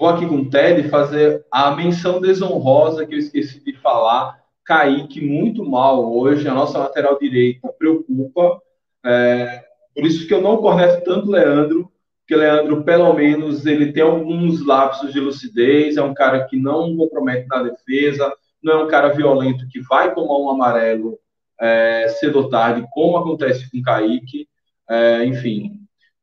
vou 0.00 0.08
aqui 0.08 0.26
com 0.26 0.36
o 0.36 0.48
Ted 0.48 0.88
fazer 0.88 1.44
a 1.52 1.72
menção 1.72 2.22
desonrosa 2.22 3.04
que 3.04 3.14
eu 3.14 3.18
esqueci 3.18 3.62
de 3.62 3.74
falar. 3.74 4.40
Kaique, 4.64 5.20
muito 5.20 5.62
mal 5.62 6.10
hoje, 6.16 6.48
a 6.48 6.54
nossa 6.54 6.78
lateral 6.78 7.18
direita 7.18 7.68
preocupa. 7.78 8.62
É, 9.04 9.62
por 9.94 10.06
isso 10.06 10.26
que 10.26 10.32
eu 10.32 10.40
não 10.40 10.56
corneto 10.56 11.04
tanto 11.04 11.30
Leandro, 11.30 11.92
porque 12.20 12.34
Leandro, 12.34 12.82
pelo 12.82 13.12
menos, 13.12 13.66
ele 13.66 13.92
tem 13.92 14.02
alguns 14.02 14.64
lapsos 14.64 15.12
de 15.12 15.20
lucidez, 15.20 15.98
é 15.98 16.02
um 16.02 16.14
cara 16.14 16.46
que 16.46 16.56
não 16.56 16.96
compromete 16.96 17.46
na 17.48 17.62
defesa, 17.62 18.32
não 18.62 18.72
é 18.72 18.84
um 18.84 18.88
cara 18.88 19.08
violento 19.08 19.68
que 19.68 19.82
vai 19.82 20.14
tomar 20.14 20.38
um 20.38 20.48
amarelo 20.48 21.18
é, 21.60 22.08
cedo 22.08 22.38
ou 22.38 22.48
tarde, 22.48 22.86
como 22.90 23.18
acontece 23.18 23.70
com 23.70 23.82
Kaique. 23.82 24.48
É, 24.88 25.26
enfim, 25.26 25.80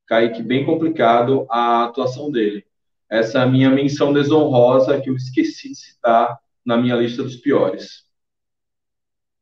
Kaique 0.08 0.42
bem 0.42 0.66
complicado 0.66 1.46
a 1.48 1.84
atuação 1.84 2.32
dele. 2.32 2.67
Essa 3.10 3.44
é 3.44 3.46
minha 3.46 3.70
menção 3.70 4.12
desonrosa 4.12 5.00
que 5.00 5.10
eu 5.10 5.16
esqueci 5.16 5.70
de 5.70 5.76
citar 5.76 6.38
na 6.66 6.78
minha 6.78 6.96
lista 6.96 7.24
dos 7.24 7.38
piores. 7.38 8.06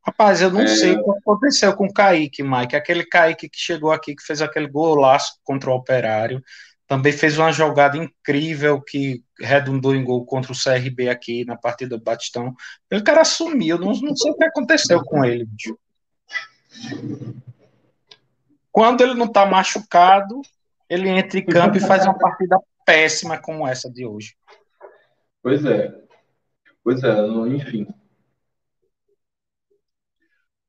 Rapaz, 0.05 0.39
eu 0.39 0.51
não 0.51 0.61
é... 0.61 0.67
sei 0.67 0.95
o 0.95 1.03
que 1.03 1.09
aconteceu 1.09 1.75
com 1.75 1.87
o 1.87 1.93
Kaique, 1.93 2.43
Mike. 2.43 2.75
Aquele 2.75 3.03
Kaique 3.03 3.49
que 3.49 3.57
chegou 3.57 3.91
aqui, 3.91 4.15
que 4.15 4.23
fez 4.23 4.39
aquele 4.41 4.67
golaço 4.67 5.39
contra 5.43 5.71
o 5.71 5.73
Operário. 5.73 6.43
Também 6.87 7.11
fez 7.11 7.39
uma 7.39 7.51
jogada 7.51 7.97
incrível 7.97 8.79
que 8.79 9.23
redundou 9.39 9.95
em 9.95 10.03
gol 10.03 10.23
contra 10.23 10.51
o 10.51 10.55
CRB 10.55 11.09
aqui 11.09 11.43
na 11.43 11.57
partida 11.57 11.97
do 11.97 12.03
Batistão. 12.03 12.53
O 12.93 13.03
cara 13.03 13.25
sumiu, 13.25 13.79
não, 13.79 13.93
não 13.93 14.15
sei 14.15 14.31
o 14.31 14.37
que 14.37 14.45
aconteceu 14.45 15.03
com 15.03 15.25
ele, 15.25 15.45
bicho. 15.45 15.75
Quando 18.71 19.01
ele 19.01 19.15
não 19.15 19.27
tá 19.27 19.47
machucado, 19.47 20.41
ele 20.87 21.09
entra 21.09 21.39
em 21.39 21.45
campo 21.45 21.77
e 21.77 21.79
faz 21.79 22.05
uma 22.05 22.15
partida 22.15 22.59
péssima 22.85 23.41
como 23.41 23.67
essa 23.67 23.89
de 23.91 24.05
hoje. 24.05 24.35
Pois 25.41 25.65
é. 25.65 25.93
Pois 26.83 27.03
é, 27.03 27.27
enfim. 27.47 27.87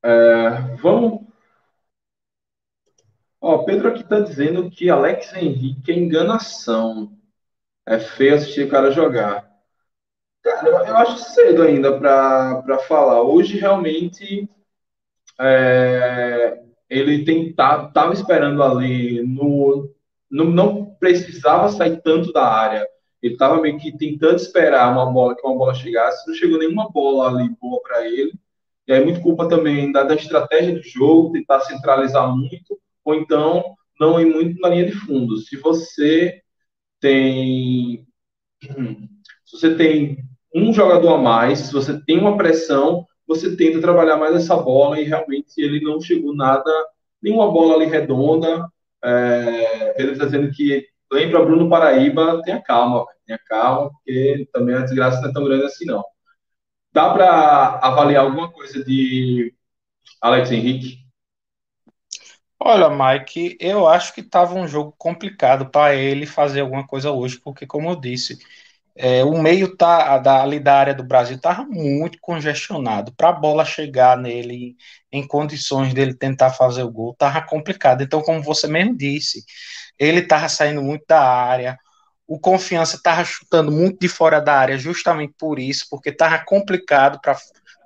É, 0.03 0.49
vamos. 0.77 1.27
Ó, 3.41 3.65
Pedro 3.65 3.89
aqui 3.89 4.01
está 4.03 4.21
dizendo 4.21 4.71
que 4.71 4.89
Alex 4.89 5.35
Henrique 5.35 5.93
é 5.93 5.95
enganação. 5.95 7.13
É 7.85 7.99
feio 7.99 8.35
assistir 8.35 8.67
o 8.67 8.71
cara 8.71 8.91
jogar. 8.91 9.49
Cara, 10.43 10.69
eu, 10.69 10.97
acho 10.97 11.19
cedo 11.19 11.63
ainda 11.63 11.99
para 11.99 12.79
falar. 12.89 13.23
Hoje, 13.23 13.59
realmente, 13.59 14.49
é, 15.41 16.63
ele 16.89 17.25
tentava, 17.25 17.89
estava 17.89 18.13
esperando 18.13 18.63
ali 18.63 19.23
no, 19.23 19.93
no, 20.31 20.45
não 20.45 20.97
precisava 20.99 21.69
sair 21.69 22.01
tanto 22.03 22.33
da 22.33 22.47
área. 22.47 22.87
Ele 23.23 23.35
estava 23.35 23.61
meio 23.61 23.79
que 23.79 23.97
tentando 23.97 24.37
esperar 24.37 24.93
uma 24.93 25.11
bola 25.11 25.35
que 25.35 25.47
uma 25.47 25.57
bola 25.57 25.75
chegasse. 25.75 26.27
Não 26.27 26.35
chegou 26.35 26.59
nenhuma 26.59 26.91
bola 26.91 27.29
ali 27.29 27.49
boa 27.61 27.81
para 27.83 28.07
ele. 28.07 28.33
E 28.87 28.93
aí 28.93 29.05
muito 29.05 29.21
culpa 29.21 29.49
também 29.49 29.91
da, 29.91 30.05
da 30.05 30.15
estratégia 30.15 30.75
do 30.75 30.83
jogo, 30.83 31.33
tentar 31.33 31.61
centralizar 31.61 32.35
muito, 32.35 32.79
ou 33.05 33.15
então 33.15 33.65
não 33.99 34.21
ir 34.21 34.27
muito 34.27 34.61
na 34.61 34.69
linha 34.69 34.87
de 34.87 34.93
fundo. 34.93 35.39
Se 35.39 35.57
você 35.57 36.41
tem 37.01 38.07
se 39.45 39.57
você 39.59 39.75
tem 39.75 40.19
um 40.55 40.73
jogador 40.73 41.15
a 41.15 41.19
mais, 41.19 41.61
se 41.61 41.73
você 41.73 42.01
tem 42.05 42.19
uma 42.19 42.37
pressão, 42.37 43.07
você 43.27 43.57
tenta 43.57 43.81
trabalhar 43.81 44.17
mais 44.17 44.35
essa 44.35 44.57
bola 44.57 45.01
e 45.01 45.05
realmente 45.05 45.53
ele 45.59 45.81
não 45.81 46.01
chegou 46.01 46.35
nada, 46.35 46.71
nenhuma 47.21 47.51
bola 47.51 47.75
ali 47.75 47.87
redonda. 47.87 48.67
É, 49.07 49.95
ele 50.03 50.13
está 50.13 50.25
dizendo 50.25 50.51
que 50.51 50.87
lembra 51.13 51.45
Bruno 51.45 51.71
Paraíba, 51.71 52.43
tenha 52.43 52.61
calma, 52.61 53.07
tenha 53.25 53.39
calma, 53.47 53.91
porque 53.91 54.49
também 54.53 54.75
a 54.75 54.81
desgraça 54.81 55.21
não 55.21 55.31
é 55.31 55.33
tão 55.33 55.45
grande 55.45 55.65
assim 55.65 55.85
não. 55.87 56.05
Dá 56.93 57.13
para 57.13 57.79
avaliar 57.83 58.25
alguma 58.25 58.51
coisa 58.51 58.85
de 58.85 59.55
Alex 60.21 60.51
Henrique? 60.51 61.07
Olha, 62.59 62.89
Mike, 62.89 63.57
eu 63.61 63.87
acho 63.87 64.15
que 64.15 64.23
estava 64.23 64.55
um 64.55 64.67
jogo 64.67 64.93
complicado 64.99 65.71
para 65.71 65.95
ele 65.95 66.27
fazer 66.27 66.63
alguma 66.63 66.87
coisa 66.87 67.13
hoje, 67.13 67.39
porque, 67.39 67.67
como 67.67 67.91
eu 67.91 67.97
disse, 67.97 68.39
é, 68.97 69.23
o 69.25 69.41
meio 69.41 69.77
tá, 69.77 70.19
da, 70.19 70.43
ali 70.43 70.59
da 70.59 70.75
área 70.79 70.95
do 70.95 71.05
Brasil 71.05 71.37
estava 71.37 71.65
muito 71.65 72.19
congestionado. 72.21 73.13
Para 73.15 73.29
a 73.29 73.33
bola 73.33 73.65
chegar 73.65 74.17
nele 74.17 74.77
em 75.13 75.27
condições 75.27 75.93
dele 75.93 76.15
tentar 76.15 76.51
fazer 76.51 76.83
o 76.83 76.91
gol, 76.91 77.13
estava 77.13 77.43
complicado. 77.43 78.03
Então, 78.03 78.23
como 78.23 78.43
você 78.43 78.67
mesmo 78.67 78.97
disse, 78.97 79.45
ele 79.99 80.21
estava 80.21 80.49
saindo 80.49 80.83
muito 80.83 81.05
da 81.07 81.21
área, 81.21 81.79
o 82.27 82.39
Confiança 82.41 82.97
estava 82.97 83.25
chutando 83.25 83.71
muito 83.71 84.01
de 84.01 84.09
fora 84.09 84.41
da 84.41 84.55
área, 84.55 84.79
justamente 84.79 85.35
por 85.39 85.59
isso, 85.59 85.87
porque 85.91 86.09
estava 86.11 86.39
complicado 86.45 87.21
para 87.21 87.37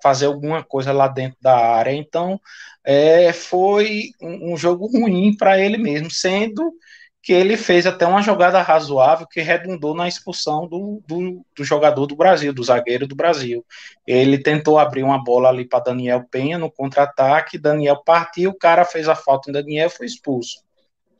fazer 0.03 0.27
alguma 0.27 0.65
coisa 0.65 0.93
lá 0.93 1.09
dentro 1.09 1.37
da 1.43 1.57
área. 1.57 1.93
Então, 1.93 2.41
é, 2.85 3.33
foi 3.33 4.11
um, 4.21 4.55
um 4.55 4.57
jogo 4.57 4.87
ruim 4.87 5.37
para 5.37 5.59
ele 5.59 5.77
mesmo, 5.77 6.11
sendo 6.11 6.73
que 7.23 7.33
ele 7.33 7.57
fez 7.57 7.87
até 7.87 8.07
uma 8.07 8.23
jogada 8.23 8.63
razoável 8.63 9.27
que 9.27 9.41
redundou 9.41 9.95
na 9.95 10.09
expulsão 10.09 10.67
do, 10.67 11.03
do, 11.07 11.45
do 11.55 11.65
jogador 11.65 12.07
do 12.07 12.17
Brasil, 12.17 12.53
do 12.53 12.65
zagueiro 12.65 13.07
do 13.07 13.15
Brasil. 13.15 13.65
Ele 14.07 14.39
tentou 14.39 14.79
abrir 14.79 15.03
uma 15.03 15.23
bola 15.23 15.51
ali 15.51 15.67
para 15.67 15.85
Daniel 15.85 16.25
Penha 16.31 16.57
no 16.59 16.71
contra-ataque, 16.71 17.59
Daniel 17.59 18.03
partiu, 18.05 18.51
o 18.51 18.59
cara 18.59 18.85
fez 18.85 19.09
a 19.09 19.15
falta 19.15 19.51
em 19.51 19.53
Daniel 19.53 19.91
foi 19.91 20.07
expulso 20.07 20.63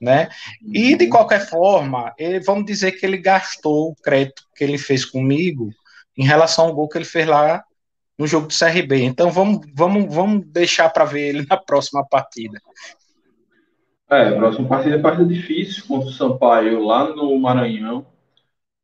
né? 0.01 0.31
E 0.63 0.97
de 0.97 1.09
qualquer 1.09 1.47
forma, 1.47 2.15
ele, 2.17 2.41
vamos 2.41 2.65
dizer 2.65 2.93
que 2.93 3.05
ele 3.05 3.19
gastou 3.19 3.91
o 3.91 3.97
crédito 3.97 4.45
que 4.57 4.65
ele 4.65 4.79
fez 4.79 5.05
comigo 5.05 5.71
em 6.17 6.25
relação 6.25 6.67
ao 6.67 6.75
gol 6.75 6.89
que 6.89 6.97
ele 6.97 7.05
fez 7.05 7.27
lá 7.27 7.63
no 8.19 8.27
jogo 8.27 8.47
do 8.47 8.55
CRB. 8.55 9.03
Então 9.03 9.31
vamos, 9.31 9.61
vamos, 9.75 10.13
vamos 10.13 10.47
deixar 10.47 10.89
para 10.89 11.05
ver 11.05 11.29
ele 11.29 11.47
na 11.49 11.57
próxima 11.57 12.07
partida. 12.07 12.59
É, 14.11 14.29
a 14.29 14.37
próxima 14.37 14.69
partida 14.69 14.97
é 14.97 14.99
partida 14.99 15.25
difícil 15.25 15.85
contra 15.87 16.09
o 16.09 16.13
Sampaio 16.13 16.85
lá 16.85 17.15
no 17.15 17.39
Maranhão. 17.39 18.05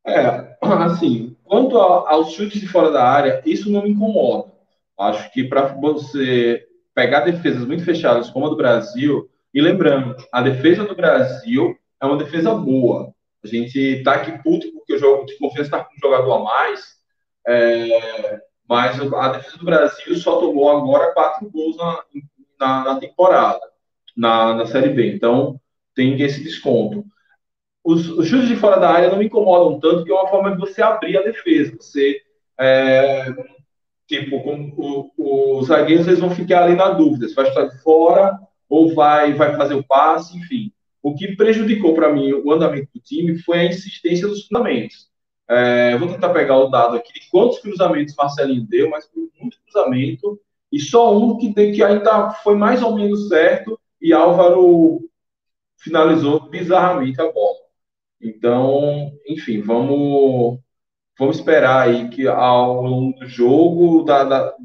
É, 0.05 0.57
assim, 0.61 1.35
quanto 1.43 1.77
aos 1.77 2.31
chutes 2.31 2.61
de 2.61 2.67
fora 2.67 2.91
da 2.91 3.03
área, 3.03 3.41
isso 3.45 3.69
não 3.69 3.83
me 3.83 3.89
incomoda. 3.89 4.53
Acho 4.97 5.31
que 5.33 5.43
para 5.43 5.67
você 5.73 6.65
pegar 6.95 7.21
defesas 7.21 7.65
muito 7.67 7.83
fechadas 7.83 8.29
como 8.29 8.47
a 8.47 8.49
do 8.49 8.55
Brasil, 8.55 9.29
e 9.53 9.61
lembrando, 9.61 10.15
a 10.31 10.41
defesa 10.41 10.85
do 10.85 10.95
Brasil 10.95 11.77
é 12.01 12.05
uma 12.05 12.17
defesa 12.17 12.53
boa. 12.55 13.13
A 13.43 13.47
gente 13.47 14.01
tá 14.03 14.13
aqui 14.15 14.31
puto 14.41 14.71
porque 14.71 14.95
o 14.95 14.99
jogo 14.99 15.25
de 15.25 15.37
confiança 15.37 15.63
está 15.63 15.83
com 15.83 15.93
um 15.93 15.99
jogador 15.99 16.33
a 16.33 16.43
mais, 16.43 16.97
é, 17.45 18.41
mas 18.67 18.99
a 19.13 19.29
defesa 19.29 19.57
do 19.57 19.65
Brasil 19.65 20.15
só 20.15 20.39
tomou 20.39 20.69
agora 20.69 21.13
quatro 21.13 21.49
gols 21.49 21.77
na, 21.77 22.03
na, 22.59 22.83
na 22.85 22.99
temporada, 22.99 23.61
na, 24.17 24.55
na 24.55 24.65
Série 24.65 24.89
B. 24.89 25.13
Então, 25.13 25.61
tem 25.95 26.19
esse 26.21 26.43
desconto. 26.43 27.05
Os, 27.83 28.09
os 28.09 28.27
chutes 28.27 28.47
de 28.49 28.55
fora 28.55 28.79
da 28.79 28.89
área 28.89 29.09
não 29.09 29.19
me 29.19 29.25
incomodam 29.25 29.79
tanto, 29.79 29.97
porque 29.97 30.11
é 30.11 30.15
uma 30.15 30.27
forma 30.27 30.51
de 30.51 30.57
você 30.57 30.81
abrir 30.81 31.17
a 31.17 31.21
defesa. 31.21 31.77
Você, 31.79 32.19
é, 32.59 33.33
tipo, 34.07 34.41
com, 34.41 34.73
o, 34.75 35.59
os 35.59 35.67
zagueiros 35.67 36.07
eles 36.07 36.19
vão 36.19 36.31
ficar 36.31 36.63
ali 36.63 36.75
na 36.75 36.89
dúvida, 36.89 37.27
se 37.27 37.35
vai 37.35 37.47
estar 37.47 37.65
de 37.65 37.81
fora 37.81 38.37
ou 38.67 38.93
vai, 38.93 39.33
vai 39.33 39.55
fazer 39.55 39.75
o 39.75 39.83
passe, 39.83 40.37
enfim. 40.37 40.71
O 41.01 41.15
que 41.15 41.35
prejudicou 41.35 41.93
para 41.93 42.11
mim 42.11 42.33
o 42.33 42.51
andamento 42.51 42.89
do 42.93 42.99
time 42.99 43.37
foi 43.37 43.59
a 43.59 43.65
insistência 43.65 44.27
dos 44.27 44.47
cruzamentos. 44.47 45.07
É, 45.49 45.97
vou 45.97 46.09
tentar 46.09 46.29
pegar 46.29 46.57
o 46.57 46.67
dado 46.67 46.97
aqui 46.97 47.13
de 47.13 47.29
quantos 47.29 47.59
cruzamentos 47.59 48.13
Marcelinho 48.17 48.67
deu, 48.67 48.89
mas 48.89 49.07
foi 49.07 49.29
muito 49.39 49.57
cruzamento, 49.63 50.37
e 50.69 50.79
só 50.79 51.17
um 51.17 51.37
que, 51.37 51.53
que 51.53 51.81
ainda 51.81 52.31
foi 52.43 52.55
mais 52.55 52.83
ou 52.83 52.93
menos 52.93 53.29
certo, 53.29 53.79
e 54.07 54.13
Álvaro 54.13 55.01
finalizou 55.77 56.49
bizarramente 56.49 57.19
a 57.19 57.29
bola. 57.29 57.57
Então, 58.21 59.11
enfim, 59.27 59.61
vamos, 59.61 60.59
vamos 61.19 61.37
esperar 61.37 61.89
aí 61.89 62.09
que 62.09 62.25
ao 62.25 62.81
longo 62.81 63.19
do 63.19 63.27
jogo, 63.27 64.03
da, 64.03 64.23
da 64.23 64.55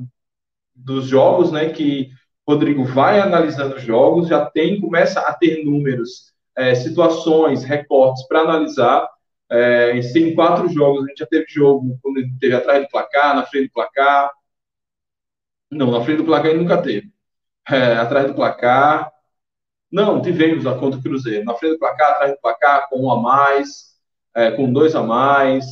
dos 0.74 1.06
jogos, 1.06 1.50
né, 1.50 1.70
que 1.70 2.10
Rodrigo 2.46 2.84
vai 2.84 3.18
analisando 3.18 3.74
os 3.74 3.82
jogos, 3.82 4.28
já 4.28 4.46
tem, 4.46 4.80
começa 4.80 5.20
a 5.20 5.34
ter 5.34 5.64
números, 5.64 6.32
é, 6.56 6.74
situações, 6.76 7.64
recortes 7.64 8.26
para 8.28 8.42
analisar. 8.42 9.08
É, 9.50 9.92
em 9.96 10.34
quatro 10.36 10.68
jogos, 10.68 11.04
a 11.04 11.08
gente 11.08 11.18
já 11.18 11.26
teve 11.26 11.46
jogo 11.48 11.98
quando 12.00 12.18
ele 12.18 12.32
teve 12.40 12.54
atrás 12.54 12.80
do 12.82 12.88
placar, 12.88 13.34
na 13.34 13.44
frente 13.44 13.66
do 13.66 13.72
placar. 13.72 14.30
Não, 15.70 15.90
na 15.90 16.00
frente 16.04 16.18
do 16.18 16.24
placar 16.24 16.50
ele 16.50 16.60
nunca 16.60 16.80
teve. 16.80 17.10
É, 17.68 17.94
atrás 17.94 18.26
do 18.26 18.34
placar. 18.34 19.11
Não, 19.92 20.22
tivemos 20.22 20.66
a 20.66 20.74
conta 20.74 20.96
do 20.96 21.02
Cruzeiro. 21.02 21.44
Na 21.44 21.54
frente 21.54 21.72
do 21.72 21.78
placar, 21.78 22.12
atrás 22.12 22.32
do 22.32 22.40
placar, 22.40 22.88
com 22.88 23.04
um 23.04 23.10
a 23.10 23.20
mais, 23.20 23.96
é, 24.34 24.50
com 24.50 24.72
dois 24.72 24.94
a 24.94 25.02
mais. 25.02 25.64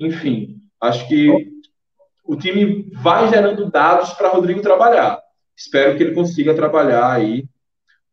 Enfim, 0.00 0.56
acho 0.80 1.06
que 1.06 1.52
o 2.24 2.34
time 2.34 2.90
vai 2.94 3.28
gerando 3.28 3.70
dados 3.70 4.12
para 4.14 4.30
Rodrigo 4.30 4.62
trabalhar 4.62 5.20
espero 5.56 5.96
que 5.96 6.02
ele 6.02 6.14
consiga 6.14 6.54
trabalhar 6.54 7.10
aí 7.10 7.48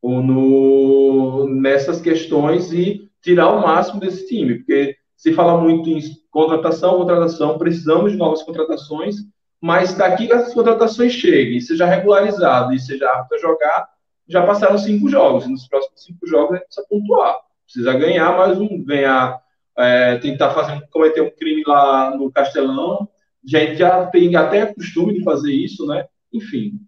no, 0.01 1.47
nessas 1.49 1.99
questões 2.01 2.71
e 2.71 3.09
tirar 3.21 3.49
o 3.51 3.61
máximo 3.61 3.99
desse 3.99 4.27
time, 4.27 4.55
porque 4.55 4.95
se 5.15 5.33
fala 5.33 5.59
muito 5.59 5.89
em 5.89 5.99
contratação, 6.31 6.97
contratação, 6.97 7.57
precisamos 7.57 8.11
de 8.11 8.17
novas 8.17 8.43
contratações, 8.43 9.15
mas 9.61 9.93
daqui 9.93 10.27
que 10.27 10.33
as 10.33 10.53
contratações 10.53 11.13
cheguem, 11.13 11.59
seja 11.61 11.85
regularizado 11.85 12.73
e 12.73 12.79
seja 12.79 13.09
apto 13.11 13.35
a 13.35 13.37
jogar, 13.37 13.89
já 14.27 14.45
passaram 14.45 14.77
cinco 14.77 15.09
jogos, 15.09 15.45
e 15.45 15.49
nos 15.49 15.67
próximos 15.67 16.03
cinco 16.03 16.27
jogos 16.27 16.51
a 16.51 16.55
gente 16.55 16.65
precisa 16.65 16.87
pontuar, 16.89 17.37
precisa 17.65 17.93
ganhar 17.93 18.37
mais 18.37 18.57
um, 18.57 18.83
ganhar, 18.83 19.39
é, 19.77 20.17
tentar 20.17 20.51
fazer, 20.51 20.81
cometer 20.89 21.21
um 21.21 21.31
crime 21.31 21.63
lá 21.65 22.15
no 22.15 22.31
Castelão, 22.31 23.07
a 23.45 23.47
gente 23.47 23.75
já 23.75 24.05
tem 24.07 24.35
até 24.35 24.65
costume 24.73 25.15
de 25.15 25.23
fazer 25.23 25.51
isso, 25.51 25.85
né? 25.85 26.05
Enfim, 26.31 26.79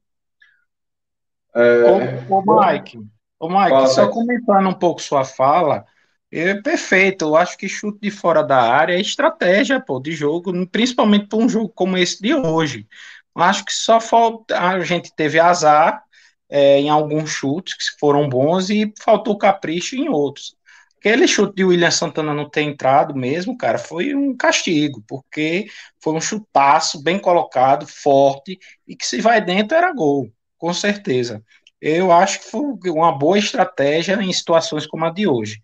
é... 1.55 1.85
Ô, 2.29 2.35
ô, 2.35 2.61
Mike, 2.61 2.99
ô 3.39 3.47
Mike 3.47 3.69
fala, 3.69 3.87
só 3.87 4.09
comentando 4.09 4.67
um 4.67 4.73
pouco 4.73 5.01
sua 5.01 5.23
fala, 5.23 5.85
É 6.29 6.53
perfeito. 6.55 7.23
Eu 7.25 7.35
acho 7.37 7.57
que 7.57 7.69
chute 7.69 7.99
de 8.01 8.11
fora 8.11 8.43
da 8.43 8.61
área 8.61 8.93
é 8.93 8.99
estratégia, 8.99 9.79
pô, 9.79 9.99
de 10.01 10.11
jogo, 10.11 10.51
principalmente 10.67 11.27
para 11.27 11.39
um 11.39 11.47
jogo 11.47 11.69
como 11.69 11.97
esse 11.97 12.21
de 12.21 12.35
hoje. 12.35 12.85
Eu 13.33 13.41
acho 13.41 13.63
que 13.63 13.73
só 13.73 14.01
falta 14.01 14.59
a 14.59 14.79
gente 14.81 15.15
teve 15.15 15.39
azar 15.39 16.03
é, 16.49 16.79
em 16.79 16.89
alguns 16.89 17.29
chutes 17.29 17.75
que 17.75 17.99
foram 17.99 18.29
bons 18.29 18.69
e 18.69 18.93
faltou 19.01 19.37
capricho 19.37 19.95
em 19.95 20.09
outros. 20.09 20.55
Aquele 20.99 21.27
chute 21.27 21.55
de 21.55 21.63
William 21.63 21.91
Santana 21.91 22.33
não 22.33 22.49
ter 22.49 22.63
entrado 22.63 23.15
mesmo, 23.15 23.57
cara, 23.57 23.77
foi 23.77 24.15
um 24.15 24.35
castigo, 24.35 25.03
porque 25.07 25.67
foi 26.01 26.13
um 26.13 26.21
chutaço 26.21 27.01
bem 27.03 27.19
colocado, 27.19 27.85
forte, 27.87 28.57
e 28.87 28.95
que 28.95 29.05
se 29.05 29.21
vai 29.21 29.39
dentro 29.39 29.77
era 29.77 29.93
gol, 29.93 30.31
com 30.57 30.73
certeza. 30.73 31.43
Eu 31.79 32.11
acho 32.11 32.39
que 32.39 32.49
foi 32.49 32.61
uma 32.87 33.11
boa 33.11 33.37
estratégia 33.37 34.15
em 34.15 34.33
situações 34.33 34.87
como 34.87 35.05
a 35.05 35.11
de 35.11 35.27
hoje. 35.27 35.61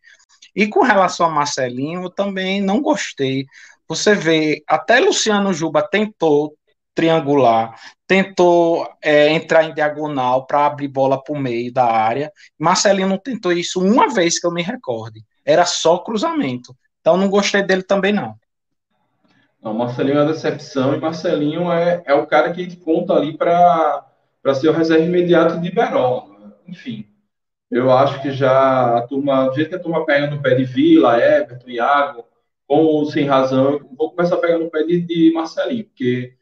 E 0.56 0.68
com 0.68 0.84
relação 0.84 1.26
a 1.26 1.30
Marcelinho, 1.30 2.04
eu 2.04 2.10
também 2.10 2.62
não 2.62 2.80
gostei. 2.82 3.46
Você 3.88 4.14
vê, 4.14 4.64
até 4.68 5.00
Luciano 5.00 5.54
Juba 5.54 5.82
tentou 5.82 6.56
triangular, 6.94 7.80
tentou 8.06 8.88
é, 9.02 9.30
entrar 9.30 9.64
em 9.64 9.74
diagonal 9.74 10.46
para 10.46 10.66
abrir 10.66 10.88
bola 10.88 11.22
para 11.22 11.34
o 11.34 11.40
meio 11.40 11.72
da 11.74 11.86
área. 11.86 12.32
Marcelinho 12.60 13.08
não 13.08 13.18
tentou 13.18 13.52
isso 13.52 13.84
uma 13.84 14.14
vez 14.14 14.40
que 14.40 14.46
eu 14.46 14.52
me 14.52 14.62
recorde. 14.62 15.24
Era 15.46 15.66
só 15.66 15.98
cruzamento. 15.98 16.76
Então 17.00 17.18
não 17.18 17.30
gostei 17.30 17.64
dele 17.64 17.84
também, 17.84 18.14
não. 18.14 18.36
Não, 19.62 19.74
Marcelinho 19.74 20.18
é 20.18 20.22
uma 20.24 20.34
decepção 20.34 20.96
e 20.96 21.00
Marcelinho 21.00 21.72
é, 21.72 22.02
é 22.06 22.14
o 22.14 22.26
cara 22.26 22.52
que 22.52 22.76
conta 22.78 23.14
ali 23.14 23.38
para 23.38 24.04
ser 24.56 24.70
o 24.70 24.74
reserva 24.74 25.06
imediato 25.06 25.60
de 25.60 25.72
Berol. 25.72 26.36
Enfim, 26.68 27.06
eu 27.70 27.92
acho 27.92 28.22
que 28.22 28.32
já 28.32 28.98
a 28.98 29.02
turma, 29.08 29.48
do 29.48 29.56
jeito 29.56 29.70
que 29.70 29.76
a 29.76 29.80
turma 29.80 30.06
pega 30.06 30.28
no 30.28 30.42
pé 30.42 30.56
de 30.56 30.66
Vila, 30.66 31.18
Everton, 31.18 31.70
Iago, 31.70 32.26
com 32.68 32.84
ou 32.84 33.06
sem 33.06 33.26
razão, 33.26 33.80
vou 33.98 34.12
começar 34.12 34.36
a 34.36 34.40
pegar 34.40 34.58
no 34.58 34.70
pé 34.70 34.84
de, 34.84 35.00
de 35.02 35.32
Marcelinho, 35.34 35.86
porque, 35.86 36.34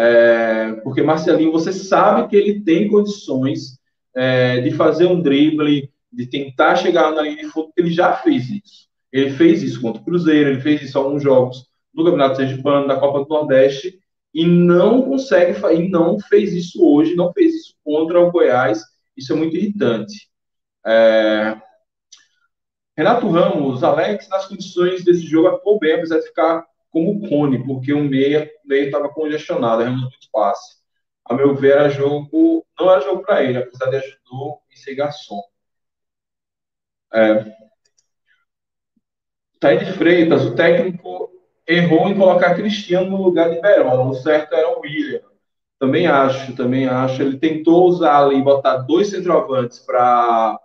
é, 0.00 0.74
porque 0.84 1.02
Marcelinho, 1.02 1.50
você 1.50 1.72
sabe 1.72 2.28
que 2.28 2.36
ele 2.36 2.60
tem 2.60 2.86
condições 2.86 3.80
é, 4.14 4.60
de 4.60 4.70
fazer 4.70 5.06
um 5.06 5.20
drible, 5.20 5.90
de 6.12 6.26
tentar 6.26 6.76
chegar 6.76 7.10
na 7.12 7.22
linha 7.22 7.36
de 7.36 7.46
fundo, 7.46 7.72
ele 7.76 7.90
já 7.90 8.12
fez 8.12 8.48
isso. 8.48 8.88
Ele 9.12 9.30
fez 9.30 9.60
isso 9.60 9.80
contra 9.80 10.00
o 10.00 10.04
Cruzeiro, 10.04 10.50
ele 10.50 10.60
fez 10.60 10.82
isso 10.82 10.96
em 10.96 11.02
alguns 11.02 11.22
jogos 11.22 11.66
do 11.92 12.04
Campeonato 12.04 12.36
Sergipano, 12.36 12.86
da 12.86 13.00
Copa 13.00 13.24
do 13.24 13.28
Nordeste, 13.28 13.98
e 14.32 14.46
não 14.46 15.02
consegue, 15.02 15.58
e 15.74 15.88
não 15.88 16.20
fez 16.20 16.54
isso 16.54 16.84
hoje, 16.86 17.16
não 17.16 17.32
fez 17.32 17.52
isso 17.56 17.74
contra 17.82 18.20
o 18.20 18.30
Goiás, 18.30 18.80
isso 19.16 19.32
é 19.32 19.36
muito 19.36 19.56
irritante. 19.56 20.28
É... 20.86 21.60
Renato 22.96 23.28
Ramos, 23.28 23.82
Alex, 23.82 24.28
nas 24.28 24.46
condições 24.46 25.04
desse 25.04 25.22
jogo, 25.22 25.48
atuou 25.48 25.76
bem, 25.80 25.94
apesar 25.94 26.20
de 26.20 26.26
ficar 26.26 26.64
como 26.90 27.28
cone, 27.28 27.64
porque 27.64 27.92
o 27.92 28.02
meia 28.04 28.50
estava 28.66 29.08
congestionado, 29.08 29.82
Ramos 29.82 30.02
muito 30.02 30.28
passe. 30.32 30.78
A 31.24 31.34
meu 31.34 31.54
ver, 31.54 31.72
era 31.72 31.90
jogo, 31.90 32.66
não 32.78 32.90
era 32.90 33.00
jogo 33.02 33.22
para 33.22 33.42
ele, 33.44 33.58
apesar 33.58 33.90
de 33.90 33.96
ajudou 33.96 34.62
em 34.72 34.76
ser 34.76 34.94
garçom. 34.94 35.42
É. 37.12 37.58
Taíde 39.60 39.92
Freitas, 39.92 40.44
o 40.44 40.54
técnico 40.54 41.30
errou 41.66 42.08
em 42.08 42.16
colocar 42.16 42.54
Cristiano 42.54 43.10
no 43.10 43.22
lugar 43.22 43.50
de 43.50 43.60
Berola. 43.60 44.04
O 44.04 44.14
certo 44.14 44.54
era 44.54 44.76
o 44.76 44.80
William. 44.80 45.20
Também 45.78 46.06
acho, 46.06 46.54
também 46.56 46.88
acho. 46.88 47.22
Ele 47.22 47.38
tentou 47.38 47.86
usar 47.86 48.24
ali, 48.24 48.42
botar 48.42 48.78
dois 48.78 49.10
centroavantes 49.10 49.78
para, 49.80 50.58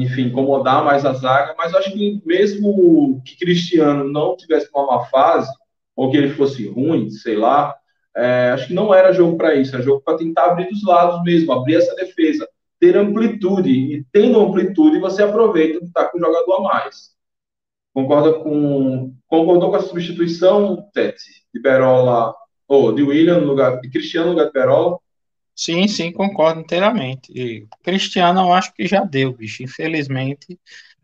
enfim, 0.00 0.22
incomodar 0.22 0.84
mais 0.84 1.04
a 1.04 1.12
zaga, 1.12 1.54
mas 1.56 1.74
acho 1.74 1.92
que 1.92 2.22
mesmo 2.24 3.20
que 3.24 3.36
Cristiano 3.36 4.04
não 4.10 4.36
tivesse 4.36 4.68
uma 4.74 4.86
má 4.86 5.04
fase, 5.06 5.52
ou 5.94 6.10
que 6.10 6.16
ele 6.16 6.30
fosse 6.30 6.66
ruim, 6.66 7.10
sei 7.10 7.36
lá, 7.36 7.74
é, 8.16 8.50
acho 8.52 8.68
que 8.68 8.74
não 8.74 8.94
era 8.94 9.12
jogo 9.12 9.36
para 9.36 9.54
isso, 9.54 9.74
era 9.74 9.84
jogo 9.84 10.02
para 10.02 10.18
tentar 10.18 10.46
abrir 10.46 10.68
dos 10.68 10.82
lados 10.84 11.22
mesmo, 11.22 11.52
abrir 11.52 11.76
essa 11.76 11.94
defesa, 11.94 12.48
ter 12.80 12.96
amplitude, 12.96 13.70
e 13.70 14.04
tendo 14.10 14.40
amplitude, 14.40 14.98
você 14.98 15.22
aproveita 15.22 15.78
que 15.78 15.86
está 15.86 16.06
com 16.06 16.18
o 16.18 16.20
jogador 16.20 16.54
a 16.54 16.60
mais. 16.60 17.12
Concorda 17.94 18.32
com, 18.40 19.14
concordou 19.26 19.70
com 19.70 19.76
a 19.76 19.82
substituição, 19.82 20.88
Tete, 20.92 21.44
de 21.54 21.60
Berola, 21.60 22.34
ou 22.66 22.94
de 22.94 23.02
William 23.02 23.40
no 23.40 23.46
lugar, 23.46 23.80
de 23.80 23.90
Cristiano 23.90 24.28
no 24.28 24.32
lugar 24.32 24.46
de 24.46 24.52
Berola? 24.52 24.98
Sim, 25.54 25.86
sim, 25.86 26.12
concordo 26.12 26.60
inteiramente. 26.60 27.30
E 27.32 27.66
Cristiano 27.82 28.40
eu 28.40 28.52
acho 28.52 28.72
que 28.74 28.86
já 28.86 29.04
deu, 29.04 29.32
bicho. 29.32 29.62
Infelizmente, 29.62 30.58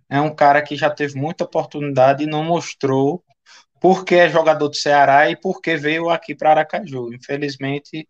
é 0.08 0.20
um 0.20 0.34
cara 0.34 0.62
que 0.62 0.76
já 0.76 0.90
teve 0.90 1.18
muita 1.18 1.44
oportunidade 1.44 2.24
e 2.24 2.26
não 2.26 2.42
mostrou 2.42 3.22
porque 3.80 4.16
é 4.16 4.28
jogador 4.28 4.68
do 4.68 4.76
Ceará 4.76 5.30
e 5.30 5.36
porque 5.36 5.76
veio 5.76 6.10
aqui 6.10 6.34
para 6.34 6.50
Aracaju. 6.50 7.12
Infelizmente, 7.12 8.08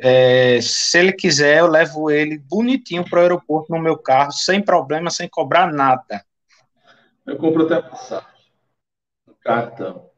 é, 0.00 0.58
se 0.60 0.98
ele 0.98 1.12
quiser, 1.12 1.58
eu 1.58 1.66
levo 1.66 2.10
ele 2.10 2.38
bonitinho 2.38 3.04
para 3.08 3.18
o 3.18 3.22
aeroporto 3.22 3.72
no 3.72 3.80
meu 3.80 3.98
carro, 3.98 4.32
sem 4.32 4.62
problema, 4.62 5.10
sem 5.10 5.28
cobrar 5.28 5.70
nada. 5.72 6.24
Eu 7.26 7.36
compro 7.36 7.64
até 7.64 7.80
passagem. 7.80 8.26
Cartão. 9.42 10.10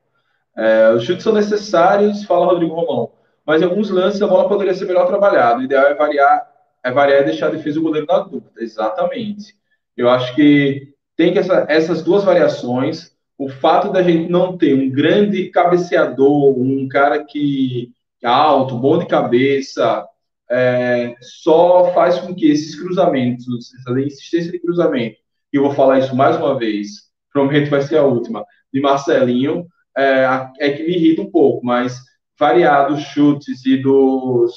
É, 0.57 0.91
os 0.93 1.05
chutes 1.05 1.25
são 1.25 1.33
necessários, 1.33 2.25
fala 2.25 2.47
Rodrigo 2.47 2.75
Romão. 2.75 3.13
Mas 3.47 3.61
em 3.61 3.65
alguns 3.65 3.91
lances 3.91 4.23
a 4.23 4.27
bola 4.27 4.49
poderia 4.49 4.75
ser 4.75 4.87
melhor 4.87 5.07
trabalhada. 5.07 5.61
O 5.61 5.63
ideal 5.63 5.87
é 5.87 5.95
variar, 5.95 6.47
é 6.83 6.91
variar 6.91 7.23
e 7.23 7.25
deixar 7.25 7.47
a 7.47 7.51
defesa 7.51 7.79
e 7.79 7.81
o 7.81 7.83
goleiro 7.83 8.07
na 8.09 8.19
dúvida. 8.21 8.53
Exatamente. 8.59 9.55
Eu 9.97 10.09
acho 10.09 10.35
que 10.35 10.95
tem 11.17 11.33
que 11.33 11.39
essa, 11.39 11.67
essas 11.69 12.03
duas 12.03 12.25
variações. 12.25 13.15
O 13.37 13.49
fato 13.49 13.93
da 13.93 14.03
gente 14.03 14.31
não 14.31 14.57
ter 14.57 14.75
um 14.75 14.91
grande 14.91 15.51
cabeceador, 15.51 16.59
um 16.59 16.89
cara 16.89 17.25
que 17.25 17.93
alto, 18.23 18.79
bom 18.79 18.99
de 18.99 19.07
cabeça, 19.07 20.07
é, 20.51 21.15
só 21.21 21.93
faz 21.93 22.19
com 22.19 22.35
que 22.35 22.51
esses 22.51 22.75
cruzamentos, 22.75 23.47
essa 23.75 24.01
insistência 24.01 24.53
de 24.53 24.59
cruzamento, 24.59 25.17
e 25.53 25.57
eu 25.57 25.63
vou 25.63 25.73
falar 25.73 25.99
isso 25.99 26.15
mais 26.15 26.37
uma 26.37 26.59
vez, 26.59 27.11
prometo 27.33 27.71
vai 27.71 27.83
ser 27.83 27.99
a 27.99 28.05
última, 28.05 28.45
de 28.73 28.81
Marcelinho, 28.81 29.67
é, 29.97 30.49
é 30.59 30.71
que 30.71 30.83
me 30.85 30.95
irrita 30.97 31.23
um 31.23 31.31
pouco, 31.31 31.65
mas 31.65 31.99
variados 32.39 33.01
chutes 33.03 33.65
e 33.65 33.77
dos 33.77 34.55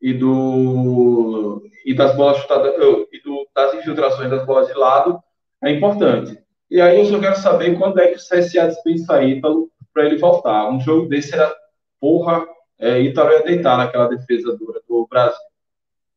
e 0.00 0.12
do 0.14 1.62
e 1.84 1.94
das 1.94 2.16
bolas 2.16 2.38
chutadas 2.38 2.74
e 3.12 3.22
do, 3.22 3.48
das 3.54 3.74
infiltrações 3.74 4.30
das 4.30 4.44
bolas 4.46 4.66
de 4.66 4.74
lado 4.74 5.20
é 5.62 5.70
importante. 5.70 6.38
E 6.70 6.80
aí 6.80 6.98
eu 6.98 7.04
só 7.04 7.20
quero 7.20 7.36
saber 7.36 7.78
quando 7.78 8.00
é 8.00 8.08
que 8.08 8.16
o 8.16 8.18
CSA 8.18 8.68
dispensa 8.68 9.22
Ítalo 9.22 9.70
para 9.92 10.06
ele 10.06 10.16
voltar. 10.16 10.68
Um 10.70 10.80
jogo 10.80 11.08
desse 11.08 11.34
era 11.34 11.54
porra, 12.00 12.46
é, 12.78 13.00
Ítalo 13.00 13.30
ia 13.30 13.42
deitar 13.42 13.76
naquela 13.76 14.08
defesa 14.08 14.56
dura 14.56 14.80
do 14.88 15.06
Brasil. 15.06 15.38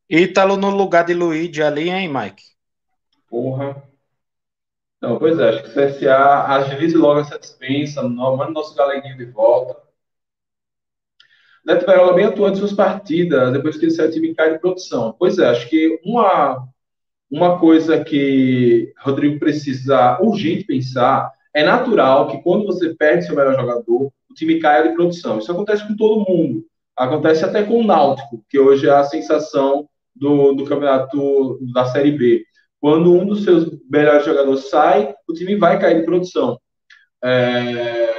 Ítalo 0.09 0.55
no 0.55 0.69
lugar 0.69 1.03
de 1.03 1.13
Luigi 1.13 1.61
ali, 1.61 1.89
hein, 1.89 2.07
Mike? 2.07 2.43
Porra. 3.27 3.83
Não, 5.01 5.19
pois 5.19 5.37
é, 5.37 5.49
acho 5.49 5.63
que 5.63 5.69
o 5.69 5.73
CSA 5.73 6.45
agilize 6.47 6.95
logo 6.95 7.19
essa 7.19 7.37
dispensa, 7.37 8.01
manda 8.01 8.49
nosso 8.49 8.73
galeguinho 8.75 9.17
de 9.17 9.25
volta. 9.25 9.84
Neto 11.65 12.13
bem 12.13 12.25
atuante 12.25 12.57
em 12.57 12.59
suas 12.59 12.73
partidas, 12.73 13.51
depois 13.51 13.77
que 13.77 13.85
ele 13.85 13.91
saiu, 13.91 14.09
o 14.09 14.11
time 14.11 14.35
cai 14.35 14.53
de 14.53 14.59
produção. 14.59 15.15
Pois 15.17 15.39
é, 15.39 15.47
acho 15.47 15.67
que 15.67 15.99
uma, 16.05 16.67
uma 17.29 17.57
coisa 17.59 18.03
que 18.03 18.93
Rodrigo 18.99 19.39
precisa 19.39 20.19
urgente 20.21 20.65
pensar 20.65 21.31
é 21.53 21.63
natural 21.63 22.27
que 22.27 22.41
quando 22.43 22.65
você 22.65 22.93
perde 22.93 23.25
seu 23.25 23.35
melhor 23.35 23.55
jogador, 23.55 24.11
time 24.35 24.59
caia 24.59 24.89
de 24.89 24.93
produção. 24.93 25.39
Isso 25.39 25.51
acontece 25.51 25.87
com 25.87 25.95
todo 25.95 26.25
mundo. 26.29 26.65
Acontece 26.95 27.43
até 27.43 27.63
com 27.63 27.79
o 27.79 27.83
Náutico, 27.83 28.43
que 28.49 28.59
hoje 28.59 28.87
é 28.87 28.91
a 28.91 29.03
sensação 29.03 29.89
do, 30.15 30.53
do 30.53 30.65
campeonato 30.65 31.59
da 31.73 31.85
Série 31.85 32.11
B. 32.11 32.45
Quando 32.79 33.13
um 33.13 33.25
dos 33.25 33.43
seus 33.43 33.71
melhores 33.89 34.25
jogadores 34.25 34.69
sai, 34.69 35.13
o 35.27 35.33
time 35.33 35.55
vai 35.55 35.79
cair 35.79 35.99
de 35.99 36.05
produção. 36.05 36.59
É... 37.23 38.13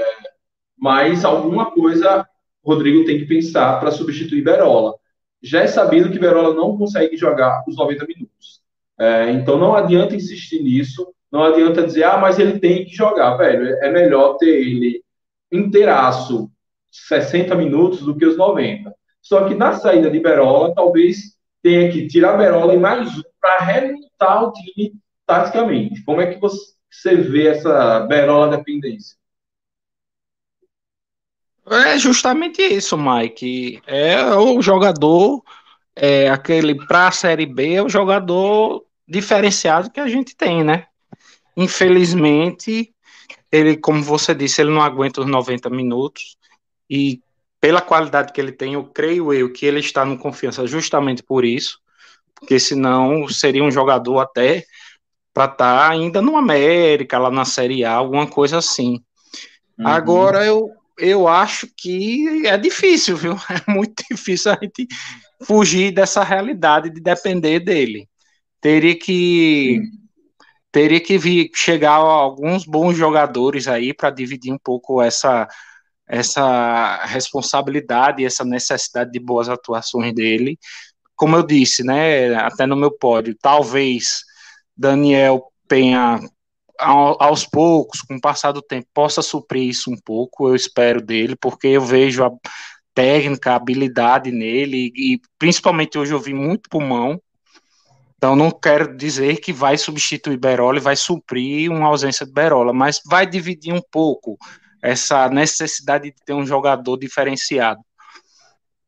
Mas 0.76 1.24
alguma 1.24 1.70
coisa 1.70 2.26
Rodrigo 2.66 3.04
tem 3.04 3.18
que 3.18 3.26
pensar 3.26 3.78
para 3.78 3.92
substituir 3.92 4.42
Berola. 4.42 4.94
Já 5.42 5.62
é 5.62 5.66
sabido 5.68 6.10
que 6.10 6.18
Berola 6.18 6.52
não 6.54 6.76
consegue 6.76 7.16
jogar 7.16 7.62
os 7.68 7.76
90 7.76 8.06
minutos. 8.06 8.60
É, 8.98 9.30
então 9.30 9.56
não 9.58 9.76
adianta 9.76 10.16
insistir 10.16 10.62
nisso, 10.62 11.14
não 11.30 11.44
adianta 11.44 11.84
dizer, 11.84 12.04
ah, 12.04 12.18
mas 12.18 12.38
ele 12.38 12.58
tem 12.58 12.84
que 12.84 12.94
jogar, 12.94 13.36
velho. 13.36 13.76
É 13.82 13.90
melhor 13.90 14.36
ter 14.36 14.48
ele 14.48 15.02
inteiraço 15.52 16.50
60 16.90 17.54
minutos 17.54 18.00
do 18.00 18.16
que 18.16 18.26
os 18.26 18.36
90. 18.36 18.92
Só 19.22 19.46
que 19.46 19.54
na 19.54 19.74
saída 19.74 20.10
de 20.10 20.18
Berola, 20.18 20.74
talvez 20.74 21.36
tenha 21.62 21.90
que 21.90 22.08
tirar 22.08 22.36
Berola 22.36 22.74
e 22.74 22.78
mais 22.78 23.16
um 23.16 23.22
para 23.40 23.58
remontar 23.58 24.44
o 24.44 24.52
time 24.52 24.94
taticamente. 25.26 26.02
Como 26.04 26.20
é 26.20 26.32
que 26.32 26.40
você 26.40 27.16
vê 27.16 27.48
essa 27.48 28.00
Berola 28.00 28.56
dependência? 28.56 29.16
É 31.68 31.98
justamente 31.98 32.62
isso, 32.62 32.96
Mike. 32.96 33.82
É 33.86 34.24
o 34.34 34.62
jogador, 34.62 35.42
é 35.94 36.28
aquele 36.30 36.74
para 36.86 37.08
a 37.08 37.12
Série 37.12 37.46
B, 37.46 37.74
é 37.74 37.82
o 37.82 37.88
jogador 37.88 38.84
diferenciado 39.08 39.90
que 39.90 40.00
a 40.00 40.08
gente 40.08 40.36
tem, 40.36 40.62
né? 40.62 40.86
infelizmente, 41.56 42.92
ele, 43.50 43.76
como 43.76 44.02
você 44.02 44.34
disse, 44.34 44.60
ele 44.60 44.70
não 44.70 44.82
aguenta 44.82 45.22
os 45.22 45.26
90 45.26 45.70
minutos 45.70 46.36
e 46.88 47.20
pela 47.60 47.80
qualidade 47.80 48.32
que 48.32 48.40
ele 48.40 48.52
tem, 48.52 48.74
eu 48.74 48.84
creio 48.84 49.32
eu 49.32 49.52
que 49.52 49.64
ele 49.64 49.80
está 49.80 50.04
no 50.04 50.18
confiança 50.18 50.66
justamente 50.66 51.22
por 51.22 51.44
isso, 51.44 51.80
porque 52.34 52.60
senão 52.60 53.26
seria 53.28 53.64
um 53.64 53.70
jogador 53.70 54.18
até 54.18 54.64
para 55.32 55.46
estar 55.46 55.56
tá 55.56 55.88
ainda 55.88 56.20
no 56.20 56.36
América, 56.36 57.18
lá 57.18 57.30
na 57.30 57.44
Série 57.44 57.84
A, 57.84 57.92
alguma 57.92 58.26
coisa 58.26 58.58
assim. 58.58 59.02
Uhum. 59.78 59.88
Agora 59.88 60.44
eu, 60.44 60.70
eu 60.98 61.28
acho 61.28 61.68
que 61.76 62.46
é 62.46 62.56
difícil, 62.56 63.16
viu? 63.16 63.36
É 63.50 63.70
muito 63.70 64.02
difícil 64.10 64.52
a 64.52 64.58
gente 64.60 64.86
fugir 65.42 65.92
dessa 65.92 66.22
realidade 66.22 66.90
de 66.90 67.00
depender 67.00 67.60
dele. 67.60 68.08
Teria 68.60 68.98
que 68.98 69.80
teria 70.72 71.00
que 71.00 71.16
vir, 71.16 71.50
chegar 71.54 71.94
alguns 71.94 72.66
bons 72.66 72.96
jogadores 72.96 73.66
aí 73.66 73.94
para 73.94 74.10
dividir 74.10 74.52
um 74.52 74.58
pouco 74.58 75.00
essa 75.00 75.48
essa 76.08 77.04
responsabilidade, 77.06 78.24
essa 78.24 78.44
necessidade 78.44 79.10
de 79.10 79.18
boas 79.18 79.48
atuações 79.48 80.14
dele. 80.14 80.56
Como 81.16 81.34
eu 81.34 81.42
disse, 81.42 81.82
né, 81.82 82.34
até 82.36 82.64
no 82.66 82.76
meu 82.76 82.92
pódio, 82.92 83.36
talvez 83.40 84.20
Daniel 84.76 85.50
Penha 85.66 86.20
aos 86.78 87.46
poucos, 87.46 88.02
com 88.02 88.16
o 88.16 88.20
passar 88.20 88.52
do 88.52 88.62
tempo, 88.62 88.86
possa 88.92 89.22
suprir 89.22 89.68
isso 89.68 89.90
um 89.90 89.96
pouco, 89.96 90.48
eu 90.48 90.54
espero 90.54 91.00
dele, 91.00 91.36
porque 91.36 91.68
eu 91.68 91.80
vejo 91.80 92.24
a 92.24 92.30
técnica, 92.94 93.52
a 93.52 93.56
habilidade 93.56 94.30
nele, 94.30 94.92
e 94.94 95.20
principalmente 95.38 95.98
hoje 95.98 96.12
eu 96.12 96.20
vi 96.20 96.32
muito 96.32 96.68
pulmão, 96.70 97.20
então 98.16 98.34
não 98.34 98.50
quero 98.50 98.96
dizer 98.96 99.40
que 99.40 99.52
vai 99.52 99.76
substituir 99.76 100.38
Berola 100.38 100.78
e 100.78 100.82
vai 100.82 100.96
suprir 100.96 101.70
uma 101.70 101.86
ausência 101.86 102.24
de 102.24 102.32
Berola, 102.32 102.72
mas 102.72 103.00
vai 103.04 103.26
dividir 103.26 103.72
um 103.72 103.82
pouco 103.90 104.38
essa 104.82 105.28
necessidade 105.28 106.10
de 106.10 106.16
ter 106.24 106.32
um 106.32 106.46
jogador 106.46 106.96
diferenciado. 106.96 107.80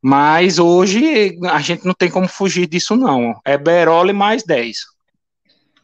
Mas 0.00 0.58
hoje 0.58 1.36
a 1.50 1.60
gente 1.60 1.84
não 1.84 1.92
tem 1.92 2.10
como 2.10 2.28
fugir 2.28 2.66
disso, 2.66 2.96
não. 2.96 3.38
É 3.44 3.58
Berola 3.58 4.10
e 4.10 4.14
mais 4.14 4.44
10. 4.44 4.78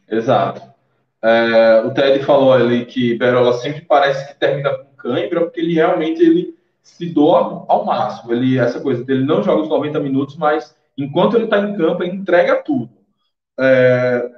Exato. 0.09 0.74
É, 1.25 1.81
o 1.81 1.91
Ted 1.91 2.23
falou 2.23 2.53
ali 2.53 2.85
que 2.85 3.17
Berola 3.17 3.53
sempre 3.53 3.81
parece 3.81 4.27
que 4.27 4.39
termina 4.39 4.77
com 4.77 4.95
cãibra, 4.95 5.41
porque 5.41 5.59
ele 5.59 5.73
realmente 5.73 6.21
ele 6.21 6.55
se 6.83 7.09
doa 7.09 7.65
ao 7.67 7.83
máximo. 7.83 8.31
Ele, 8.31 8.59
essa 8.59 8.79
coisa 8.79 9.03
dele 9.03 9.25
não 9.25 9.41
joga 9.41 9.63
os 9.63 9.69
90 9.69 9.99
minutos, 9.99 10.37
mas 10.37 10.77
enquanto 10.95 11.35
ele 11.35 11.45
está 11.45 11.59
em 11.59 11.75
campo, 11.75 12.03
ele 12.03 12.15
entrega 12.15 12.61
tudo. 12.61 12.91
É, 13.59 14.29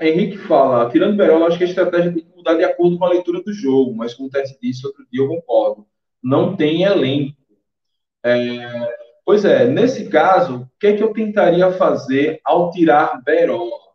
Henrique 0.00 0.38
fala, 0.38 0.88
tirando 0.88 1.16
Berola, 1.16 1.48
acho 1.48 1.58
que 1.58 1.64
a 1.64 1.66
estratégia 1.66 2.12
tem 2.12 2.22
que 2.22 2.36
mudar 2.36 2.54
de 2.54 2.62
acordo 2.62 2.96
com 2.96 3.04
a 3.04 3.10
leitura 3.10 3.42
do 3.42 3.52
jogo, 3.52 3.92
mas 3.92 4.14
como 4.14 4.28
o 4.28 4.30
Tess 4.30 4.56
disse 4.62 4.86
outro 4.86 5.04
dia, 5.10 5.20
eu 5.20 5.28
concordo. 5.28 5.84
Não 6.22 6.54
tem 6.54 6.84
elenco. 6.84 7.36
É, 8.24 8.94
pois 9.24 9.44
é, 9.44 9.66
nesse 9.66 10.08
caso, 10.08 10.62
o 10.62 10.78
que 10.78 10.86
é 10.86 10.96
que 10.96 11.02
eu 11.02 11.12
tentaria 11.12 11.72
fazer 11.72 12.40
ao 12.44 12.70
tirar 12.70 13.20
Berola? 13.24 13.91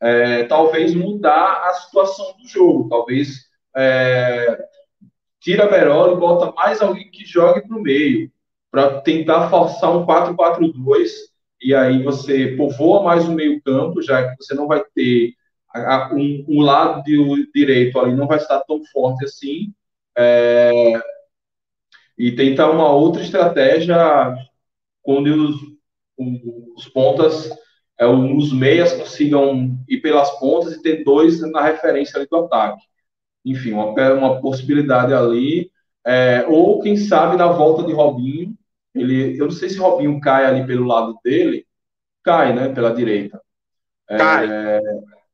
É, 0.00 0.44
talvez 0.44 0.94
mudar 0.94 1.62
a 1.64 1.74
situação 1.74 2.36
do 2.36 2.46
jogo, 2.48 2.88
talvez 2.88 3.48
é, 3.76 4.64
tira 5.40 5.66
Berola 5.66 6.12
e 6.12 6.20
bota 6.20 6.52
mais 6.52 6.80
alguém 6.80 7.10
que 7.10 7.24
jogue 7.24 7.66
para 7.66 7.76
o 7.76 7.82
meio, 7.82 8.30
para 8.70 9.00
tentar 9.00 9.48
forçar 9.50 9.96
um 9.96 10.06
4-4-2 10.06 11.10
e 11.60 11.74
aí 11.74 12.02
você 12.02 12.54
povoa 12.56 13.02
mais 13.02 13.28
o 13.28 13.32
meio 13.32 13.60
campo, 13.62 14.00
já 14.00 14.28
que 14.28 14.36
você 14.42 14.54
não 14.54 14.66
vai 14.68 14.82
ter 14.94 15.34
a, 15.74 16.10
um, 16.14 16.44
um, 16.48 16.62
lado 16.62 17.02
de, 17.02 17.50
direito 17.52 17.98
ali 17.98 18.14
não 18.14 18.26
vai 18.26 18.38
estar 18.38 18.60
tão 18.60 18.82
forte 18.86 19.24
assim, 19.24 19.72
é, 20.16 21.00
e 22.16 22.32
tentar 22.32 22.70
uma 22.70 22.90
outra 22.90 23.22
estratégia 23.22 23.96
quando 25.02 25.26
os, 25.26 25.56
os 26.76 26.88
pontas, 26.88 27.50
é, 27.98 28.06
os 28.06 28.52
meias 28.52 28.92
consigam 28.92 29.76
ir 29.88 30.00
pelas 30.00 30.30
pontas 30.38 30.74
e 30.74 30.82
ter 30.82 31.02
dois 31.02 31.40
na 31.50 31.62
referência 31.62 32.24
do 32.26 32.36
ataque. 32.36 32.82
Enfim, 33.44 33.72
uma, 33.72 33.92
uma 34.12 34.40
possibilidade 34.40 35.12
ali, 35.12 35.70
é, 36.06 36.46
ou 36.48 36.80
quem 36.80 36.96
sabe 36.96 37.36
na 37.36 37.48
volta 37.48 37.82
de 37.82 37.92
Robinho, 37.92 38.54
ele, 38.94 39.38
eu 39.38 39.46
não 39.46 39.50
sei 39.52 39.68
se 39.68 39.78
Robinho 39.78 40.20
cai 40.20 40.44
ali 40.44 40.66
pelo 40.66 40.86
lado 40.86 41.18
dele, 41.24 41.66
cai, 42.22 42.54
né, 42.54 42.68
pela 42.68 42.94
direita. 42.94 43.40
É, 44.08 44.16
cai. 44.16 44.46
É, 44.48 44.80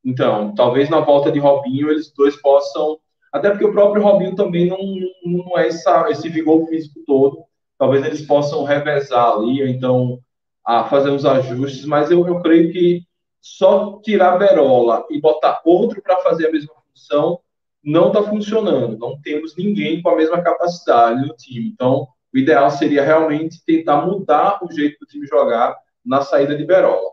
então, 0.03 0.53
talvez 0.55 0.89
na 0.89 0.99
volta 0.99 1.31
de 1.31 1.39
Robinho 1.39 1.89
eles 1.89 2.11
dois 2.15 2.35
possam, 2.41 2.97
até 3.31 3.49
porque 3.49 3.65
o 3.65 3.71
próprio 3.71 4.03
Robinho 4.03 4.35
também 4.35 4.67
não, 4.67 4.77
não 5.23 5.57
é 5.57 5.67
essa, 5.67 6.09
esse 6.09 6.29
vigor 6.29 6.67
físico 6.67 7.01
todo. 7.05 7.43
Talvez 7.77 8.05
eles 8.05 8.21
possam 8.21 8.63
revezar 8.63 9.33
ali, 9.33 9.61
ou 9.61 9.67
então 9.67 10.19
a 10.65 10.85
fazer 10.85 11.11
uns 11.11 11.25
ajustes, 11.25 11.85
mas 11.85 12.09
eu, 12.09 12.25
eu 12.27 12.41
creio 12.41 12.71
que 12.71 13.03
só 13.39 13.99
tirar 14.01 14.37
Berola 14.37 15.05
e 15.11 15.21
botar 15.21 15.61
outro 15.63 16.01
para 16.01 16.17
fazer 16.21 16.47
a 16.47 16.51
mesma 16.51 16.73
função 16.89 17.39
não 17.83 18.07
está 18.07 18.23
funcionando. 18.23 18.97
Não 18.97 19.21
temos 19.21 19.55
ninguém 19.55 20.01
com 20.01 20.09
a 20.09 20.15
mesma 20.15 20.41
capacidade 20.41 21.21
no 21.21 21.35
time. 21.35 21.67
Então, 21.67 22.07
o 22.33 22.37
ideal 22.37 22.71
seria 22.71 23.03
realmente 23.03 23.63
tentar 23.63 24.05
mudar 24.05 24.59
o 24.63 24.71
jeito 24.71 24.97
do 24.99 25.05
time 25.05 25.27
jogar 25.27 25.77
na 26.03 26.21
saída 26.21 26.57
de 26.57 26.65
Berola. 26.65 27.11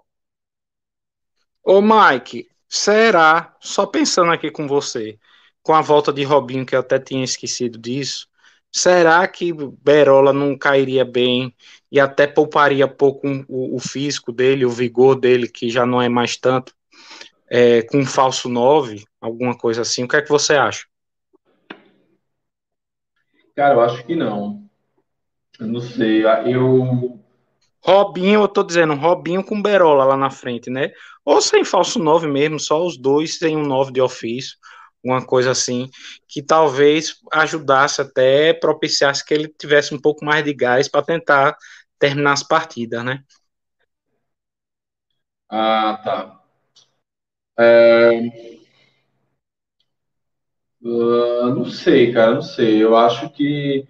Ô 1.62 1.80
Mike, 1.80 2.48
será, 2.66 3.54
só 3.60 3.86
pensando 3.86 4.32
aqui 4.32 4.50
com 4.50 4.66
você, 4.66 5.18
com 5.62 5.74
a 5.74 5.82
volta 5.82 6.12
de 6.12 6.24
Robinho, 6.24 6.66
que 6.66 6.74
eu 6.74 6.80
até 6.80 6.98
tinha 6.98 7.22
esquecido 7.22 7.78
disso, 7.78 8.26
será 8.70 9.28
que 9.28 9.52
Berola 9.52 10.32
não 10.32 10.56
cairia 10.56 11.04
bem 11.04 11.54
e 11.92 12.00
até 12.00 12.26
pouparia 12.26 12.88
pouco 12.88 13.28
o, 13.46 13.76
o 13.76 13.78
físico 13.78 14.32
dele, 14.32 14.64
o 14.64 14.70
vigor 14.70 15.14
dele, 15.14 15.46
que 15.46 15.68
já 15.68 15.84
não 15.84 16.00
é 16.00 16.08
mais 16.08 16.38
tanto, 16.38 16.74
é, 17.50 17.82
com 17.82 17.98
um 17.98 18.06
falso 18.06 18.48
9, 18.48 19.04
alguma 19.20 19.54
coisa 19.54 19.82
assim? 19.82 20.02
O 20.02 20.08
que 20.08 20.16
é 20.16 20.22
que 20.22 20.30
você 20.30 20.54
acha? 20.54 20.86
Cara, 23.54 23.74
eu 23.74 23.80
acho 23.82 24.06
que 24.06 24.16
não. 24.16 24.64
Eu 25.60 25.66
não 25.66 25.80
sei, 25.80 26.24
eu. 26.46 27.20
Robinho, 27.84 28.40
eu 28.40 28.48
tô 28.48 28.62
dizendo, 28.62 28.94
Robinho 28.94 29.44
com 29.44 29.60
Berola 29.60 30.04
lá 30.04 30.16
na 30.16 30.30
frente, 30.30 30.70
né? 30.70 30.92
Ou 31.22 31.42
sem 31.42 31.62
falso 31.62 31.98
9 31.98 32.26
mesmo, 32.26 32.58
só 32.58 32.82
os 32.82 32.96
dois 32.96 33.36
sem 33.36 33.54
um 33.54 33.66
9 33.66 33.92
de 33.92 34.00
ofício, 34.00 34.56
uma 35.04 35.22
coisa 35.22 35.50
assim, 35.50 35.90
que 36.26 36.42
talvez 36.42 37.16
ajudasse 37.32 38.00
até, 38.00 38.54
propiciasse 38.54 39.22
que 39.22 39.34
ele 39.34 39.48
tivesse 39.48 39.94
um 39.94 40.00
pouco 40.00 40.24
mais 40.24 40.42
de 40.42 40.54
gás 40.54 40.88
para 40.88 41.04
tentar 41.04 41.56
terminar 42.02 42.32
as 42.32 42.42
partidas, 42.42 43.04
né? 43.04 43.22
Ah, 45.48 46.00
tá. 46.04 46.42
É... 47.58 48.52
Uh, 50.82 51.54
não 51.54 51.64
sei, 51.66 52.12
cara, 52.12 52.34
não 52.34 52.42
sei. 52.42 52.82
Eu 52.82 52.96
acho 52.96 53.30
que 53.30 53.86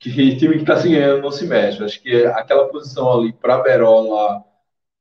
que 0.00 0.36
time 0.36 0.54
que 0.56 0.60
está 0.62 0.76
se 0.76 0.88
ganhando 0.90 1.22
não 1.22 1.30
se 1.30 1.46
mexe. 1.46 1.82
Acho 1.84 2.02
que 2.02 2.24
aquela 2.26 2.68
posição 2.68 3.12
ali 3.12 3.32
para 3.32 3.62
Berola 3.62 4.44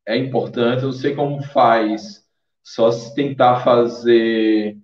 é 0.07 0.17
importante. 0.17 0.83
Eu 0.83 0.87
não 0.89 0.93
sei 0.93 1.15
como 1.15 1.43
faz, 1.43 2.25
só 2.63 2.91
se 2.91 3.15
tentar 3.15 3.61
fazer 3.63 4.77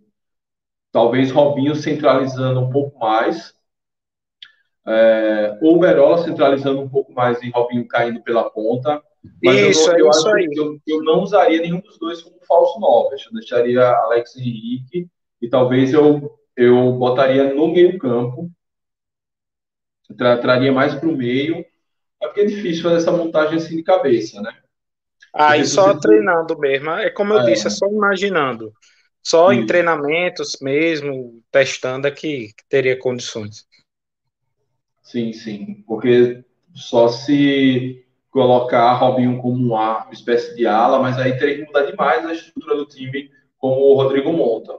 talvez 0.92 1.32
Robinho 1.32 1.76
centralizando 1.76 2.60
um 2.62 2.70
pouco 2.70 2.98
mais, 3.00 3.54
é, 4.88 5.58
ou 5.62 5.80
Berola 5.80 6.24
centralizando 6.24 6.82
um 6.82 6.90
pouco 6.90 7.14
mais 7.14 7.42
e 7.42 7.50
Robinho 7.50 7.88
caindo 7.88 8.22
pela 8.22 8.50
ponta. 8.50 9.02
Mas 9.44 9.78
isso, 9.78 9.92
eu, 9.92 10.00
eu 10.00 10.08
é 10.08 10.10
isso 10.10 10.30
aí. 10.30 10.48
Eu, 10.56 10.80
eu, 10.88 11.04
não 11.04 11.22
usaria 11.22 11.62
nenhum 11.62 11.80
dos 11.80 11.98
dois 12.00 12.22
como 12.22 12.40
falso 12.48 12.80
9. 12.80 13.16
Eu 13.16 13.34
deixaria 13.34 13.88
Alex 13.88 14.36
Henrique 14.36 15.08
e 15.42 15.48
talvez 15.48 15.94
eu, 15.94 16.40
eu 16.56 16.94
botaria 16.94 17.54
no 17.54 17.68
meio 17.68 17.98
campo 18.00 18.50
tra 20.18 20.38
traria 20.38 20.72
mais 20.72 20.96
para 20.96 21.08
o 21.08 21.16
meio. 21.16 21.66
É 22.22 22.28
porque 22.28 22.42
é 22.42 22.46
difícil 22.46 22.84
fazer 22.84 22.98
essa 22.98 23.12
montagem 23.12 23.58
assim 23.58 23.76
de 23.76 23.84
cabeça, 23.84 24.42
né? 24.42 24.54
Aí 25.34 25.66
só 25.66 25.98
treinando 25.98 26.58
mesmo. 26.60 26.90
É 26.92 27.10
como 27.10 27.34
eu 27.34 27.40
é. 27.40 27.46
disse, 27.46 27.68
é 27.68 27.70
só 27.70 27.88
imaginando. 27.88 28.74
Só 29.24 29.54
em 29.54 29.66
treinamentos 29.66 30.58
mesmo, 30.62 31.42
testando 31.52 32.08
é 32.08 32.12
que, 32.12 32.48
que 32.48 32.64
teria 32.68 32.98
condições. 32.98 33.68
Sim, 35.02 35.34
sim. 35.34 35.84
Porque 35.88 36.44
só 36.74 37.08
se 37.08 38.06
colocar 38.30 38.94
Robinho 38.94 39.42
como 39.42 39.58
uma 39.58 40.08
espécie 40.12 40.56
de 40.56 40.66
ala, 40.66 41.00
mas 41.00 41.18
aí 41.18 41.38
teria 41.38 41.58
que 41.58 41.66
mudar 41.66 41.86
demais 41.86 42.26
a 42.26 42.34
estrutura 42.34 42.78
do 42.78 42.86
time, 42.86 43.30
como 43.58 43.82
o 43.82 43.96
Rodrigo 43.96 44.32
monta. 44.32 44.78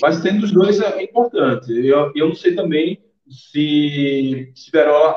Mas 0.00 0.20
tendo 0.22 0.44
os 0.44 0.52
dois 0.52 0.80
é 0.80 1.02
importante. 1.02 1.70
Eu, 1.86 2.12
eu 2.14 2.28
não 2.28 2.34
sei 2.34 2.54
também 2.54 3.04
se, 3.28 4.52
se 4.54 4.70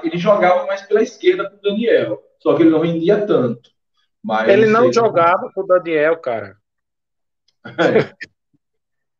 ele 0.03 0.17
jogava 0.17 0.65
mais 0.67 0.81
pela 0.83 1.01
esquerda 1.01 1.49
com 1.49 1.57
o 1.57 1.61
Daniel, 1.61 2.21
só 2.39 2.55
que 2.55 2.63
ele 2.63 2.69
não 2.69 2.81
rendia 2.81 3.25
tanto. 3.25 3.71
Mas 4.21 4.49
ele 4.49 4.67
não 4.67 4.91
jogava 4.91 5.49
com 5.53 5.61
o 5.61 5.67
Daniel, 5.67 6.17
cara. 6.17 6.57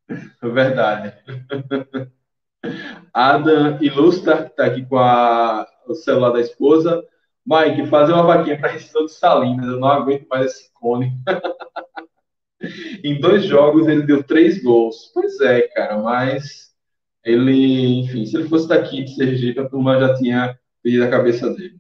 É. 0.08 0.48
Verdade. 0.48 1.16
Adam 3.16 3.78
Ilustra, 3.82 4.44
que 4.44 4.50
está 4.50 4.66
aqui 4.66 4.86
com 4.86 4.98
a, 4.98 5.66
o 5.88 5.96
celular 5.96 6.32
da 6.32 6.42
esposa. 6.42 7.02
Mike, 7.46 7.88
fazer 7.88 8.12
uma 8.12 8.24
vaquinha 8.24 8.60
para 8.60 8.72
rescisão 8.72 9.06
de 9.06 9.14
Salinas. 9.14 9.68
Eu 9.68 9.80
não 9.80 9.88
aguento 9.88 10.28
mais 10.28 10.48
esse 10.48 10.74
cone. 10.74 11.14
em 13.06 13.18
dois 13.22 13.46
jogos 13.46 13.88
ele 13.88 14.04
deu 14.04 14.22
três 14.22 14.62
gols. 14.62 15.12
Pois 15.14 15.40
é, 15.40 15.62
cara, 15.70 15.98
mas 15.98 16.76
ele, 17.24 18.02
enfim, 18.02 18.26
se 18.26 18.36
ele 18.36 18.50
fosse 18.50 18.68
daqui 18.68 19.06
de 19.06 19.16
Sergipe, 19.16 19.62
a 19.62 19.70
turma 19.70 19.98
já 19.98 20.14
tinha 20.16 20.60
pedido 20.84 21.06
a 21.06 21.10
cabeça 21.10 21.50
dele. 21.54 21.80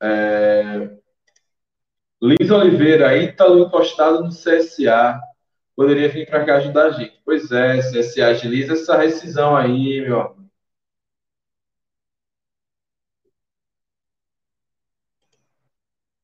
É... 0.00 0.96
Liz 2.22 2.48
Oliveira, 2.52 3.16
Ítalo 3.18 3.64
encostado 3.64 4.22
no 4.22 4.30
CSA. 4.30 5.20
Poderia 5.78 6.08
vir 6.08 6.26
para 6.26 6.44
cá 6.44 6.56
ajudar 6.56 6.86
a 6.86 6.90
gente. 6.90 7.22
Pois 7.24 7.52
é, 7.52 7.78
CSA 7.78 8.26
agiliza 8.26 8.72
essa 8.72 8.96
rescisão 8.96 9.54
aí, 9.56 10.00
meu 10.00 10.20
amigo. 10.22 10.50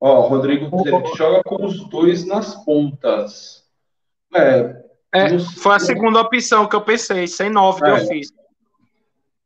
Ó, 0.01 0.23
Rodrigo 0.23 0.69
que 0.83 1.17
joga 1.17 1.41
com 1.45 1.65
os 1.65 1.89
dois 1.89 2.27
nas 2.27 2.65
pontas. 2.65 3.65
É, 4.35 4.85
é 5.13 5.39
foi 5.39 5.77
a 5.77 5.79
segunda 5.79 6.21
opção 6.21 6.69
que 6.69 6.75
eu 6.75 6.83
pensei, 6.83 7.29
sem 7.29 7.49
nove 7.49 7.87
é. 7.87 7.95
de 7.95 8.03
ofício. 8.03 8.37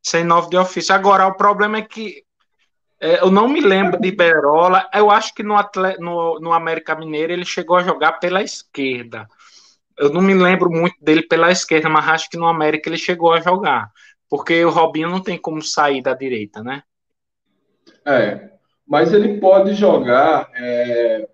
Sem 0.03 0.25
nove 0.25 0.49
de 0.49 0.57
ofício. 0.57 0.95
Agora, 0.95 1.27
o 1.27 1.37
problema 1.37 1.77
é 1.77 1.83
que 1.83 2.25
é, 2.99 3.21
eu 3.21 3.31
não 3.31 3.47
me 3.47 3.61
lembro 3.61 4.01
de 4.01 4.11
Berola. 4.11 4.89
Eu 4.95 5.11
acho 5.11 5.35
que 5.35 5.43
no, 5.43 5.55
atleta, 5.55 6.01
no, 6.01 6.41
no 6.41 6.55
América 6.55 6.95
Mineiro 6.97 7.31
ele 7.31 7.45
chegou 7.45 7.77
a 7.77 7.83
jogar 7.83 8.13
pela 8.15 8.43
esquerda. 8.43 9.29
Eu 9.99 10.11
não 10.11 10.21
me 10.21 10.35
lembro 10.35 10.71
muito 10.71 10.97
dele 11.01 11.23
pela 11.23 11.51
esquerda, 11.51 11.89
mas 11.89 12.09
acho 12.09 12.31
que 12.31 12.37
no 12.37 12.47
América 12.47 12.89
ele 12.89 12.97
chegou 12.97 13.33
a 13.33 13.41
jogar. 13.41 13.91
Porque 14.29 14.65
o 14.65 14.71
Robinho 14.71 15.09
não 15.09 15.23
tem 15.23 15.39
como 15.39 15.63
sair 15.63 16.03
da 16.03 16.15
direita, 16.15 16.63
né? 16.63 16.83
É, 18.05 18.51
mas 18.87 19.13
ele 19.13 19.39
pode 19.39 19.75
jogar. 19.75 20.49
É... 20.55 21.29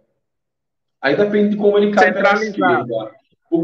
Aí 1.01 1.17
depende 1.17 1.51
de 1.51 1.57
como 1.57 1.77
ele 1.77 1.93
cai 1.93 2.13
pela 2.13 2.35
esquerda. 2.35 3.13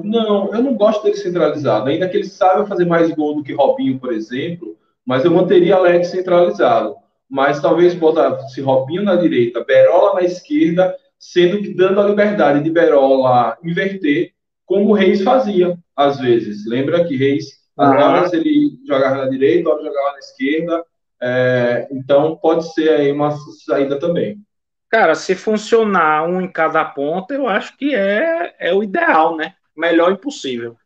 Não, 0.05 0.55
eu 0.55 0.62
não 0.62 0.74
gosto 0.74 1.03
dele 1.03 1.16
centralizado. 1.16 1.88
Ainda 1.88 2.09
que 2.09 2.16
ele 2.16 2.28
saiba 2.28 2.66
fazer 2.66 2.84
mais 2.84 3.11
gol 3.12 3.36
do 3.36 3.42
que 3.42 3.53
Robinho, 3.53 3.98
por 3.98 4.12
exemplo, 4.12 4.76
mas 5.05 5.24
eu 5.24 5.30
manteria 5.30 5.76
Alex 5.76 6.09
centralizado. 6.09 6.94
Mas 7.28 7.61
talvez 7.61 7.94
botasse 7.94 8.61
Robinho 8.61 9.03
na 9.03 9.16
direita, 9.16 9.64
Berola 9.64 10.14
na 10.14 10.22
esquerda, 10.22 10.94
sendo 11.18 11.61
que 11.61 11.74
dando 11.74 12.01
a 12.01 12.07
liberdade 12.07 12.62
de 12.62 12.70
Berola 12.70 13.57
inverter, 13.62 14.32
como 14.71 14.91
o 14.91 14.93
Reis 14.93 15.21
fazia, 15.23 15.77
às 15.97 16.21
vezes. 16.21 16.64
Lembra 16.64 17.05
que 17.05 17.16
Reis, 17.16 17.59
às 17.77 18.21
vezes 18.21 18.33
ele 18.35 18.79
jogava 18.87 19.16
na 19.16 19.29
direita, 19.29 19.68
horas 19.68 19.85
jogava 19.85 20.12
na 20.12 20.18
esquerda, 20.21 20.85
é, 21.21 21.89
então, 21.91 22.37
pode 22.37 22.73
ser 22.73 22.89
aí 22.91 23.11
uma 23.11 23.33
saída 23.66 23.99
também. 23.99 24.41
Cara, 24.89 25.16
se 25.16 25.35
funcionar 25.35 26.23
um 26.23 26.41
em 26.41 26.47
cada 26.47 26.85
ponta, 26.85 27.35
eu 27.35 27.49
acho 27.49 27.77
que 27.77 27.93
é, 27.97 28.55
é 28.61 28.73
o 28.73 28.81
ideal, 28.81 29.37
né? 29.37 29.57
Melhor 29.77 30.12
impossível. 30.12 30.77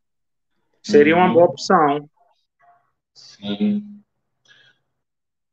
Seria 0.82 1.14
uma 1.14 1.28
boa 1.28 1.44
opção. 1.44 2.08
Sim. 3.12 3.84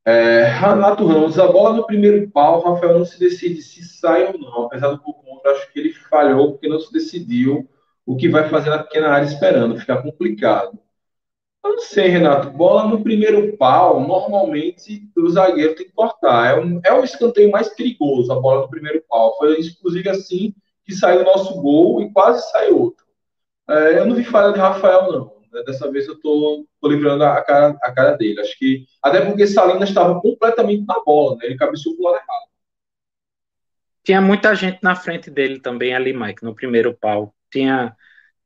É, 0.05 0.45
Renato 0.45 1.05
Ramos, 1.05 1.37
a 1.37 1.47
bola 1.47 1.75
no 1.75 1.85
primeiro 1.85 2.31
pau, 2.31 2.61
Rafael 2.61 2.97
não 2.97 3.05
se 3.05 3.19
decide 3.19 3.61
se 3.61 3.83
sai 3.83 4.23
ou 4.31 4.39
não. 4.39 4.65
Apesar 4.67 4.87
do 4.91 4.99
pouco 4.99 5.21
acho 5.49 5.69
que 5.73 5.79
ele 5.79 5.91
falhou 5.91 6.53
porque 6.53 6.69
não 6.69 6.79
se 6.79 6.93
decidiu 6.93 7.69
o 8.05 8.15
que 8.15 8.29
vai 8.29 8.49
fazer 8.49 8.69
na 8.69 8.83
pequena 8.83 9.09
área 9.09 9.25
esperando. 9.25 9.79
Fica 9.79 10.01
complicado. 10.01 10.77
Eu 11.63 11.71
não 11.75 11.79
sei, 11.79 12.07
Renato. 12.07 12.49
Bola 12.49 12.87
no 12.87 13.03
primeiro 13.03 13.55
pau, 13.55 13.99
normalmente 13.99 15.07
o 15.15 15.29
zagueiro 15.29 15.75
tem 15.75 15.85
que 15.85 15.93
cortar. 15.93 16.57
É 16.57 16.59
um, 16.59 16.81
é 16.83 16.93
o 16.93 17.03
escanteio 17.03 17.51
mais 17.51 17.69
perigoso, 17.69 18.31
a 18.31 18.39
bola 18.39 18.61
no 18.61 18.69
primeiro 18.69 19.03
pau. 19.07 19.37
Foi 19.37 19.59
inclusive 19.59 20.09
assim 20.09 20.55
que 20.83 20.93
saiu 20.93 21.21
o 21.21 21.25
nosso 21.25 21.61
gol 21.61 22.01
e 22.01 22.11
quase 22.11 22.49
saiu 22.51 22.81
outro. 22.81 23.05
É, 23.69 23.99
eu 23.99 24.05
não 24.05 24.15
vi 24.15 24.23
falha 24.23 24.51
de 24.51 24.59
Rafael, 24.59 25.11
não. 25.11 25.41
Dessa 25.65 25.91
vez 25.91 26.07
eu 26.07 26.19
tô, 26.19 26.65
tô 26.79 26.87
livrando 26.87 27.23
a 27.25 27.41
cara, 27.41 27.77
a 27.81 27.91
cara 27.91 28.11
dele. 28.17 28.39
Acho 28.39 28.57
que. 28.57 28.85
Até 29.01 29.23
porque 29.25 29.45
Salinas 29.45 29.89
estava 29.89 30.19
completamente 30.19 30.85
na 30.85 31.01
bola, 31.03 31.35
né? 31.37 31.45
Ele 31.45 31.57
cabeceou 31.57 31.95
pro 31.95 32.05
lado 32.05 32.15
errado. 32.15 32.51
Tinha 34.03 34.21
muita 34.21 34.55
gente 34.55 34.79
na 34.81 34.95
frente 34.95 35.29
dele 35.29 35.59
também 35.59 35.93
ali, 35.93 36.13
Mike, 36.13 36.43
no 36.43 36.55
primeiro 36.55 36.95
pau. 36.95 37.35
Tinha, 37.51 37.95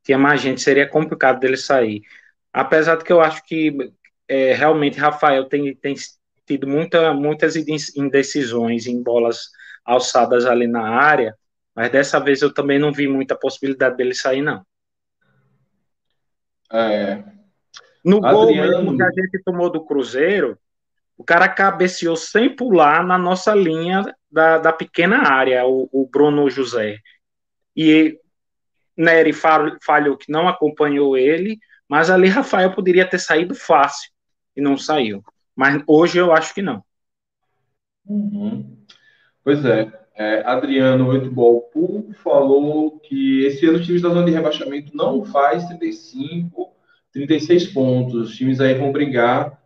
tinha 0.03 0.17
mais 0.17 0.41
gente, 0.41 0.61
seria 0.61 0.87
complicado 0.87 1.39
dele 1.39 1.57
sair. 1.57 2.01
Apesar 2.51 2.95
de 2.95 3.03
que 3.03 3.13
eu 3.13 3.21
acho 3.21 3.43
que 3.45 3.91
é, 4.27 4.53
realmente 4.53 4.99
Rafael 4.99 5.45
tem, 5.45 5.75
tem 5.75 5.95
tido 6.45 6.67
muita, 6.67 7.13
muitas 7.13 7.55
indecisões 7.55 8.87
em 8.87 9.01
bolas 9.01 9.49
alçadas 9.83 10.45
ali 10.45 10.67
na 10.67 10.87
área, 10.87 11.35
mas 11.75 11.91
dessa 11.91 12.19
vez 12.19 12.41
eu 12.41 12.53
também 12.53 12.79
não 12.79 12.91
vi 12.91 13.07
muita 13.07 13.35
possibilidade 13.35 13.97
dele 13.97 14.13
sair, 14.13 14.41
não. 14.41 14.65
É. 16.71 17.23
No 18.03 18.25
Adriano... 18.25 18.33
gol 18.33 18.55
mesmo 18.55 18.97
que 18.97 19.03
a 19.03 19.09
gente 19.09 19.43
tomou 19.43 19.69
do 19.69 19.85
Cruzeiro, 19.85 20.57
o 21.17 21.23
cara 21.23 21.47
cabeceou 21.47 22.15
sem 22.15 22.55
pular 22.55 23.05
na 23.05 23.17
nossa 23.17 23.53
linha 23.53 24.03
da, 24.29 24.57
da 24.57 24.73
pequena 24.73 25.29
área, 25.29 25.65
o, 25.65 25.89
o 25.91 26.07
Bruno 26.07 26.49
José. 26.49 26.99
E 27.75 28.19
Nery 28.97 29.33
falhou 29.33 30.17
que 30.17 30.31
não 30.31 30.47
acompanhou 30.47 31.17
ele, 31.17 31.59
mas 31.87 32.09
ali 32.09 32.27
Rafael 32.27 32.73
poderia 32.73 33.07
ter 33.07 33.19
saído 33.19 33.53
fácil 33.53 34.11
e 34.55 34.61
não 34.61 34.77
saiu. 34.77 35.23
Mas 35.55 35.81
hoje 35.87 36.17
eu 36.17 36.33
acho 36.33 36.53
que 36.53 36.61
não. 36.61 36.83
Uhum. 38.05 38.77
Pois 39.43 39.63
é. 39.65 39.91
é 40.15 40.43
Adriano 40.45 41.07
Oitbol 41.07 41.61
Pool 41.73 42.13
falou 42.23 42.99
que 42.99 43.45
esse 43.45 43.65
ano 43.65 43.79
os 43.79 43.85
times 43.85 44.01
da 44.01 44.09
zona 44.09 44.25
de 44.25 44.31
rebaixamento 44.31 44.95
não 44.95 45.23
faz 45.25 45.65
35, 45.65 46.73
36 47.11 47.67
pontos. 47.67 48.29
Os 48.29 48.35
times 48.35 48.59
aí 48.59 48.73
vão 48.73 48.91
brigar, 48.91 49.61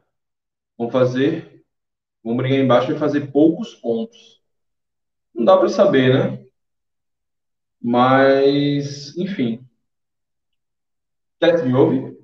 vão 0.77 0.89
fazer, 0.89 1.63
vão 2.23 2.35
brigar 2.35 2.59
embaixo 2.59 2.91
e 2.91 2.97
fazer 2.99 3.31
poucos 3.31 3.75
pontos. 3.75 4.41
Não 5.33 5.45
dá 5.45 5.57
para 5.57 5.69
saber, 5.69 6.13
né? 6.13 6.48
Mas, 7.81 9.17
enfim, 9.17 9.65
Chat, 11.41 11.63
me 11.65 11.73
ouve? 11.73 12.17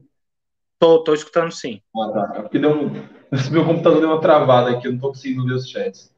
Tô, 0.79 1.03
tô 1.03 1.13
escutando 1.13 1.51
sim. 1.51 1.81
Ah, 1.95 2.11
tá. 2.11 2.33
É 2.37 2.41
porque 2.41 2.59
deu 2.59 2.71
um... 2.71 2.89
meu 3.51 3.65
computador 3.65 3.99
deu 3.99 4.09
uma 4.09 4.21
travada 4.21 4.71
aqui, 4.71 4.87
eu 4.87 4.93
não 4.93 4.99
tô 4.99 5.09
conseguindo 5.09 5.45
ver 5.45 5.53
os 5.53 5.69
chats. 5.69 6.13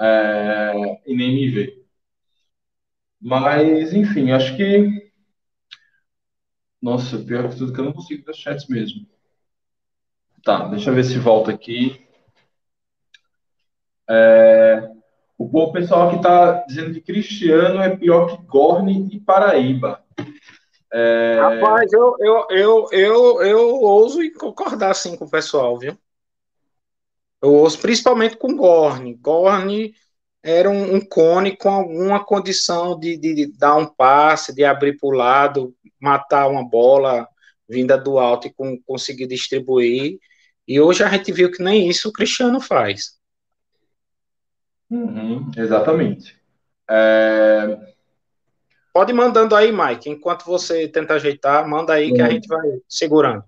É... 0.00 0.72
E 1.06 1.16
nem 1.16 1.34
me 1.34 1.50
ver. 1.50 1.84
Mas, 3.20 3.92
enfim, 3.94 4.32
acho 4.32 4.56
que. 4.56 5.08
Nossa, 6.82 7.18
pior 7.20 7.48
que 7.48 7.56
tudo 7.56 7.72
que 7.72 7.78
eu 7.78 7.84
não 7.84 7.92
consigo 7.92 8.24
ver 8.24 8.32
os 8.32 8.36
chats 8.38 8.66
mesmo. 8.68 9.06
Tá, 10.42 10.66
deixa 10.66 10.90
eu 10.90 10.94
ver 10.96 11.04
se 11.04 11.16
volta 11.16 11.52
aqui. 11.52 12.04
É... 14.08 14.97
O 15.38 15.70
pessoal 15.70 16.08
aqui 16.08 16.20
tá 16.20 16.64
dizendo 16.66 16.92
que 16.92 17.00
Cristiano 17.00 17.80
é 17.80 17.96
pior 17.96 18.26
que 18.26 18.44
Gorne 18.44 19.08
e 19.12 19.20
Paraíba. 19.20 20.02
É... 20.92 21.38
Rapaz, 21.40 21.92
eu, 21.92 22.16
eu, 22.18 22.46
eu, 22.50 22.88
eu, 22.90 23.42
eu 23.42 23.60
ouso 23.80 24.18
concordar 24.32 24.90
assim 24.90 25.16
com 25.16 25.26
o 25.26 25.30
pessoal, 25.30 25.78
viu? 25.78 25.96
Eu 27.40 27.54
ouço 27.54 27.78
principalmente 27.78 28.36
com 28.36 28.56
Gorne. 28.56 29.14
Gorne 29.14 29.94
era 30.42 30.68
um, 30.68 30.96
um 30.96 31.00
cone 31.00 31.56
com 31.56 31.68
alguma 31.68 32.24
condição 32.24 32.98
de, 32.98 33.16
de, 33.16 33.34
de, 33.34 33.46
dar 33.56 33.76
um 33.76 33.86
passe, 33.86 34.52
de 34.52 34.64
abrir 34.64 34.96
para 34.96 35.08
o 35.08 35.12
lado, 35.12 35.76
matar 36.00 36.48
uma 36.48 36.68
bola 36.68 37.28
vinda 37.68 37.96
do 37.96 38.18
alto 38.18 38.48
e 38.48 38.52
com, 38.52 38.76
conseguir 38.82 39.28
distribuir. 39.28 40.18
E 40.66 40.80
hoje 40.80 41.04
a 41.04 41.08
gente 41.08 41.30
viu 41.30 41.52
que 41.52 41.62
nem 41.62 41.88
isso 41.88 42.08
o 42.08 42.12
Cristiano 42.12 42.60
faz. 42.60 43.17
Uhum, 44.90 45.50
exatamente. 45.56 46.36
É... 46.88 47.78
Pode 48.92 49.12
ir 49.12 49.14
mandando 49.14 49.54
aí, 49.54 49.70
Mike. 49.70 50.08
Enquanto 50.08 50.44
você 50.44 50.88
tenta 50.88 51.14
ajeitar, 51.14 51.68
manda 51.68 51.92
aí 51.92 52.12
que 52.12 52.22
a 52.22 52.30
gente 52.30 52.48
vai 52.48 52.80
segurando. 52.88 53.44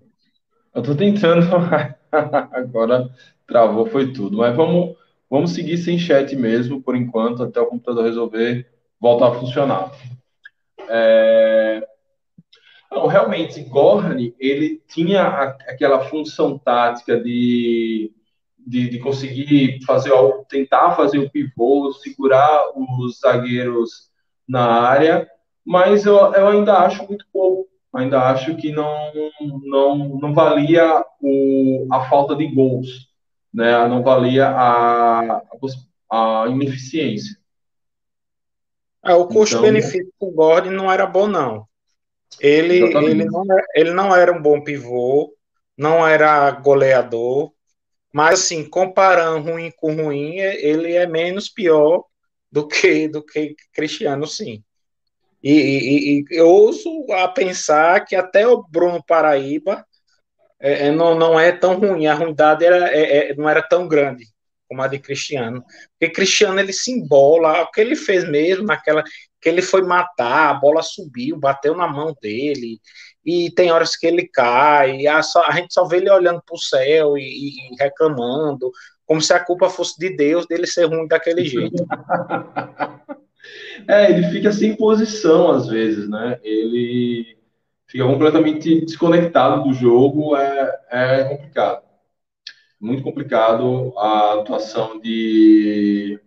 Eu 0.73 0.81
tô 0.81 0.95
tentando. 0.95 1.45
Agora 2.11 3.09
travou, 3.47 3.85
foi 3.85 4.13
tudo. 4.13 4.37
Mas 4.37 4.55
vamos, 4.55 4.95
vamos 5.29 5.51
seguir 5.51 5.77
sem 5.77 5.97
chat 5.97 6.35
mesmo, 6.35 6.81
por 6.81 6.95
enquanto, 6.95 7.43
até 7.43 7.59
o 7.59 7.65
computador 7.65 8.05
resolver 8.05 8.67
voltar 8.99 9.29
a 9.29 9.39
funcionar. 9.39 9.91
É... 10.87 11.85
Não, 12.91 13.07
realmente, 13.07 13.63
Gorni, 13.63 14.35
ele 14.39 14.81
tinha 14.87 15.23
aquela 15.67 16.01
função 16.05 16.57
tática 16.57 17.17
de, 17.17 18.11
de, 18.65 18.89
de, 18.89 18.99
conseguir 18.99 19.79
fazer 19.85 20.11
tentar 20.49 20.95
fazer 20.95 21.19
o 21.19 21.29
pivô, 21.29 21.91
segurar 21.93 22.63
os 22.75 23.19
zagueiros 23.19 24.09
na 24.47 24.81
área, 24.81 25.29
mas 25.65 26.05
eu, 26.05 26.15
eu 26.33 26.47
ainda 26.47 26.79
acho 26.79 27.07
muito 27.07 27.25
pouco, 27.31 27.69
ainda 27.93 28.29
acho 28.29 28.55
que 28.55 28.71
não, 28.71 28.95
não, 29.63 29.97
não 30.19 30.33
valia 30.33 31.03
o, 31.21 31.87
a 31.91 32.07
falta 32.09 32.35
de 32.35 32.47
gols, 32.47 33.09
né? 33.53 33.87
não 33.87 34.03
valia 34.03 34.47
a, 34.47 35.41
a 36.11 36.47
ineficiência. 36.47 37.37
É, 39.03 39.13
o 39.13 39.25
custo-benefício 39.25 40.11
então, 40.15 40.29
o 40.29 40.31
Gordon 40.31 40.71
não 40.71 40.91
era 40.91 41.07
bom, 41.07 41.27
não. 41.27 41.65
Ele, 42.39 42.77
ele, 42.95 43.25
não 43.25 43.43
era, 43.51 43.65
ele 43.75 43.91
não 43.91 44.15
era 44.15 44.31
um 44.31 44.41
bom 44.41 44.61
pivô, 44.61 45.33
não 45.77 46.07
era 46.07 46.49
goleador, 46.51 47.51
mas 48.13 48.41
assim, 48.41 48.67
comparando 48.69 49.51
ruim 49.51 49.71
com 49.75 49.95
ruim, 49.95 50.37
ele 50.37 50.93
é 50.93 51.07
menos 51.07 51.49
pior 51.49 52.05
do 52.51 52.67
que 52.67 53.07
do 53.07 53.23
que 53.23 53.55
Cristiano, 53.73 54.27
sim. 54.27 54.63
E, 55.43 55.51
e, 55.51 56.19
e 56.19 56.25
eu 56.31 56.47
ouso 56.47 57.05
a 57.11 57.27
pensar 57.27 58.05
que 58.05 58.15
até 58.15 58.47
o 58.47 58.63
Bruno 58.63 59.03
Paraíba 59.03 59.85
é, 60.59 60.87
é, 60.87 60.91
não, 60.91 61.17
não 61.17 61.39
é 61.39 61.51
tão 61.51 61.79
ruim, 61.79 62.05
a 62.07 62.13
ruindade 62.13 62.63
era, 62.65 62.89
é, 62.95 63.31
é, 63.31 63.35
não 63.35 63.49
era 63.49 63.61
tão 63.63 63.87
grande 63.87 64.25
como 64.69 64.81
a 64.81 64.87
de 64.87 64.99
Cristiano. 64.99 65.63
Porque 65.99 66.13
Cristiano 66.13 66.59
ele 66.59 66.71
se 66.71 66.91
embola, 66.91 67.63
o 67.63 67.71
que 67.71 67.81
ele 67.81 67.95
fez 67.95 68.27
mesmo 68.29 68.65
naquela 68.65 69.03
que 69.41 69.49
ele 69.49 69.61
foi 69.61 69.81
matar, 69.81 70.49
a 70.49 70.53
bola 70.53 70.83
subiu, 70.83 71.37
bateu 71.37 71.75
na 71.75 71.87
mão 71.87 72.15
dele, 72.21 72.79
e 73.25 73.51
tem 73.51 73.71
horas 73.71 73.95
que 73.95 74.07
ele 74.07 74.27
cai, 74.27 75.05
a, 75.07 75.21
só, 75.21 75.43
a 75.45 75.51
gente 75.51 75.73
só 75.73 75.85
vê 75.85 75.97
ele 75.97 76.09
olhando 76.09 76.41
para 76.45 76.55
o 76.55 76.59
céu 76.59 77.17
e, 77.17 77.21
e, 77.21 77.75
reclamando, 77.79 78.71
como 79.05 79.21
se 79.21 79.33
a 79.33 79.39
culpa 79.39 79.69
fosse 79.69 79.99
de 79.99 80.15
Deus 80.15 80.47
dele 80.47 80.65
ser 80.65 80.85
ruim 80.85 81.07
daquele 81.07 81.45
jeito. 81.45 81.85
É, 83.87 84.11
ele 84.11 84.29
fica 84.29 84.51
sem 84.51 84.75
posição 84.75 85.51
às 85.51 85.67
vezes, 85.67 86.07
né? 86.07 86.39
Ele 86.43 87.37
fica 87.87 88.05
completamente 88.05 88.85
desconectado 88.85 89.63
do 89.63 89.73
jogo, 89.73 90.35
é, 90.37 90.79
é 90.89 91.23
complicado. 91.23 91.83
Muito 92.79 93.03
complicado 93.03 93.93
a 93.97 94.35
atuação 94.35 94.99
de. 94.99 96.19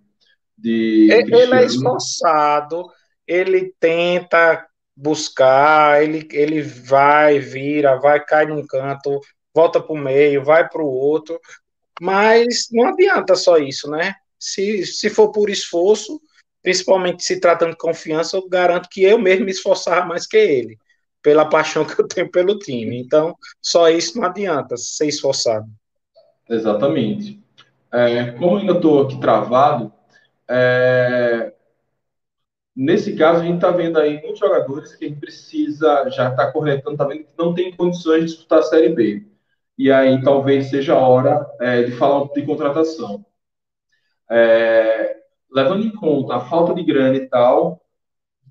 de 0.57 1.09
ele, 1.11 1.35
ele 1.35 1.55
é 1.55 1.65
esforçado, 1.65 2.85
ele 3.27 3.75
tenta 3.81 4.67
buscar, 4.97 6.03
ele, 6.03 6.27
ele 6.33 6.63
vai, 6.63 7.39
vira, 7.39 7.97
vai, 7.97 8.25
cai 8.25 8.47
num 8.47 8.65
canto, 8.67 9.21
volta 9.55 9.81
para 9.81 9.93
o 9.93 9.99
meio, 9.99 10.45
vai 10.45 10.69
para 10.69 10.83
o 10.83 10.89
outro, 10.89 11.41
mas 12.01 12.69
não 12.73 12.89
adianta 12.89 13.35
só 13.35 13.57
isso, 13.57 13.91
né? 13.91 14.15
Se, 14.39 14.85
se 14.85 15.09
for 15.11 15.31
por 15.31 15.49
esforço, 15.49 16.21
principalmente 16.63 17.25
se 17.25 17.41
tratando 17.41 17.71
de 17.71 17.79
confiança, 17.79 18.37
eu 18.37 18.49
garanto 18.49 18.89
que 18.91 19.03
eu 19.03 19.19
mesmo 19.19 19.45
me 19.45 19.51
esforçava 19.51 20.05
mais 20.07 20.27
que 20.27 20.37
ele, 20.37 20.79
pela 21.23 21.49
paixão 21.49 21.85
que 21.87 22.01
eu 22.01 22.07
tenho 22.07 22.31
pelo 22.31 22.59
time. 22.59 23.01
Então, 23.01 23.35
só 23.63 23.89
isso 23.89 24.19
não 24.19 24.27
adianta, 24.27 24.77
ser 24.77 25.07
esforçado. 25.07 25.67
Exatamente. 26.49 27.43
É, 27.93 28.33
como 28.33 28.57
ainda 28.57 28.73
estou 28.73 29.03
aqui 29.03 29.19
travado, 29.21 29.93
é, 30.49 31.54
nesse 32.77 33.14
caso 33.16 33.41
a 33.41 33.45
gente 33.45 33.57
está 33.57 33.70
vendo 33.70 33.99
aí 33.99 34.20
muitos 34.20 34.41
jogadores 34.41 34.95
que 34.95 35.05
a 35.05 35.09
gente 35.09 35.20
precisa, 35.20 36.09
já 36.11 36.31
está 36.31 36.51
corretando, 36.51 36.93
está 36.93 37.05
vendo 37.05 37.25
que 37.25 37.33
não 37.39 37.55
tem 37.55 37.75
condições 37.75 38.20
de 38.20 38.27
disputar 38.27 38.61
a 38.61 38.62
Série 38.62 38.89
B. 38.89 39.25
E 39.77 39.91
aí 39.91 40.22
talvez 40.22 40.70
seja 40.70 40.95
a 40.95 40.99
hora 40.99 41.47
é, 41.61 41.83
de 41.83 41.93
falar 41.93 42.29
de 42.33 42.43
contratação. 42.43 43.25
É, 44.31 45.16
levando 45.53 45.85
em 45.85 45.93
conta 45.93 46.37
a 46.37 46.41
falta 46.41 46.75
de 46.75 46.83
grana 46.83 47.16
e 47.16 47.29
tal, 47.29 47.81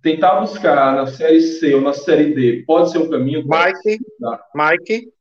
tentar 0.01 0.41
buscar 0.41 0.95
na 0.95 1.07
série 1.07 1.41
C 1.41 1.74
ou 1.74 1.82
na 1.82 1.93
série 1.93 2.34
D 2.34 2.63
pode 2.65 2.91
ser 2.91 2.99
um 2.99 3.09
caminho. 3.09 3.43
Mike, 3.43 4.03
tá? 4.19 4.45
Mike, 4.53 5.11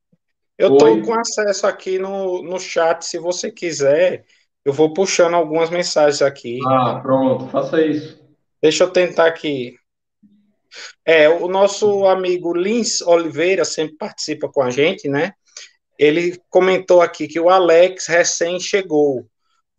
eu 0.58 0.72
estou 0.72 1.02
com 1.02 1.14
acesso 1.14 1.66
aqui 1.66 1.98
no, 1.98 2.42
no 2.42 2.58
chat, 2.58 3.04
se 3.04 3.18
você 3.18 3.50
quiser, 3.50 4.24
eu 4.64 4.72
vou 4.72 4.92
puxando 4.92 5.34
algumas 5.34 5.70
mensagens 5.70 6.22
aqui. 6.22 6.60
Ah, 6.66 7.00
pronto, 7.02 7.48
faça 7.48 7.84
isso. 7.84 8.21
Deixa 8.62 8.84
eu 8.84 8.90
tentar 8.90 9.26
aqui. 9.26 9.74
É, 11.04 11.28
o 11.28 11.48
nosso 11.48 12.06
amigo 12.06 12.54
Lins 12.54 13.02
Oliveira 13.02 13.64
sempre 13.64 13.96
participa 13.96 14.48
com 14.48 14.62
a 14.62 14.70
gente, 14.70 15.08
né? 15.08 15.32
Ele 15.98 16.40
comentou 16.48 17.02
aqui 17.02 17.28
que 17.28 17.38
o 17.38 17.50
Alex 17.50 18.06
recém 18.06 18.58
chegou 18.58 19.26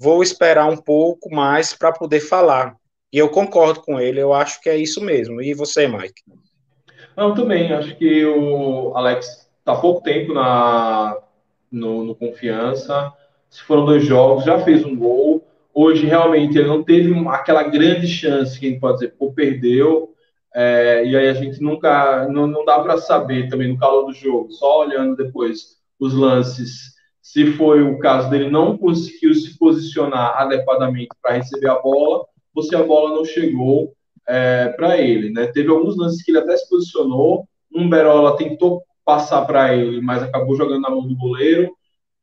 vou 0.03 0.21
esperar 0.21 0.69
um 0.69 0.75
pouco 0.75 1.33
mais 1.33 1.73
para 1.73 1.93
poder 1.93 2.19
falar. 2.19 2.75
E 3.11 3.17
eu 3.17 3.29
concordo 3.29 3.81
com 3.81 3.99
ele, 3.99 4.19
eu 4.19 4.33
acho 4.33 4.59
que 4.59 4.69
é 4.69 4.75
isso 4.75 4.99
mesmo. 5.01 5.41
E 5.41 5.53
você, 5.53 5.87
Mike? 5.87 6.21
Não, 7.15 7.33
também. 7.33 7.71
Acho 7.71 7.95
que 7.95 8.25
o 8.25 8.91
Alex 8.97 9.49
está 9.59 9.75
pouco 9.75 10.01
tempo 10.01 10.33
na, 10.33 11.17
no, 11.71 12.03
no, 12.03 12.15
Confiança. 12.15 13.13
Se 13.49 13.61
foram 13.63 13.85
dois 13.85 14.03
jogos, 14.03 14.43
já 14.43 14.59
fez 14.59 14.83
um 14.83 14.95
gol. 14.95 15.47
Hoje, 15.73 16.05
realmente, 16.05 16.57
ele 16.57 16.67
não 16.67 16.83
teve 16.83 17.13
aquela 17.27 17.63
grande 17.63 18.07
chance 18.07 18.59
que 18.59 18.67
a 18.67 18.69
gente 18.69 18.79
pode 18.79 18.99
dizer, 18.99 19.15
pô, 19.17 19.31
perdeu. 19.33 20.13
É, 20.55 21.03
e 21.05 21.15
aí 21.15 21.27
a 21.27 21.33
gente 21.33 21.61
nunca, 21.61 22.27
não, 22.29 22.45
não 22.45 22.63
dá 22.63 22.79
para 22.79 22.97
saber 22.97 23.49
também 23.49 23.69
no 23.69 23.77
calor 23.77 24.05
do 24.05 24.13
jogo, 24.13 24.51
só 24.51 24.81
olhando 24.81 25.15
depois 25.15 25.77
os 25.99 26.13
lances 26.13 26.93
se 27.33 27.53
foi 27.53 27.81
o 27.81 27.97
caso 27.97 28.29
dele 28.29 28.51
não 28.51 28.77
conseguiu 28.77 29.33
se 29.33 29.57
posicionar 29.57 30.35
adequadamente 30.39 31.09
para 31.21 31.35
receber 31.35 31.69
a 31.69 31.79
bola, 31.79 32.25
ou 32.53 32.61
se 32.61 32.75
a 32.75 32.83
bola 32.83 33.15
não 33.15 33.23
chegou 33.23 33.93
é, 34.27 34.67
para 34.67 34.99
ele. 34.99 35.31
Né? 35.31 35.47
Teve 35.47 35.69
alguns 35.69 35.97
lances 35.97 36.21
que 36.21 36.31
ele 36.31 36.39
até 36.39 36.55
se 36.57 36.69
posicionou, 36.69 37.47
um 37.73 37.89
Berola 37.89 38.37
tentou 38.37 38.83
passar 39.05 39.45
para 39.45 39.73
ele, 39.73 40.01
mas 40.01 40.21
acabou 40.21 40.55
jogando 40.55 40.81
na 40.81 40.89
mão 40.89 41.07
do 41.07 41.15
goleiro. 41.15 41.73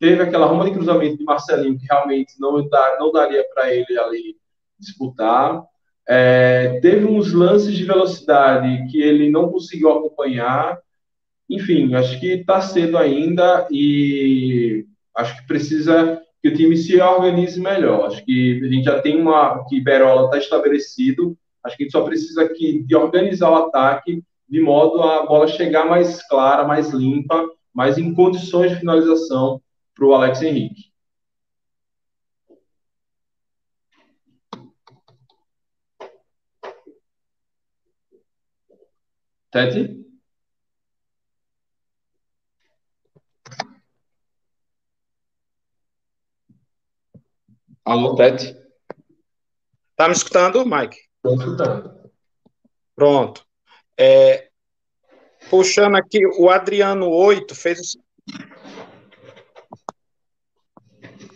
Teve 0.00 0.22
aquela 0.22 0.46
ruma 0.46 0.64
de 0.64 0.72
cruzamento 0.72 1.18
de 1.18 1.24
Marcelinho 1.24 1.78
que 1.78 1.84
realmente 1.84 2.40
não, 2.40 2.66
dá, 2.66 2.96
não 2.98 3.12
daria 3.12 3.44
para 3.54 3.72
ele 3.72 3.98
ali 3.98 4.34
disputar. 4.78 5.62
É, 6.08 6.80
teve 6.80 7.04
uns 7.04 7.34
lances 7.34 7.76
de 7.76 7.84
velocidade 7.84 8.86
que 8.90 8.98
ele 8.98 9.28
não 9.28 9.50
conseguiu 9.50 9.92
acompanhar. 9.92 10.78
Enfim, 11.50 11.94
acho 11.94 12.18
que 12.18 12.28
está 12.28 12.62
cedo 12.62 12.96
ainda 12.96 13.68
e 13.70 14.86
acho 15.14 15.36
que 15.38 15.46
precisa 15.46 16.22
que 16.42 16.48
o 16.48 16.54
time 16.54 16.78
se 16.78 16.98
organize 16.98 17.60
melhor. 17.60 18.06
Acho 18.06 18.24
que 18.24 18.58
a 18.64 18.68
gente 18.72 18.84
já 18.84 19.02
tem 19.02 19.20
uma 19.20 19.66
que 19.68 19.82
Berola 19.82 20.24
está 20.24 20.38
estabelecido. 20.38 21.36
Acho 21.62 21.76
que 21.76 21.82
a 21.82 21.84
gente 21.84 21.92
só 21.92 22.02
precisa 22.02 22.42
aqui 22.42 22.82
de 22.84 22.96
organizar 22.96 23.50
o 23.50 23.66
ataque 23.66 24.24
de 24.48 24.60
modo 24.62 25.02
a 25.02 25.26
bola 25.26 25.46
chegar 25.46 25.86
mais 25.86 26.26
clara, 26.26 26.66
mais 26.66 26.88
limpa, 26.88 27.46
mais 27.72 27.98
em 27.98 28.14
condições 28.14 28.70
de 28.70 28.78
finalização 28.78 29.60
para 30.00 30.06
o 30.06 30.14
Alex 30.14 30.40
Henrique. 30.40 30.90
Tete? 39.50 40.00
Alô, 47.84 48.14
Tete? 48.14 48.56
Tá 49.96 50.06
me 50.08 50.14
escutando, 50.14 50.64
Mike? 50.64 50.96
Estou 51.16 51.34
escutando. 51.34 52.10
Pronto. 52.96 53.44
É, 53.98 54.48
puxando 55.50 55.96
aqui, 55.96 56.24
o 56.38 56.48
Adriano 56.48 57.10
8 57.10 57.54
fez. 57.54 57.98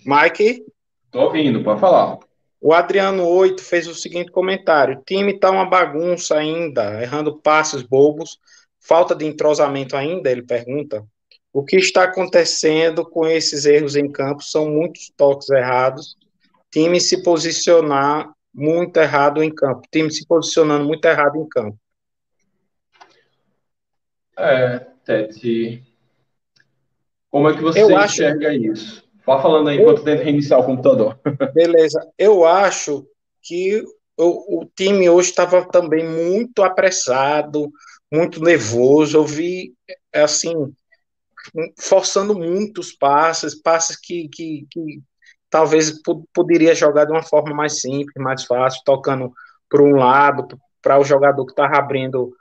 Mike? 0.04 0.64
Estou 1.06 1.22
ouvindo, 1.22 1.62
pode 1.62 1.80
falar. 1.80 2.18
O 2.60 2.72
Adriano 2.72 3.26
8 3.26 3.62
fez 3.62 3.86
o 3.86 3.94
seguinte 3.94 4.30
comentário: 4.30 4.98
o 4.98 5.02
time 5.04 5.38
tá 5.38 5.50
uma 5.50 5.68
bagunça 5.68 6.36
ainda, 6.36 7.02
errando 7.02 7.38
passes 7.40 7.82
bobos, 7.82 8.38
falta 8.80 9.14
de 9.14 9.24
entrosamento 9.24 9.96
ainda, 9.96 10.30
ele 10.30 10.42
pergunta. 10.42 11.04
O 11.52 11.64
que 11.64 11.76
está 11.76 12.04
acontecendo 12.04 13.08
com 13.08 13.26
esses 13.26 13.64
erros 13.64 13.94
em 13.94 14.10
campo 14.10 14.42
são 14.42 14.68
muitos 14.68 15.12
toques 15.16 15.48
errados 15.50 16.16
time 16.74 17.00
se 17.00 17.22
posicionar 17.22 18.34
muito 18.52 18.96
errado 18.96 19.40
em 19.44 19.54
campo, 19.54 19.86
time 19.92 20.10
se 20.10 20.26
posicionando 20.26 20.84
muito 20.84 21.04
errado 21.04 21.36
em 21.36 21.48
campo. 21.48 21.78
É, 24.36 24.80
Tete, 25.04 25.84
como 27.30 27.48
é 27.48 27.54
que 27.54 27.62
você 27.62 27.80
eu 27.80 27.90
enxerga 27.96 28.48
acho... 28.48 28.58
isso? 28.58 29.03
Vá 29.26 29.40
falando 29.40 29.68
aí 29.68 29.80
enquanto 29.80 30.04
tenta 30.04 30.22
reiniciar 30.22 30.60
o 30.60 30.64
computador. 30.64 31.18
Beleza, 31.54 32.06
eu 32.18 32.44
acho 32.44 33.06
que 33.42 33.82
o, 34.16 34.62
o 34.62 34.66
time 34.76 35.08
hoje 35.08 35.30
estava 35.30 35.66
também 35.66 36.06
muito 36.06 36.62
apressado, 36.62 37.70
muito 38.12 38.42
nervoso. 38.42 39.16
Eu 39.16 39.24
vi, 39.24 39.74
assim, 40.14 40.52
forçando 41.78 42.34
muitos 42.34 42.92
passes, 42.92 43.60
passes 43.60 43.96
que, 43.96 44.28
que, 44.28 44.66
que 44.70 45.02
talvez 45.50 45.92
poderia 46.32 46.74
jogar 46.74 47.04
de 47.04 47.12
uma 47.12 47.22
forma 47.22 47.54
mais 47.54 47.80
simples, 47.80 48.14
mais 48.16 48.44
fácil, 48.44 48.82
tocando 48.84 49.32
por 49.68 49.80
um 49.80 49.96
lado, 49.96 50.46
para 50.82 50.98
o 50.98 51.04
jogador 51.04 51.44
que 51.46 51.52
estava 51.52 51.78
abrindo 51.78 52.32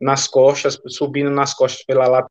nas 0.00 0.28
costas, 0.28 0.78
subindo 0.86 1.30
nas 1.30 1.52
costas 1.52 1.84
pela 1.84 2.26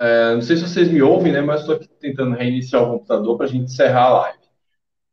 É, 0.00 0.34
não 0.34 0.42
sei 0.42 0.56
se 0.56 0.62
vocês 0.62 0.88
me 0.88 1.02
ouvem, 1.02 1.32
né? 1.32 1.40
Mas 1.40 1.60
estou 1.60 1.74
aqui 1.74 1.88
tentando 1.88 2.36
reiniciar 2.36 2.82
o 2.82 2.92
computador 2.92 3.36
para 3.36 3.46
a 3.46 3.48
gente 3.48 3.64
encerrar 3.64 4.04
a 4.04 4.18
live. 4.20 4.47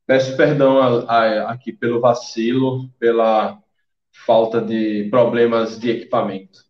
Peço 0.06 0.38
perdão 0.38 0.80
a, 0.80 1.12
a, 1.12 1.52
aqui 1.52 1.74
pelo 1.74 2.00
vacilo, 2.00 2.88
pela 3.00 3.58
falta 4.26 4.62
de 4.62 5.08
problemas 5.10 5.80
de 5.80 5.90
equipamento. 5.90 6.64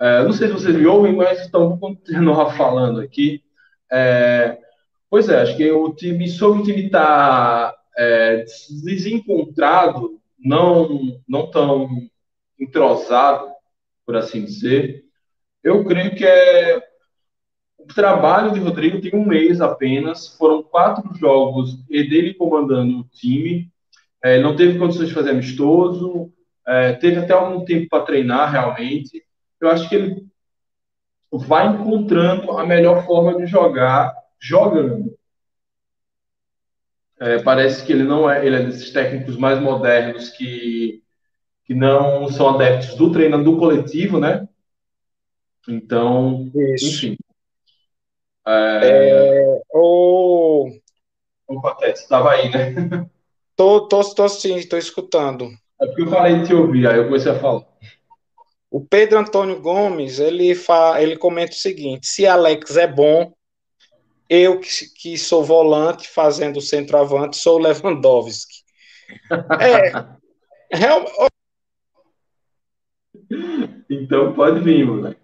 É, 0.00 0.22
não 0.22 0.32
sei 0.32 0.46
se 0.46 0.54
vocês 0.54 0.76
me 0.76 0.86
ouvem, 0.86 1.14
mas 1.14 1.50
vou 1.50 1.78
continuar 1.78 2.50
falando 2.56 3.00
aqui. 3.00 3.42
É, 3.90 4.58
pois 5.10 5.28
é, 5.28 5.42
acho 5.42 5.56
que 5.56 5.70
o 5.70 5.94
time, 5.94 6.28
sobre 6.28 6.60
o 6.60 6.64
time 6.64 6.86
estar 6.86 7.72
tá, 7.72 7.78
é, 7.98 8.44
desencontrado, 8.82 10.20
não, 10.38 11.20
não 11.28 11.50
tão 11.50 11.88
entrosado, 12.58 13.50
por 14.06 14.16
assim 14.16 14.44
dizer, 14.44 15.04
eu 15.62 15.84
creio 15.84 16.14
que 16.14 16.24
é 16.24 16.87
trabalho 17.94 18.52
de 18.52 18.60
Rodrigo 18.60 19.00
tem 19.00 19.14
um 19.14 19.26
mês 19.26 19.60
apenas, 19.60 20.36
foram 20.36 20.62
quatro 20.62 21.14
jogos 21.14 21.78
e 21.88 22.08
dele 22.08 22.34
comandando 22.34 23.00
o 23.00 23.04
time, 23.04 23.70
é, 24.22 24.40
não 24.40 24.56
teve 24.56 24.78
condições 24.78 25.08
de 25.08 25.14
fazer 25.14 25.30
amistoso, 25.30 26.32
é, 26.66 26.92
teve 26.92 27.18
até 27.18 27.32
algum 27.32 27.64
tempo 27.64 27.88
para 27.88 28.04
treinar 28.04 28.50
realmente. 28.50 29.22
Eu 29.60 29.70
acho 29.70 29.88
que 29.88 29.94
ele 29.94 30.26
vai 31.32 31.68
encontrando 31.68 32.52
a 32.52 32.66
melhor 32.66 33.04
forma 33.06 33.36
de 33.36 33.46
jogar 33.46 34.14
jogando. 34.40 35.16
É, 37.20 37.38
parece 37.40 37.84
que 37.84 37.92
ele 37.92 38.04
não 38.04 38.30
é, 38.30 38.46
ele 38.46 38.56
é 38.56 38.62
desses 38.62 38.92
técnicos 38.92 39.36
mais 39.36 39.60
modernos 39.60 40.30
que 40.30 41.02
que 41.68 41.74
não 41.74 42.28
são 42.30 42.48
adeptos 42.48 42.94
do 42.94 43.12
treino 43.12 43.44
do 43.44 43.58
coletivo, 43.58 44.18
né? 44.18 44.48
Então, 45.68 46.50
Isso. 46.74 46.86
enfim. 46.86 47.16
É... 48.48 48.80
É, 48.82 49.62
o... 49.74 50.70
Opa, 51.46 51.74
Tete, 51.74 52.00
estava 52.00 52.32
aí, 52.32 52.50
né? 52.50 53.06
Tô, 53.54 53.88
tô, 53.88 54.02
tô 54.14 54.28
sim, 54.28 54.66
tô 54.66 54.76
escutando. 54.76 55.50
É 55.80 55.86
porque 55.86 56.02
eu 56.02 56.08
falei 56.08 56.38
de 56.38 56.46
te 56.46 56.54
ouvir, 56.54 56.86
aí 56.86 56.96
eu 56.96 57.04
comecei 57.04 57.32
a 57.32 57.38
falar. 57.38 57.66
O 58.70 58.84
Pedro 58.84 59.18
Antônio 59.18 59.60
Gomes, 59.60 60.18
ele, 60.18 60.54
fa... 60.54 61.02
ele 61.02 61.16
comenta 61.16 61.52
o 61.52 61.56
seguinte, 61.56 62.06
se 62.06 62.26
Alex 62.26 62.76
é 62.76 62.86
bom, 62.86 63.32
eu 64.28 64.60
que, 64.60 64.68
que 64.94 65.18
sou 65.18 65.42
volante 65.42 66.08
fazendo 66.08 66.60
centroavante, 66.60 67.36
sou 67.36 67.58
Lewandowski. 67.58 68.58
É, 70.70 70.76
real, 70.76 71.02
então 73.88 74.34
pode 74.34 74.60
vir, 74.60 74.86
moleque. 74.86 75.17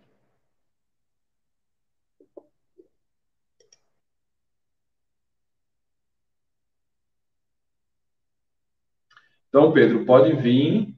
Então, 9.55 9.71
Pedro, 9.71 10.05
pode 10.05 10.33
vir. 10.33 10.93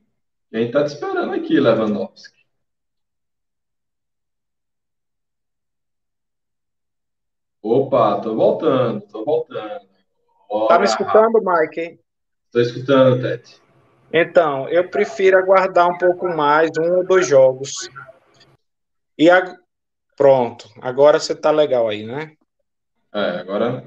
A 0.50 0.56
gente 0.56 0.68
está 0.68 0.82
te 0.82 0.94
esperando 0.94 1.34
aqui, 1.34 1.60
Lewandowski. 1.60 2.34
Opa, 7.60 8.18
tô 8.22 8.34
voltando, 8.34 9.02
tô 9.08 9.26
voltando. 9.26 9.86
Tá 10.68 10.78
me 10.78 10.86
escutando, 10.86 11.38
Mike? 11.44 12.00
Estou 12.46 12.62
escutando, 12.62 13.20
Tete. 13.20 13.60
Então, 14.10 14.66
eu 14.70 14.88
prefiro 14.88 15.36
aguardar 15.36 15.90
um 15.90 15.98
pouco 15.98 16.26
mais, 16.26 16.70
um 16.78 16.96
ou 16.96 17.06
dois 17.06 17.28
jogos. 17.28 17.90
E 19.18 19.28
a... 19.28 19.54
pronto, 20.16 20.66
agora 20.80 21.20
você 21.20 21.34
tá 21.34 21.50
legal 21.50 21.90
aí, 21.90 22.06
né? 22.06 22.34
É, 23.12 23.38
agora. 23.38 23.84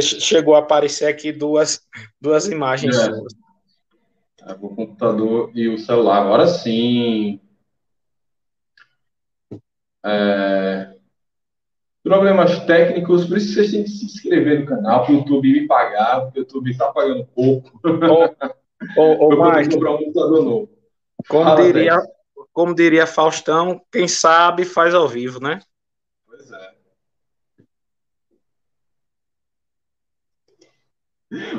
Chegou 0.00 0.54
a 0.54 0.60
aparecer 0.60 1.08
aqui 1.08 1.30
duas, 1.30 1.86
duas 2.18 2.48
imagens 2.48 2.96
é. 2.96 3.04
suas. 3.04 3.34
É, 4.46 4.52
o 4.52 4.68
computador 4.70 5.50
e 5.54 5.68
o 5.68 5.78
celular, 5.78 6.22
agora 6.22 6.46
sim. 6.46 7.40
É... 10.04 10.94
Problemas 12.02 12.58
técnicos, 12.64 13.26
por 13.26 13.36
isso 13.36 13.52
vocês 13.52 13.70
têm 13.70 13.84
que 13.84 13.90
se 13.90 14.06
inscrever 14.06 14.60
no 14.60 14.66
canal, 14.66 15.04
para 15.04 15.12
o 15.12 15.18
YouTube 15.18 15.52
me 15.52 15.66
pagar, 15.66 16.22
porque 16.22 16.40
o 16.40 16.42
YouTube 16.42 16.70
está 16.70 16.90
pagando 16.90 17.26
pouco. 17.26 17.78
Oh. 17.84 18.60
Ô, 18.96 19.26
ô 19.26 19.52
Mike, 19.52 19.70
comprar 19.76 19.92
um 19.92 19.98
computador 19.98 20.44
novo. 20.44 20.70
Como 21.28 21.44
Fala, 21.44 21.62
diria, 21.62 21.98
como 22.52 22.74
diria 22.74 23.06
Faustão, 23.06 23.80
quem 23.92 24.08
sabe 24.08 24.64
faz 24.64 24.94
ao 24.94 25.06
vivo, 25.06 25.38
né? 25.40 25.60
Pois 26.26 26.50
é. 26.50 26.69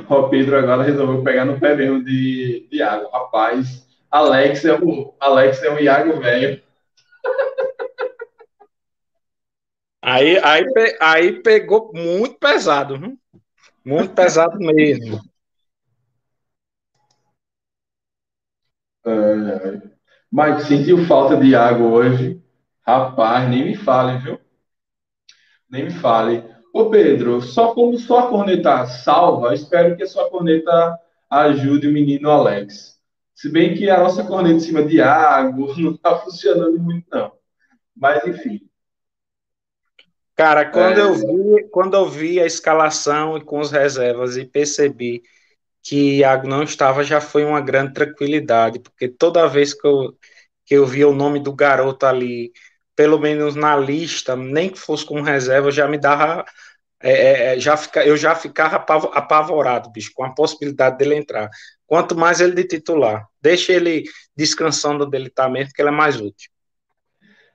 O 0.09 0.29
Pedro 0.29 0.57
agora 0.57 0.83
resolveu 0.83 1.23
pegar 1.23 1.45
no 1.45 1.59
pé 1.59 1.75
mesmo 1.75 2.03
de, 2.03 2.67
de 2.69 2.81
água. 2.81 3.09
Rapaz, 3.11 3.87
Alex 4.09 4.65
é 4.65 4.73
um, 4.75 5.13
Alex 5.19 5.63
é 5.63 5.71
um 5.71 5.79
Iago 5.79 6.19
velho. 6.19 6.61
Aí, 10.01 10.37
aí, 10.43 10.65
aí 10.99 11.41
pegou 11.43 11.91
muito 11.93 12.37
pesado, 12.39 12.99
viu? 12.99 13.17
muito 13.85 14.13
pesado 14.13 14.57
mesmo. 14.59 15.19
É... 19.05 19.81
Mike, 20.31 20.63
sentiu 20.63 21.05
falta 21.05 21.37
de 21.37 21.55
água 21.55 21.87
hoje? 21.87 22.41
Rapaz, 22.85 23.49
nem 23.49 23.65
me 23.65 23.75
fale, 23.75 24.17
viu? 24.19 24.39
Nem 25.69 25.85
me 25.85 25.91
fale. 25.91 26.43
Ô 26.73 26.89
Pedro, 26.89 27.41
só 27.41 27.73
como 27.73 27.97
sua 27.97 28.27
corneta 28.27 28.85
salva, 28.85 29.53
espero 29.53 29.95
que 29.97 30.03
a 30.03 30.07
sua 30.07 30.29
corneta 30.29 30.97
ajude 31.29 31.87
o 31.87 31.91
menino 31.91 32.29
Alex. 32.29 32.99
Se 33.35 33.49
bem 33.49 33.73
que 33.73 33.89
a 33.89 33.99
nossa 33.99 34.23
corneta 34.23 34.55
em 34.55 34.59
cima 34.59 34.83
de 34.83 35.01
água 35.01 35.73
não 35.77 35.91
está 35.91 36.17
funcionando 36.19 36.79
muito, 36.79 37.05
não. 37.11 37.31
Mas, 37.95 38.25
enfim. 38.25 38.61
Cara, 40.35 40.65
quando, 40.65 40.99
é... 40.99 41.01
eu 41.01 41.13
vi, 41.13 41.69
quando 41.69 41.95
eu 41.95 42.07
vi 42.07 42.39
a 42.39 42.45
escalação 42.45 43.37
e 43.37 43.43
com 43.43 43.59
as 43.59 43.71
reservas 43.71 44.37
e 44.37 44.45
percebi 44.45 45.21
que 45.83 46.19
Iago 46.19 46.47
não 46.47 46.63
estava 46.63 47.03
já 47.03 47.19
foi 47.19 47.43
uma 47.43 47.59
grande 47.59 47.93
tranquilidade, 47.93 48.79
porque 48.79 49.07
toda 49.07 49.47
vez 49.47 49.73
que 49.73 49.85
eu, 49.87 50.17
que 50.65 50.75
eu 50.75 50.85
via 50.85 51.07
o 51.07 51.13
nome 51.13 51.39
do 51.39 51.53
garoto 51.53 52.05
ali, 52.05 52.51
pelo 53.01 53.17
menos 53.17 53.55
na 53.55 53.75
lista, 53.75 54.35
nem 54.35 54.69
que 54.69 54.77
fosse 54.77 55.03
com 55.03 55.21
reserva, 55.21 55.71
já 55.71 55.87
me 55.87 55.97
dava. 55.97 56.45
É, 57.01 57.11
é, 57.11 57.55
é 57.55 57.59
já 57.59 57.75
fica, 57.75 58.05
eu 58.05 58.15
já 58.15 58.35
ficava 58.35 58.75
apavorado, 58.75 59.89
bicho, 59.89 60.11
com 60.13 60.23
a 60.23 60.35
possibilidade 60.35 60.99
dele 60.99 61.15
entrar. 61.15 61.49
Quanto 61.87 62.15
mais 62.15 62.39
ele 62.39 62.53
de 62.53 62.63
titular. 62.63 63.27
Deixa 63.41 63.73
ele 63.73 64.03
descansando 64.35 65.09
dele 65.09 65.31
tá 65.31 65.49
mesmo, 65.49 65.69
porque 65.69 65.81
ele 65.81 65.89
é 65.89 65.91
mais 65.91 66.21
útil. 66.21 66.51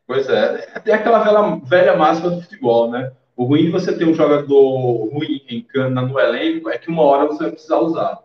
Pois 0.04 0.28
é, 0.28 0.80
tem 0.80 0.92
aquela 0.92 1.20
velha, 1.20 1.60
velha 1.62 1.96
máxima 1.96 2.30
do 2.30 2.42
futebol, 2.42 2.90
né? 2.90 3.12
O 3.36 3.44
ruim 3.44 3.66
de 3.66 3.70
você 3.70 3.96
ter 3.96 4.04
um 4.04 4.14
jogador 4.14 5.08
ruim 5.12 5.44
em 5.48 5.62
cana 5.62 6.02
no 6.02 6.18
elenco 6.18 6.70
é 6.70 6.76
que 6.76 6.88
uma 6.88 7.02
hora 7.02 7.28
você 7.28 7.44
vai 7.44 7.52
precisar 7.52 7.78
usar. 7.78 8.18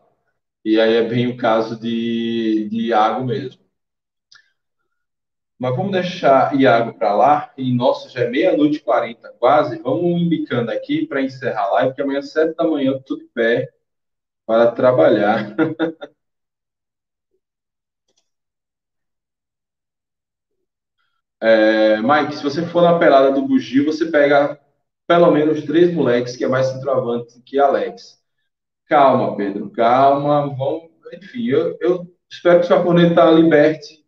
E 0.66 0.82
aí 0.82 0.96
é 0.96 1.08
bem 1.08 1.28
o 1.28 1.38
caso 1.38 1.80
de, 1.80 2.68
de 2.68 2.88
Iago 2.88 3.24
mesmo. 3.24 3.62
Mas 5.62 5.76
vamos 5.76 5.92
deixar 5.92 6.60
Iago 6.60 6.98
para 6.98 7.14
lá. 7.16 7.54
E, 7.56 7.72
nossa, 7.72 8.10
já 8.10 8.22
é 8.22 8.28
meia-noite 8.30 8.78
e 8.78 8.82
quarenta 8.82 9.30
quase. 9.40 9.78
Vamos 9.84 10.20
embicando 10.20 10.72
aqui 10.72 11.06
para 11.06 11.22
encerrar 11.22 11.66
a 11.66 11.72
live, 11.74 11.90
porque 11.90 12.02
amanhã, 12.02 12.22
sete 12.24 12.56
da 12.56 12.64
manhã, 12.68 13.00
eu 13.08 13.16
de 13.18 13.26
pé 13.32 13.70
para 14.46 14.72
trabalhar. 14.72 15.56
é, 21.40 21.98
Mike, 22.02 22.36
se 22.36 22.44
você 22.44 22.66
for 22.66 22.82
na 22.84 22.98
pelada 23.00 23.32
do 23.32 23.48
Bugio, 23.48 23.86
você 23.86 24.06
pega 24.12 24.60
pelo 25.08 25.32
menos 25.32 25.64
três 25.66 25.94
moleques 25.94 26.36
que 26.36 26.44
é 26.44 26.48
mais 26.48 26.68
centroavante 26.68 27.42
que 27.46 27.60
Alex. 27.60 28.20
Calma, 28.88 29.38
Pedro, 29.38 29.72
calma. 29.72 30.48
Vamos, 30.56 30.92
enfim, 31.14 31.48
eu, 31.48 31.78
eu 31.82 32.08
espero 32.32 32.62
que 32.62 32.68
sua 32.68 32.84
corneta 32.84 33.26
liberte 33.32 34.01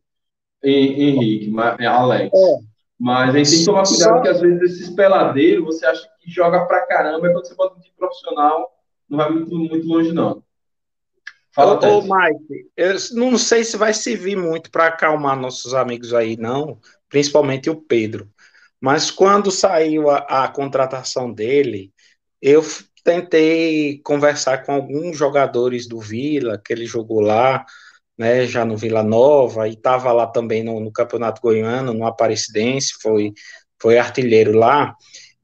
Henrique, 0.64 1.54
Alex. 1.86 2.32
É. 2.34 2.74
Mas 3.00 3.36
a 3.36 3.38
gente 3.38 3.50
tem 3.50 3.60
que 3.60 3.66
tomar 3.66 3.84
cuidado, 3.84 4.14
porque 4.14 4.30
às 4.30 4.40
vezes 4.40 4.62
esses 4.62 4.90
peladeiros 4.96 5.66
você 5.66 5.86
acha 5.86 6.08
que 6.20 6.32
joga 6.32 6.66
pra 6.66 6.86
caramba, 6.86 7.28
e 7.28 7.34
quando 7.34 7.46
você 7.46 7.56
bota 7.56 7.78
um 7.78 7.82
time 7.82 7.96
profissional, 7.98 8.72
não 9.10 9.18
vai 9.18 9.30
muito, 9.30 9.56
muito 9.56 9.88
longe, 9.88 10.14
não. 10.14 10.42
Fala, 11.52 11.80
ô, 11.86 12.00
ô, 12.00 12.02
Mike, 12.02 12.72
eu 12.76 12.96
não 13.12 13.38
sei 13.38 13.64
se 13.64 13.78
vai 13.78 13.94
servir 13.94 14.36
muito 14.36 14.72
para 14.72 14.88
acalmar 14.88 15.38
nossos 15.38 15.74
amigos 15.74 16.14
aí, 16.14 16.36
não, 16.38 16.80
principalmente 17.10 17.70
o 17.70 17.76
Pedro. 17.76 18.28
Mas 18.82 19.12
quando 19.12 19.52
saiu 19.52 20.10
a, 20.10 20.18
a 20.46 20.48
contratação 20.48 21.32
dele, 21.32 21.92
eu 22.42 22.64
tentei 23.04 24.00
conversar 24.04 24.64
com 24.64 24.74
alguns 24.74 25.18
jogadores 25.18 25.88
do 25.88 26.00
Vila, 26.00 26.58
que 26.58 26.74
ele 26.74 26.86
jogou 26.86 27.20
lá, 27.20 27.66
né, 28.18 28.46
já 28.46 28.64
no 28.64 28.78
Vila 28.78 29.04
Nova, 29.04 29.68
e 29.68 29.74
estava 29.74 30.12
lá 30.12 30.28
também 30.28 30.64
no, 30.64 30.80
no, 30.80 30.92
Campeonato 30.92 31.42
Goiano, 31.42 31.94
no 31.94 32.06
Aparecidense, 32.06 32.94
foi, 33.02 33.34
foi 33.80 33.98
artilheiro 33.98 34.54
lá, 34.54 34.96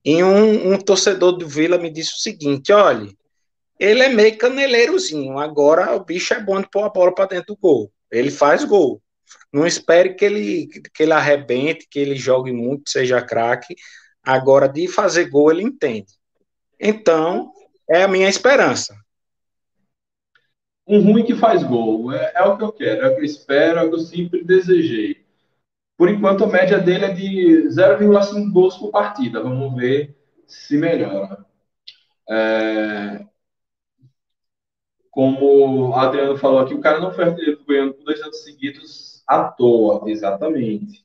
e 0.04 0.24
um, 0.24 0.74
um, 0.74 0.78
torcedor 0.78 1.34
do 1.34 1.48
Vila 1.48 1.78
me 1.78 1.90
disse 1.90 2.14
o 2.14 2.20
seguinte, 2.20 2.72
olha, 2.72 3.10
ele 3.80 4.02
é 4.02 4.10
meio 4.10 4.38
caneleirozinho, 4.38 5.38
agora 5.40 5.96
o 5.96 6.04
bicho 6.04 6.34
é 6.34 6.40
bom 6.40 6.60
de 6.62 6.70
pôr 6.70 6.84
a 6.84 6.90
bola 6.90 7.14
para 7.14 7.26
dentro 7.26 7.56
do 7.56 7.60
gol, 7.60 7.92
ele 8.12 8.32
faz 8.32 8.64
gol, 8.64 9.02
não 9.52 9.66
espere 9.66 10.14
que 10.14 10.26
ele, 10.26 10.68
que 10.94 11.04
ele 11.04 11.14
arrebente, 11.14 11.88
que 11.90 12.00
ele 12.00 12.16
jogue 12.16 12.52
muito, 12.52 12.90
seja 12.90 13.22
craque, 13.22 13.76
agora 14.24 14.68
de 14.68 14.88
fazer 14.88 15.30
gol 15.30 15.52
ele 15.52 15.64
entende. 15.64 16.14
Então, 16.80 17.52
é 17.90 18.04
a 18.04 18.08
minha 18.08 18.30
esperança 18.30 18.96
um 20.90 21.00
ruim 21.02 21.24
que 21.24 21.36
faz 21.36 21.64
gol. 21.64 22.12
É, 22.12 22.34
é, 22.36 22.44
o 22.44 22.58
que 22.58 22.64
eu 22.64 22.72
quero, 22.72 23.06
é 23.06 23.10
o 23.10 23.16
que 23.16 23.22
eu 23.22 23.26
espero, 23.26 23.80
é 23.80 23.84
o 23.84 23.90
que 23.90 23.96
eu 23.96 24.00
sempre 24.00 24.44
desejei. 24.44 25.24
Por 25.96 26.10
enquanto, 26.10 26.44
a 26.44 26.48
média 26.48 26.80
dele 26.80 27.06
é 27.06 27.14
de 27.14 27.68
0,5 27.68 28.52
gols 28.52 28.78
por 28.78 28.90
partida. 28.90 29.44
Vamos 29.44 29.76
ver 29.76 30.18
se 30.48 30.78
melhora. 30.78 31.46
É... 32.28 33.26
Como 35.12 35.90
o 35.90 35.96
Adriano 35.96 36.38
falou 36.38 36.60
aqui, 36.60 36.74
o 36.74 36.82
cara 36.82 37.00
não 37.00 37.12
foi 37.12 37.26
artilheiro 37.26 37.64
ganhando 37.68 37.94
por 37.94 38.06
dois 38.06 38.22
anos 38.22 38.44
seguidos 38.44 39.24
à 39.28 39.44
toa, 39.44 40.10
exatamente. 40.10 41.04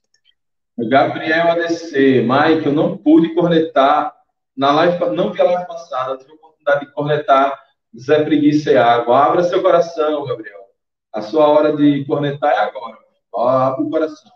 Gabriel 0.78 1.52
ADC, 1.52 2.22
Mike, 2.22 2.66
eu 2.66 2.72
não 2.72 2.96
pude 2.96 3.34
cornetar 3.34 4.14
na 4.56 4.72
live, 4.72 5.16
não 5.16 5.32
vi 5.32 5.40
a 5.40 5.44
live 5.44 5.66
passada, 5.66 6.16
tive 6.18 6.32
a 6.32 6.34
oportunidade 6.34 6.86
de 6.86 6.92
cornetar 6.92 7.63
Zé 7.98 8.24
Preguiça 8.24 8.72
e 8.72 8.76
Água. 8.76 9.24
Abra 9.24 9.44
seu 9.44 9.62
coração, 9.62 10.24
Gabriel. 10.24 10.64
A 11.12 11.22
sua 11.22 11.46
hora 11.46 11.76
de 11.76 12.04
cornetar 12.06 12.52
é 12.52 12.58
agora. 12.58 12.98
Abra 13.34 13.82
o 13.82 13.90
coração. 13.90 14.32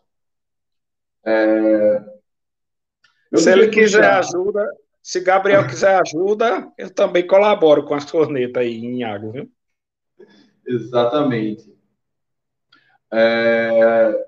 É... 1.25 2.05
Se 3.35 3.51
ele 3.51 3.69
quiser 3.69 3.99
puxar. 3.99 4.19
ajuda, 4.19 4.67
se 5.03 5.21
Gabriel 5.21 5.67
quiser 5.67 6.01
ajuda, 6.01 6.73
eu 6.79 6.93
também 6.93 7.27
colaboro 7.27 7.85
com 7.85 7.95
as 7.95 8.11
cornetas 8.11 8.63
aí 8.63 8.79
em 8.79 9.05
água, 9.05 9.33
viu? 9.33 9.51
Exatamente. 10.67 11.75
É... 13.13 14.27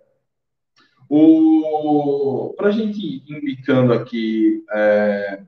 O... 1.09 2.55
Para 2.57 2.69
a 2.69 2.71
gente 2.71 2.99
ir 2.99 3.25
indicando 3.29 3.93
aqui 3.93 4.65
é... 4.73 5.43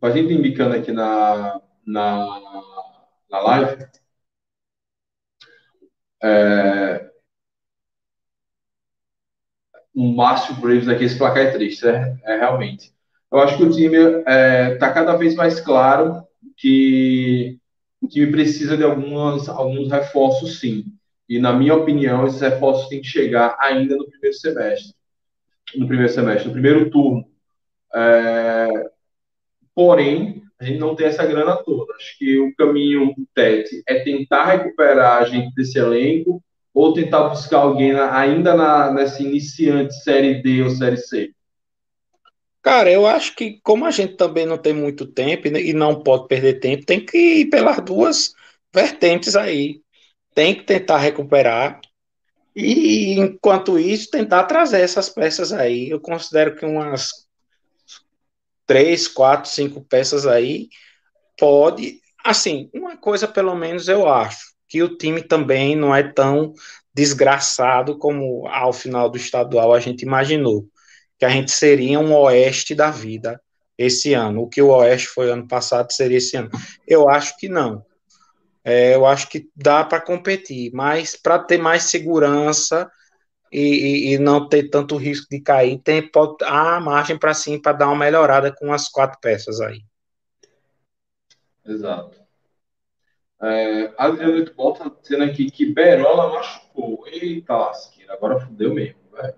a 0.00 0.10
gente 0.10 0.32
indicando 0.32 0.74
aqui 0.76 0.92
na, 0.92 1.60
na, 1.86 2.26
na 3.30 3.40
live, 3.40 3.86
é, 6.22 7.10
um 9.94 10.14
Márcio 10.14 10.54
Braves 10.54 10.88
aqui, 10.88 11.04
esse 11.04 11.18
placar 11.18 11.44
é 11.44 11.50
triste, 11.50 11.86
é, 11.86 12.16
é 12.24 12.36
realmente. 12.38 12.92
Eu 13.30 13.38
acho 13.38 13.56
que 13.56 13.62
o 13.62 13.70
time 13.70 13.96
está 13.96 14.30
é, 14.30 14.74
tá 14.76 14.92
cada 14.92 15.16
vez 15.16 15.34
mais 15.34 15.60
claro 15.60 16.26
que 16.56 17.58
o 18.00 18.08
time 18.08 18.30
precisa 18.32 18.76
de 18.76 18.82
algumas, 18.82 19.48
alguns 19.48 19.90
reforços, 19.90 20.58
sim. 20.58 20.84
E, 21.28 21.38
na 21.38 21.52
minha 21.52 21.74
opinião, 21.74 22.26
esses 22.26 22.40
reforços 22.40 22.88
têm 22.88 23.00
que 23.00 23.06
chegar 23.06 23.56
ainda 23.60 23.96
no 23.96 24.08
primeiro 24.08 24.36
semestre. 24.36 24.94
No 25.76 25.86
primeiro 25.86 26.12
semestre, 26.12 26.48
no 26.48 26.52
primeiro 26.52 26.90
turno. 26.90 27.24
É, 27.94 28.90
Porém, 29.74 30.42
a 30.60 30.64
gente 30.64 30.78
não 30.78 30.94
tem 30.94 31.06
essa 31.06 31.24
grana 31.24 31.56
toda. 31.56 31.94
Acho 31.94 32.18
que 32.18 32.38
o 32.38 32.54
caminho 32.54 33.14
Tete 33.34 33.82
é 33.86 34.00
tentar 34.00 34.44
recuperar 34.44 35.22
a 35.22 35.24
gente 35.24 35.54
desse 35.54 35.78
elenco 35.78 36.42
ou 36.74 36.92
tentar 36.92 37.28
buscar 37.28 37.58
alguém 37.58 37.92
ainda 37.92 38.54
na, 38.54 38.92
nessa 38.92 39.22
iniciante 39.22 39.94
Série 40.02 40.42
D 40.42 40.62
ou 40.62 40.70
Série 40.70 40.98
C. 40.98 41.32
Cara, 42.62 42.90
eu 42.90 43.06
acho 43.06 43.34
que 43.34 43.58
como 43.62 43.86
a 43.86 43.90
gente 43.90 44.16
também 44.16 44.44
não 44.44 44.58
tem 44.58 44.74
muito 44.74 45.06
tempo 45.06 45.48
e 45.48 45.72
não 45.72 46.02
pode 46.02 46.28
perder 46.28 46.60
tempo, 46.60 46.84
tem 46.84 47.04
que 47.04 47.16
ir 47.16 47.46
pelas 47.46 47.82
duas 47.82 48.34
vertentes 48.72 49.34
aí. 49.34 49.80
Tem 50.34 50.54
que 50.54 50.64
tentar 50.64 50.98
recuperar 50.98 51.80
e, 52.54 53.18
enquanto 53.18 53.78
isso, 53.78 54.10
tentar 54.10 54.44
trazer 54.44 54.80
essas 54.82 55.08
peças 55.08 55.52
aí. 55.52 55.88
Eu 55.88 56.00
considero 56.00 56.54
que 56.54 56.66
umas 56.66 57.26
três, 58.70 59.08
quatro, 59.08 59.50
cinco 59.50 59.80
peças 59.80 60.28
aí, 60.28 60.68
pode. 61.36 61.98
Assim, 62.24 62.70
uma 62.72 62.96
coisa 62.96 63.26
pelo 63.26 63.52
menos 63.56 63.88
eu 63.88 64.08
acho, 64.08 64.54
que 64.68 64.80
o 64.80 64.96
time 64.96 65.20
também 65.20 65.74
não 65.74 65.92
é 65.92 66.04
tão 66.04 66.54
desgraçado 66.94 67.98
como 67.98 68.46
ao 68.46 68.72
final 68.72 69.10
do 69.10 69.16
estadual 69.16 69.74
a 69.74 69.80
gente 69.80 70.02
imaginou, 70.02 70.68
que 71.18 71.24
a 71.24 71.28
gente 71.28 71.50
seria 71.50 71.98
um 71.98 72.14
oeste 72.14 72.72
da 72.72 72.92
vida 72.92 73.42
esse 73.76 74.14
ano. 74.14 74.42
O 74.42 74.48
que 74.48 74.62
o 74.62 74.68
oeste 74.68 75.08
foi 75.08 75.32
ano 75.32 75.48
passado 75.48 75.90
seria 75.90 76.18
esse 76.18 76.36
ano. 76.36 76.48
Eu 76.86 77.10
acho 77.10 77.36
que 77.38 77.48
não. 77.48 77.84
É, 78.62 78.94
eu 78.94 79.04
acho 79.04 79.28
que 79.28 79.48
dá 79.56 79.82
para 79.82 80.00
competir, 80.00 80.70
mas 80.72 81.16
para 81.16 81.40
ter 81.40 81.58
mais 81.58 81.84
segurança 81.84 82.88
e, 83.50 83.60
e, 83.60 84.14
e, 84.14 84.18
não 84.18 84.48
ter 84.48 84.68
tanto 84.68 84.96
risco 84.96 85.26
de 85.30 85.40
cair, 85.40 85.78
tem 85.78 86.06
pode, 86.06 86.36
há 86.44 86.78
margem 86.80 87.18
para 87.18 87.34
sim 87.34 87.60
para 87.60 87.72
dar 87.72 87.86
uma 87.88 87.96
melhorada 87.96 88.54
com 88.54 88.72
as 88.72 88.88
quatro 88.88 89.18
peças 89.20 89.60
aí. 89.60 89.82
Exato. 91.64 92.20
É, 93.42 93.92
Adriano 93.96 94.44
volta 94.54 94.92
dizendo 95.02 95.24
aqui 95.24 95.50
que 95.50 95.72
Berola 95.72 96.30
machucou. 96.34 97.04
Eita 97.06 97.56
lasqueira, 97.56 98.12
agora 98.12 98.40
fudeu 98.40 98.74
mesmo, 98.74 99.00
velho. 99.12 99.34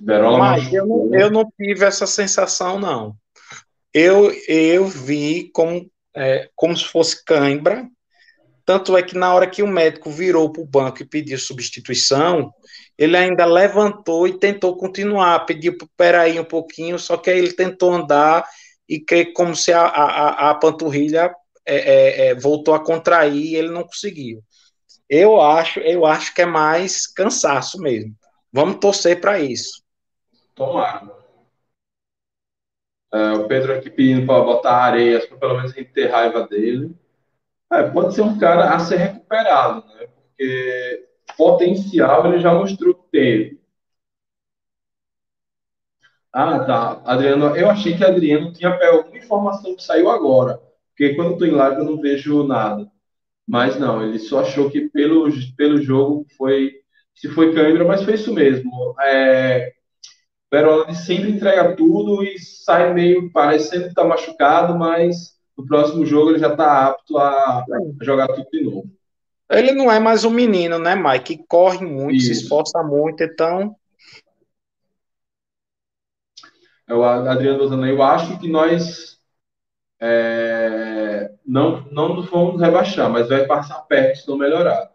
Berola 0.00 0.38
Mas 0.38 0.64
machucou. 0.64 0.78
Eu 0.78 0.86
não, 0.86 1.18
eu 1.18 1.30
não 1.30 1.52
tive 1.56 1.84
essa 1.84 2.06
sensação, 2.06 2.78
não. 2.78 3.16
Eu, 3.94 4.32
eu 4.48 4.86
vi 4.86 5.50
como, 5.52 5.90
é, 6.14 6.50
como 6.54 6.76
se 6.76 6.84
fosse 6.84 7.24
cãibra, 7.24 7.88
tanto 8.64 8.96
é 8.96 9.02
que 9.02 9.16
na 9.16 9.34
hora 9.34 9.48
que 9.48 9.62
o 9.62 9.66
médico 9.66 10.10
virou 10.10 10.52
para 10.52 10.62
o 10.62 10.66
banco 10.66 11.02
e 11.02 11.06
pediu 11.06 11.38
substituição, 11.38 12.52
ele 13.00 13.16
ainda 13.16 13.46
levantou 13.46 14.28
e 14.28 14.38
tentou 14.38 14.76
continuar, 14.76 15.46
pediu 15.46 15.74
para 15.96 16.20
aí 16.20 16.38
um 16.38 16.44
pouquinho, 16.44 16.98
só 16.98 17.16
que 17.16 17.30
aí 17.30 17.38
ele 17.38 17.54
tentou 17.54 17.94
andar 17.94 18.44
e 18.86 19.00
que 19.00 19.24
como 19.32 19.56
se 19.56 19.72
a, 19.72 19.86
a, 19.86 20.50
a 20.50 20.54
panturrilha 20.54 21.34
é, 21.64 21.76
é, 21.76 22.26
é, 22.26 22.34
voltou 22.34 22.74
a 22.74 22.84
contrair 22.84 23.42
e 23.42 23.56
ele 23.56 23.70
não 23.70 23.84
conseguiu. 23.84 24.42
Eu 25.08 25.40
acho, 25.40 25.80
eu 25.80 26.04
acho 26.04 26.34
que 26.34 26.42
é 26.42 26.46
mais 26.46 27.06
cansaço 27.06 27.80
mesmo. 27.80 28.14
Vamos 28.52 28.76
torcer 28.76 29.18
para 29.18 29.40
isso. 29.40 29.82
Tomara. 30.54 31.10
É, 33.14 33.32
o 33.32 33.48
Pedro 33.48 33.72
aqui 33.72 33.88
pedindo 33.88 34.26
para 34.26 34.44
botar 34.44 34.76
areias 34.76 35.24
para 35.24 35.38
pelo 35.38 35.56
menos 35.56 35.72
a 35.72 35.74
gente 35.74 35.90
ter 35.92 36.10
raiva 36.10 36.46
dele. 36.46 36.94
É, 37.72 37.82
pode 37.82 38.14
ser 38.14 38.20
um 38.20 38.38
cara 38.38 38.74
a 38.74 38.78
ser 38.78 38.96
recuperado, 38.96 39.86
né? 39.94 40.06
Porque 40.06 41.09
potencial 41.40 42.26
ele 42.26 42.38
já 42.38 42.52
mostrou 42.52 42.94
que 42.94 43.10
teve. 43.10 43.58
Ah, 46.32 46.60
tá. 46.64 47.02
Adriano, 47.04 47.56
eu 47.56 47.68
achei 47.70 47.96
que 47.96 48.04
Adriano 48.04 48.52
tinha 48.52 48.70
alguma 48.90 49.16
informação 49.18 49.74
que 49.74 49.82
saiu 49.82 50.10
agora. 50.10 50.60
Porque 50.90 51.14
quando 51.14 51.32
eu 51.32 51.38
tô 51.38 51.44
em 51.44 51.50
live 51.50 51.78
eu 51.80 51.84
não 51.84 52.00
vejo 52.00 52.44
nada. 52.46 52.86
Mas 53.48 53.78
não, 53.80 54.02
ele 54.04 54.18
só 54.18 54.40
achou 54.40 54.70
que 54.70 54.88
pelo, 54.90 55.28
pelo 55.56 55.82
jogo 55.82 56.26
foi. 56.38 56.72
Se 57.14 57.28
foi 57.30 57.54
câimbra, 57.54 57.84
mas 57.86 58.02
foi 58.04 58.14
isso 58.14 58.32
mesmo. 58.34 58.70
É, 59.02 59.72
Perola 60.50 60.92
sempre 60.94 61.30
entrega 61.30 61.76
tudo 61.76 62.22
e 62.24 62.38
sai 62.38 62.94
meio 62.94 63.30
parecendo 63.32 63.88
que 63.88 63.94
tá 63.94 64.04
machucado, 64.04 64.78
mas 64.78 65.36
no 65.58 65.66
próximo 65.66 66.06
jogo 66.06 66.30
ele 66.30 66.38
já 66.40 66.54
tá 66.56 66.88
apto 66.88 67.18
a 67.18 67.64
jogar 68.02 68.28
tudo 68.28 68.48
de 68.52 68.64
novo. 68.64 68.99
Ele 69.50 69.72
não 69.72 69.90
é 69.90 69.98
mais 69.98 70.24
um 70.24 70.30
menino, 70.30 70.78
né, 70.78 70.94
Mike? 70.94 71.36
Que 71.36 71.44
corre 71.46 71.84
muito, 71.84 72.16
Isso. 72.16 72.26
se 72.26 72.32
esforça 72.42 72.82
muito, 72.82 73.22
então. 73.22 73.74
é 76.90 76.94
o 76.94 77.04
Adriano 77.04 77.58
Lozano, 77.58 77.86
eu 77.86 78.02
acho 78.02 78.36
que 78.40 78.48
nós 78.48 79.16
é, 80.00 81.30
não, 81.46 81.82
não 81.92 82.14
nos 82.14 82.28
vamos 82.28 82.60
rebaixar, 82.60 83.08
mas 83.08 83.28
vai 83.28 83.46
passar 83.46 83.80
perto 83.82 84.18
se 84.18 84.28
não 84.28 84.36
melhorar. 84.36 84.90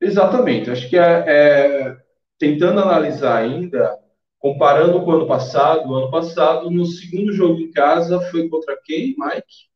Exatamente, 0.00 0.70
acho 0.70 0.88
que 0.88 0.98
é, 0.98 1.24
é, 1.26 1.96
tentando 2.38 2.80
analisar 2.80 3.36
ainda, 3.36 3.96
comparando 4.38 5.00
com 5.04 5.12
o 5.12 5.14
ano 5.14 5.26
passado, 5.28 5.88
o 5.88 5.94
ano 5.94 6.10
passado, 6.10 6.70
no 6.70 6.84
segundo 6.84 7.32
jogo 7.32 7.60
em 7.60 7.70
casa, 7.70 8.20
foi 8.30 8.48
contra 8.48 8.76
quem, 8.84 9.14
Mike? 9.16 9.68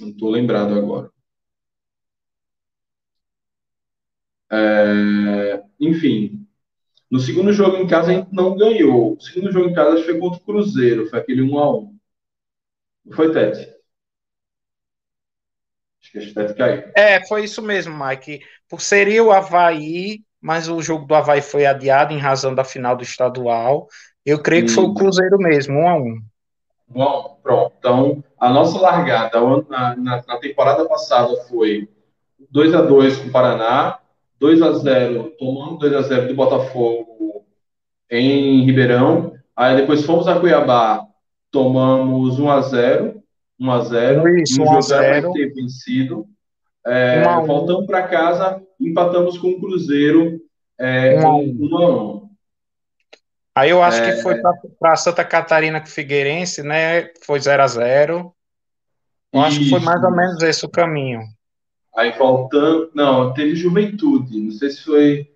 Não 0.00 0.08
estou 0.08 0.30
lembrado 0.30 0.74
agora. 0.74 1.10
É, 4.50 5.62
enfim, 5.80 6.46
no 7.10 7.18
segundo 7.18 7.52
jogo 7.52 7.76
em 7.76 7.86
casa 7.86 8.10
a 8.10 8.14
gente 8.14 8.32
não 8.32 8.56
ganhou. 8.56 9.14
O 9.14 9.20
segundo 9.20 9.52
jogo 9.52 9.68
em 9.68 9.74
casa 9.74 10.02
foi 10.02 10.18
contra 10.18 10.38
o 10.38 10.44
Cruzeiro, 10.44 11.08
foi 11.08 11.18
aquele 11.18 11.42
1x1. 11.42 11.96
Foi, 13.14 13.32
Tete? 13.32 13.74
Acho 16.02 16.12
que 16.12 16.18
a 16.18 16.34
Tete 16.34 16.54
caiu. 16.54 16.92
É, 16.96 17.24
foi 17.26 17.44
isso 17.44 17.62
mesmo, 17.62 17.96
Mike. 17.96 18.40
Por 18.68 18.80
seria 18.80 19.22
o 19.22 19.30
Havaí, 19.30 20.20
mas 20.40 20.68
o 20.68 20.80
jogo 20.82 21.06
do 21.06 21.14
Havaí 21.14 21.40
foi 21.40 21.66
adiado 21.66 22.12
em 22.12 22.18
razão 22.18 22.54
da 22.54 22.64
final 22.64 22.96
do 22.96 23.02
estadual. 23.02 23.88
Eu 24.24 24.42
creio 24.42 24.66
que 24.66 24.72
foi 24.72 24.84
o 24.84 24.94
Cruzeiro 24.94 25.38
mesmo, 25.38 25.74
1x1. 25.74 26.22
Bom, 26.88 27.38
pronto. 27.42 27.74
Então, 27.78 28.24
a 28.38 28.50
nossa 28.50 28.78
largada 28.78 29.40
na, 29.68 29.96
na, 29.96 30.24
na 30.26 30.36
temporada 30.38 30.84
passada 30.84 31.34
foi 31.48 31.88
2 32.50 32.74
x 32.74 32.88
2 32.88 33.16
com 33.18 33.28
o 33.28 33.32
Paraná, 33.32 33.98
2 34.38 34.60
x 34.60 34.78
0 34.82 35.32
tomando 35.38 35.78
2 35.78 35.92
x 35.92 36.06
0 36.08 36.28
do 36.28 36.34
Botafogo 36.34 37.44
em 38.10 38.64
Ribeirão. 38.64 39.32
Aí 39.54 39.76
depois 39.76 40.04
fomos 40.04 40.28
a 40.28 40.38
Cuiabá, 40.38 41.02
tomamos 41.50 42.38
1 42.38 42.50
x 42.58 42.66
0 42.66 43.22
1 43.58 43.70
x 43.72 43.88
0 43.88 44.38
Isso, 44.38 44.62
1 44.62 44.66
x 44.74 44.86
0 44.86 45.32
ter 45.32 45.54
vencido. 45.54 46.26
É, 46.86 47.22
voltamos 47.44 47.86
para 47.86 48.06
casa, 48.06 48.62
empatamos 48.80 49.38
com 49.38 49.48
o 49.48 49.60
Cruzeiro 49.60 50.40
é, 50.78 51.18
1 51.26 51.42
x 51.42 51.60
1. 51.60 52.15
Aí 53.56 53.70
eu 53.70 53.82
acho 53.82 54.02
é... 54.02 54.14
que 54.14 54.22
foi 54.22 54.34
para 54.78 54.96
Santa 54.96 55.24
Catarina 55.24 55.80
com 55.80 55.86
o 55.86 55.90
Figueirense, 55.90 56.62
né? 56.62 57.10
Foi 57.24 57.40
0 57.40 57.62
x 57.62 57.72
0 57.72 58.34
Eu 59.32 59.40
Isso. 59.40 59.48
acho 59.48 59.58
que 59.60 59.70
foi 59.70 59.80
mais 59.80 60.04
ou 60.04 60.10
menos 60.10 60.42
esse 60.42 60.66
o 60.66 60.68
caminho. 60.68 61.22
Aí 61.96 62.12
voltando. 62.12 62.90
Não, 62.94 63.32
teve 63.32 63.56
Juventude. 63.56 64.38
Não 64.38 64.50
sei 64.50 64.68
se 64.68 64.82
foi. 64.82 65.32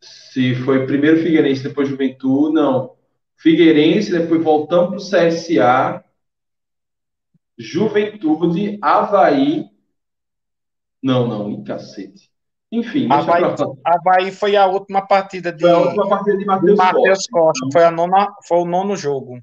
Se 0.00 0.54
foi 0.64 0.86
primeiro 0.86 1.22
Figueirense, 1.22 1.62
depois 1.62 1.90
Juventude. 1.90 2.54
Não. 2.54 2.96
Figueirense, 3.36 4.10
depois 4.10 4.42
voltamos 4.42 5.10
para 5.10 5.26
o 5.26 5.28
CSA. 5.28 6.04
Juventude, 7.58 8.78
Havaí. 8.80 9.66
Não, 11.02 11.28
não, 11.28 11.50
em 11.50 11.62
cacete. 11.62 12.31
Enfim, 12.72 13.06
Havaí, 13.10 13.44
Havaí 13.84 14.32
foi 14.32 14.56
a 14.56 14.66
última 14.66 15.06
partida 15.06 15.52
de, 15.52 15.60
foi 15.60 15.70
a 15.70 15.78
última 15.78 16.08
partida 16.08 16.38
de 16.38 16.46
Matheus 16.46 16.78
Costa. 16.78 17.30
Costa. 17.30 17.68
Foi, 17.70 17.84
a 17.84 17.90
nona, 17.90 18.34
foi 18.48 18.58
o 18.60 18.64
nono 18.64 18.96
jogo. 18.96 19.38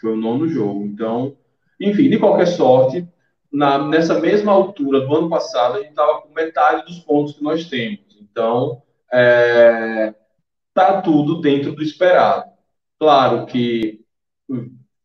Foi 0.00 0.12
o 0.12 0.16
nono 0.16 0.46
jogo. 0.46 0.84
Então, 0.84 1.36
enfim, 1.80 2.08
de 2.08 2.20
qualquer 2.20 2.46
sorte, 2.46 3.04
na, 3.52 3.76
nessa 3.88 4.20
mesma 4.20 4.52
altura 4.52 5.00
do 5.00 5.16
ano 5.16 5.28
passado, 5.28 5.74
a 5.74 5.78
gente 5.80 5.90
estava 5.90 6.22
com 6.22 6.32
metade 6.32 6.86
dos 6.86 7.00
pontos 7.00 7.34
que 7.34 7.42
nós 7.42 7.68
temos. 7.68 8.16
Então, 8.20 8.80
é, 9.12 10.14
tá 10.72 11.02
tudo 11.02 11.40
dentro 11.40 11.72
do 11.72 11.82
esperado. 11.82 12.52
Claro 13.00 13.46
que 13.46 14.00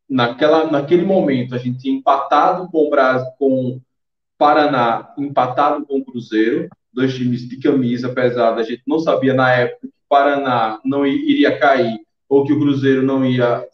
naquela, 0.07 0.69
naquele 0.71 1.03
momento 1.03 1.55
a 1.55 1.57
gente 1.57 1.79
tinha 1.79 1.97
empatado 1.97 2.69
com 2.69 2.85
o 2.85 2.89
Brasil, 2.91 3.27
com 3.39 3.81
Paraná, 4.37 5.15
empatado 5.17 5.83
com 5.83 5.97
o 5.97 6.05
Cruzeiro, 6.05 6.69
dois 6.93 7.15
times 7.15 7.47
de 7.47 7.59
camisa 7.59 8.09
pesada. 8.09 8.61
A 8.61 8.63
gente 8.63 8.83
não 8.87 8.99
sabia 8.99 9.33
na 9.33 9.51
época 9.51 9.81
que 9.81 9.87
o 9.87 10.09
Paraná 10.09 10.79
não 10.83 11.05
iria 11.05 11.57
cair 11.57 11.99
ou 12.27 12.43
que 12.43 12.53
o 12.53 12.59
Cruzeiro 12.59 13.03
não 13.03 13.25
ia 13.25 13.65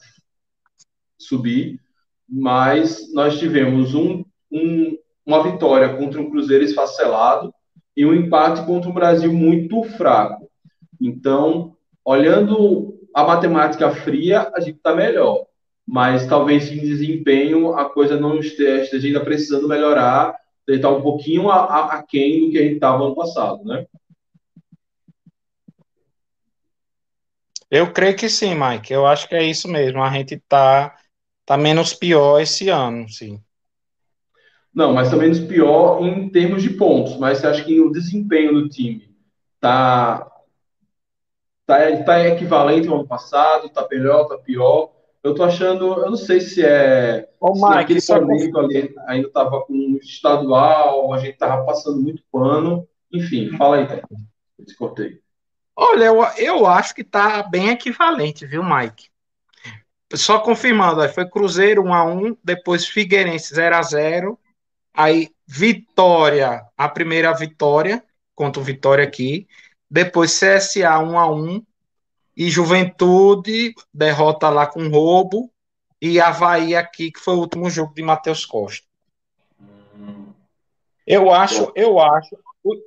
subir, 1.18 1.80
mas 2.28 3.14
nós 3.14 3.39
tivemos 3.39 3.95
um 3.95 4.24
um, 4.53 4.97
uma 5.26 5.43
vitória 5.43 5.89
contra 5.97 6.22
um 6.22 6.30
Cruzeiro 6.30 6.64
esfacelado 6.64 7.51
e 7.97 8.05
um 8.05 8.14
empate 8.14 8.66
contra 8.66 8.89
um 8.89 8.93
Brasil 8.93 9.34
muito 9.34 9.84
fraco. 9.84 10.47
Então, 11.01 11.76
olhando 12.05 12.99
a 13.14 13.24
matemática 13.24 13.89
fria, 13.91 14.51
a 14.55 14.59
gente 14.59 14.78
está 14.78 14.95
melhor. 14.95 15.45
Mas 15.86 16.26
talvez 16.28 16.72
em 16.72 16.80
desempenho 16.80 17.74
a 17.74 17.89
coisa 17.89 18.18
não 18.20 18.39
esteja, 18.39 18.84
esteja 18.84 19.07
ainda 19.07 19.20
precisando 19.20 19.68
melhorar, 19.68 20.36
está 20.68 20.89
um 20.89 21.01
pouquinho 21.01 21.49
aquém 21.49 22.45
do 22.45 22.51
que 22.51 22.57
a 22.57 22.64
gente 22.64 22.76
estava 22.76 23.03
ano 23.03 23.16
passado, 23.16 23.64
né? 23.66 23.86
Eu 27.70 27.91
creio 27.91 28.16
que 28.16 28.30
sim, 28.30 28.53
Mike. 28.53 28.93
Eu 28.93 29.05
acho 29.07 29.28
que 29.28 29.34
é 29.34 29.43
isso 29.43 29.68
mesmo. 29.68 30.01
A 30.03 30.11
gente 30.11 30.36
está 30.36 30.95
tá 31.43 31.57
menos 31.57 31.91
pior 31.91 32.39
esse 32.39 32.70
ano, 32.70 33.09
sim. 33.09 33.41
Não, 34.74 34.93
mas 34.93 35.09
também 35.09 35.30
nos 35.30 35.39
pior 35.39 36.03
em 36.03 36.30
termos 36.30 36.61
de 36.61 36.70
pontos. 36.70 37.18
Mas 37.18 37.39
você 37.39 37.47
acha 37.47 37.64
que 37.64 37.80
o 37.82 37.91
desempenho 37.91 38.53
do 38.53 38.70
time 38.70 39.16
tá, 39.59 40.32
tá, 41.66 42.03
tá 42.03 42.28
equivalente 42.28 42.88
ao 42.88 42.95
ano 42.95 43.07
passado? 43.07 43.70
Tá 43.70 43.88
melhor, 43.89 44.28
tá 44.28 44.38
pior? 44.38 44.93
Eu 45.24 45.34
tô 45.34 45.43
achando, 45.43 45.86
eu 45.86 46.09
não 46.09 46.17
sei 46.17 46.41
se 46.41 46.61
é 46.61 47.30
Ô, 47.39 47.55
se 47.55 47.61
Mike, 47.61 47.76
naquele 47.76 48.21
momento 48.26 48.59
ali 48.59 48.95
ainda 49.07 49.30
tava 49.30 49.61
com 49.61 49.97
estadual, 50.01 51.13
a 51.13 51.17
gente 51.17 51.38
tava 51.38 51.63
passando 51.63 52.01
muito 52.01 52.21
pano. 52.30 52.86
Enfim, 53.11 53.55
fala 53.57 53.78
aí, 53.78 53.88
Tete. 53.88 54.03
Descortei. 54.59 55.21
Olha, 55.76 56.05
eu, 56.05 56.21
eu 56.38 56.67
acho 56.67 56.93
que 56.93 57.03
tá 57.03 57.41
bem 57.41 57.69
equivalente, 57.69 58.45
viu, 58.45 58.61
Mike? 58.63 59.07
Só 60.13 60.39
confirmando, 60.39 61.07
foi 61.09 61.28
Cruzeiro 61.28 61.84
1 61.84 61.93
a 61.93 62.03
1 62.03 62.38
depois 62.43 62.86
Figueirense 62.86 63.55
0 63.55 63.76
a 63.76 63.82
0 63.82 64.39
Aí, 64.93 65.30
Vitória, 65.47 66.63
a 66.78 66.88
primeira 66.88 67.34
vitória 67.34 68.03
contra 68.36 68.61
o 68.61 68.63
Vitória 68.63 69.03
aqui. 69.03 69.47
Depois, 69.89 70.39
CSA 70.39 70.99
1 70.99 71.17
a 71.17 71.32
1 71.32 71.65
E 72.36 72.50
Juventude, 72.50 73.74
derrota 73.94 74.50
lá 74.50 74.66
com 74.66 74.90
roubo. 74.90 75.52
E 76.02 76.20
Havaí 76.20 76.76
aqui, 76.76 77.12
que 77.12 77.20
foi 77.20 77.36
o 77.36 77.40
último 77.40 77.70
jogo 77.70 77.94
de 77.94 78.02
Matheus 78.02 78.46
Costa. 78.46 78.86
Eu 81.06 81.32
acho, 81.32 81.72
eu 81.76 82.00
acho, 82.00 82.38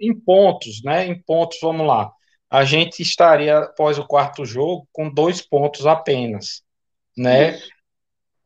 em 0.00 0.14
pontos, 0.14 0.82
né? 0.82 1.06
Em 1.06 1.18
pontos, 1.20 1.58
vamos 1.62 1.86
lá. 1.86 2.12
A 2.50 2.64
gente 2.64 3.02
estaria, 3.02 3.58
após 3.58 3.98
o 3.98 4.06
quarto 4.06 4.44
jogo, 4.44 4.88
com 4.92 5.10
dois 5.10 5.40
pontos 5.40 5.86
apenas, 5.86 6.62
né? 7.16 7.56
Isso. 7.56 7.76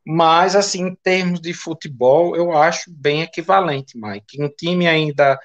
Mas, 0.05 0.57
assim, 0.57 0.89
em 0.89 0.95
termos 0.95 1.41
de 1.41 1.53
futebol, 1.53 2.35
eu 2.35 2.57
acho 2.57 2.91
bem 2.91 3.23
equivalente, 3.23 3.99
Mike. 3.99 4.43
Um 4.43 4.49
time 4.49 4.89
ainda 4.89 5.39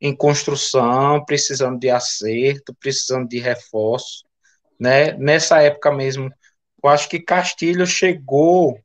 em 0.00 0.14
construção, 0.14 1.24
precisando 1.24 1.78
de 1.78 1.90
acerto, 1.90 2.74
precisando 2.78 3.28
de 3.28 3.38
reforço, 3.40 4.24
né? 4.78 5.12
Nessa 5.12 5.62
época 5.62 5.92
mesmo, 5.92 6.30
eu 6.82 6.90
acho 6.90 7.08
que 7.08 7.20
Castilho 7.20 7.86
chegou 7.86 8.78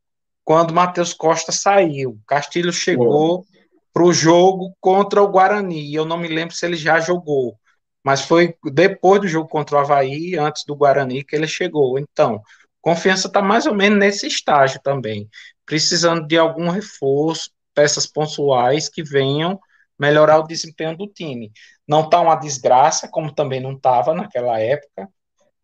quando 0.43 0.73
Matheus 0.73 1.13
Costa 1.13 1.51
saiu. 1.51 2.19
Castilho 2.27 2.73
chegou 2.73 3.45
para 3.93 4.03
o 4.03 4.13
jogo 4.13 4.75
contra 4.79 5.21
o 5.21 5.27
Guarani. 5.27 5.93
Eu 5.93 6.05
não 6.05 6.17
me 6.17 6.27
lembro 6.27 6.55
se 6.55 6.65
ele 6.65 6.75
já 6.75 6.99
jogou, 6.99 7.57
mas 8.03 8.21
foi 8.21 8.55
depois 8.73 9.21
do 9.21 9.27
jogo 9.27 9.47
contra 9.47 9.77
o 9.77 9.79
Havaí, 9.79 10.35
antes 10.37 10.65
do 10.65 10.75
Guarani, 10.75 11.23
que 11.23 11.35
ele 11.35 11.47
chegou. 11.47 11.99
Então, 11.99 12.41
Confiança 12.81 13.27
está 13.27 13.41
mais 13.41 13.65
ou 13.65 13.73
menos 13.73 13.97
nesse 13.97 14.27
estágio 14.27 14.81
também, 14.83 15.29
precisando 15.65 16.27
de 16.27 16.37
algum 16.37 16.69
reforço, 16.69 17.49
peças 17.73 18.05
pontuais 18.05 18.89
que 18.89 19.01
venham 19.01 19.57
melhorar 19.97 20.39
o 20.39 20.47
desempenho 20.47 20.97
do 20.97 21.07
time. 21.07 21.49
Não 21.87 22.01
está 22.01 22.19
uma 22.19 22.35
desgraça, 22.35 23.07
como 23.07 23.33
também 23.33 23.61
não 23.61 23.71
estava 23.71 24.13
naquela 24.13 24.59
época, 24.59 25.07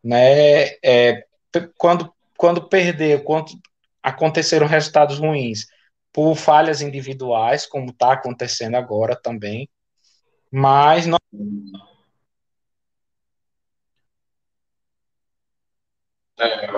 né? 0.04 0.68
É, 0.84 1.26
quando, 1.78 2.14
quando 2.38 2.68
perdeu, 2.68 3.24
quando 3.24 3.52
aconteceram 4.02 4.68
resultados 4.68 5.20
ruins 5.20 5.68
por 6.14 6.36
falhas 6.36 6.82
individuais, 6.82 7.66
como 7.66 7.90
está 7.92 8.14
acontecendo 8.14 8.76
agora 8.76 9.16
também, 9.16 9.70
mas 10.52 11.06
não 11.06 11.18
é, 16.40 16.70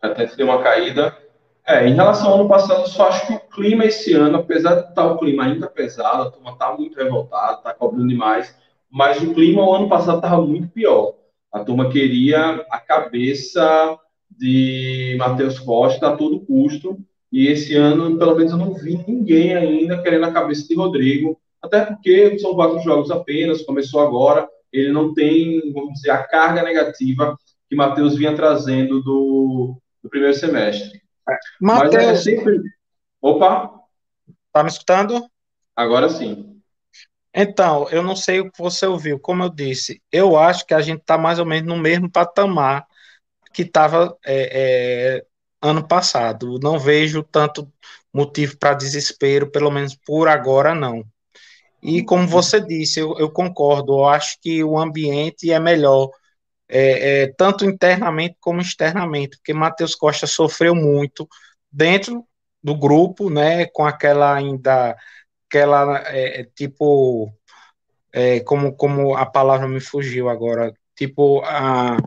até 0.00 0.26
deu 0.26 0.46
uma 0.46 0.62
caída. 0.62 1.16
É, 1.64 1.86
em 1.86 1.94
relação 1.94 2.28
ao 2.28 2.40
ano 2.40 2.48
passado, 2.48 2.88
só 2.88 3.08
acho 3.08 3.26
que 3.26 3.34
o 3.34 3.40
clima 3.40 3.84
esse 3.84 4.12
ano, 4.14 4.38
apesar 4.38 4.74
de 4.74 4.80
estar 4.80 4.94
tá 4.94 5.06
o 5.06 5.18
clima 5.18 5.44
ainda 5.44 5.68
pesado, 5.68 6.24
a 6.24 6.30
turma 6.30 6.50
está 6.52 6.72
muito 6.76 6.96
revoltada, 6.96 7.58
está 7.58 7.72
cobrando 7.72 8.08
demais, 8.08 8.56
mas 8.90 9.22
o 9.22 9.32
clima 9.32 9.62
o 9.64 9.72
ano 9.72 9.88
passado 9.88 10.16
estava 10.16 10.42
muito 10.42 10.68
pior. 10.68 11.14
A 11.52 11.60
turma 11.60 11.90
queria 11.90 12.64
a 12.70 12.78
cabeça 12.78 13.98
de 14.30 15.14
Matheus 15.18 15.58
Costa 15.58 16.08
a 16.08 16.16
todo 16.16 16.40
custo, 16.40 16.98
e 17.30 17.46
esse 17.46 17.74
ano, 17.76 18.18
pelo 18.18 18.34
menos, 18.34 18.52
eu 18.52 18.58
não 18.58 18.74
vi 18.74 19.02
ninguém 19.06 19.54
ainda 19.54 20.02
querendo 20.02 20.24
a 20.24 20.32
cabeça 20.32 20.66
de 20.66 20.74
Rodrigo, 20.74 21.38
até 21.62 21.84
porque 21.84 22.38
são 22.38 22.54
quatro 22.54 22.80
jogos 22.80 23.10
apenas, 23.10 23.62
começou 23.62 24.00
agora, 24.00 24.48
ele 24.72 24.92
não 24.92 25.14
tem, 25.14 25.72
vamos 25.72 25.94
dizer, 25.94 26.10
a 26.10 26.24
carga 26.24 26.62
negativa 26.62 27.36
que 27.68 27.76
Matheus 27.76 28.16
vinha 28.16 28.34
trazendo 28.34 29.02
do, 29.02 29.76
do 30.02 30.10
primeiro 30.10 30.34
semestre. 30.34 31.00
Mateus, 31.60 31.94
Mas 31.94 31.94
é 31.94 32.16
sempre... 32.16 32.60
Opa! 33.20 33.70
Tá 34.52 34.62
me 34.62 34.68
escutando? 34.68 35.24
Agora 35.74 36.08
sim. 36.08 36.51
Então, 37.34 37.88
eu 37.90 38.02
não 38.02 38.14
sei 38.14 38.40
o 38.40 38.50
que 38.50 38.58
você 38.58 38.86
ouviu. 38.86 39.18
Como 39.18 39.42
eu 39.42 39.48
disse, 39.48 40.02
eu 40.12 40.36
acho 40.36 40.66
que 40.66 40.74
a 40.74 40.80
gente 40.80 41.00
está 41.00 41.16
mais 41.16 41.38
ou 41.38 41.46
menos 41.46 41.66
no 41.68 41.80
mesmo 41.80 42.10
patamar 42.10 42.86
que 43.52 43.62
estava 43.62 44.16
é, 44.24 45.18
é, 45.20 45.26
ano 45.62 45.86
passado. 45.86 46.58
Não 46.62 46.78
vejo 46.78 47.22
tanto 47.22 47.70
motivo 48.12 48.56
para 48.58 48.74
desespero, 48.74 49.50
pelo 49.50 49.70
menos 49.70 49.96
por 49.96 50.28
agora, 50.28 50.74
não. 50.74 51.04
E 51.82 52.04
como 52.04 52.28
você 52.28 52.60
disse, 52.60 53.00
eu, 53.00 53.18
eu 53.18 53.30
concordo, 53.30 53.94
eu 53.94 54.04
acho 54.06 54.38
que 54.40 54.62
o 54.62 54.78
ambiente 54.78 55.50
é 55.50 55.58
melhor, 55.58 56.10
é, 56.68 57.22
é, 57.24 57.32
tanto 57.36 57.64
internamente 57.64 58.36
como 58.40 58.60
externamente, 58.60 59.36
porque 59.36 59.52
Matheus 59.52 59.94
Costa 59.94 60.26
sofreu 60.26 60.74
muito 60.74 61.28
dentro 61.70 62.24
do 62.62 62.76
grupo, 62.76 63.28
né, 63.28 63.66
com 63.66 63.84
aquela 63.84 64.34
ainda, 64.34 64.96
aquela, 65.52 66.02
é, 66.08 66.40
é 66.40 66.44
tipo, 66.44 67.30
é, 68.10 68.40
como, 68.40 68.74
como 68.74 69.14
a 69.14 69.26
palavra 69.26 69.68
me 69.68 69.80
fugiu 69.80 70.30
agora, 70.30 70.72
tipo, 70.96 71.42
a, 71.44 71.98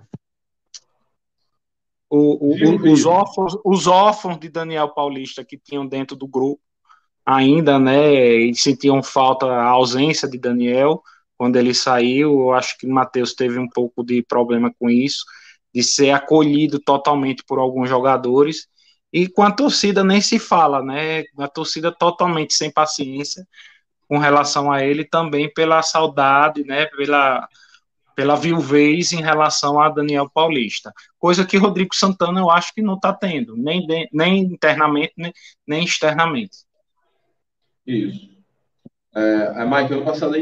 o, 2.10 2.54
o, 2.54 2.91
os, 2.91 3.06
órfãos, 3.06 3.56
os 3.64 3.86
órfãos 3.86 4.39
de 4.39 4.50
Daniel 4.50 4.89
Paulista 4.89 5.46
que 5.46 5.58
tinham 5.58 5.86
dentro 5.86 6.16
do 6.16 6.28
grupo 6.28 6.60
ainda, 7.24 7.78
né, 7.78 8.14
e 8.14 8.56
sentiam 8.56 9.02
falta, 9.04 9.46
a 9.46 9.66
ausência 9.68 10.28
de 10.28 10.39
Daniel 10.39 11.04
quando 11.38 11.58
ele 11.58 11.74
saiu, 11.74 12.39
eu 12.39 12.54
acho 12.54 12.78
que 12.78 12.88
Matheus 12.88 13.34
teve 13.34 13.60
um 13.60 13.68
pouco 13.68 14.04
de 14.04 14.24
problema 14.24 14.74
com 14.80 14.89
isso, 14.89 15.26
de 15.74 15.84
ser 15.84 16.12
acolhido 16.12 16.80
totalmente 16.80 17.43
por 17.46 17.60
alguns 17.60 17.89
jogadores, 17.89 18.68
e 19.16 19.30
com 19.30 19.43
a 19.43 19.51
torcida 19.51 20.03
nem 20.03 20.20
se 20.20 20.38
fala, 20.38 20.84
né, 20.84 21.24
a 21.38 21.47
torcida 21.47 21.89
totalmente 21.89 22.53
sem 22.53 22.70
paciência 22.70 23.47
com 24.09 24.18
relação 24.18 24.70
a 24.70 24.84
ele, 24.84 25.05
também 25.05 25.51
pela 25.53 25.82
saudade, 25.82 26.66
né, 26.66 26.86
pela 26.88 27.47
pela 28.13 28.36
viuvez 28.36 29.11
em 29.11 29.22
relação 29.22 29.78
a 29.80 29.89
Daniel 29.89 30.30
Paulista, 30.30 30.93
coisa 31.18 31.45
que 31.45 31.57
Rodrigo 31.57 31.93
Santana 31.93 32.39
eu 32.39 32.49
acho 32.49 32.74
que 32.74 32.82
não 32.82 32.95
está 32.95 33.13
tendo, 33.13 33.57
nem, 33.57 33.86
de, 33.86 34.07
nem 34.11 34.39
internamente, 34.39 35.13
nem, 35.18 35.34
nem 35.68 35.84
externamente. 35.84 36.59
Isso. 37.86 38.30
É, 39.13 39.61
é 39.61 39.66
Mike, 39.66 39.93
ano 39.93 40.05
passado 40.05 40.34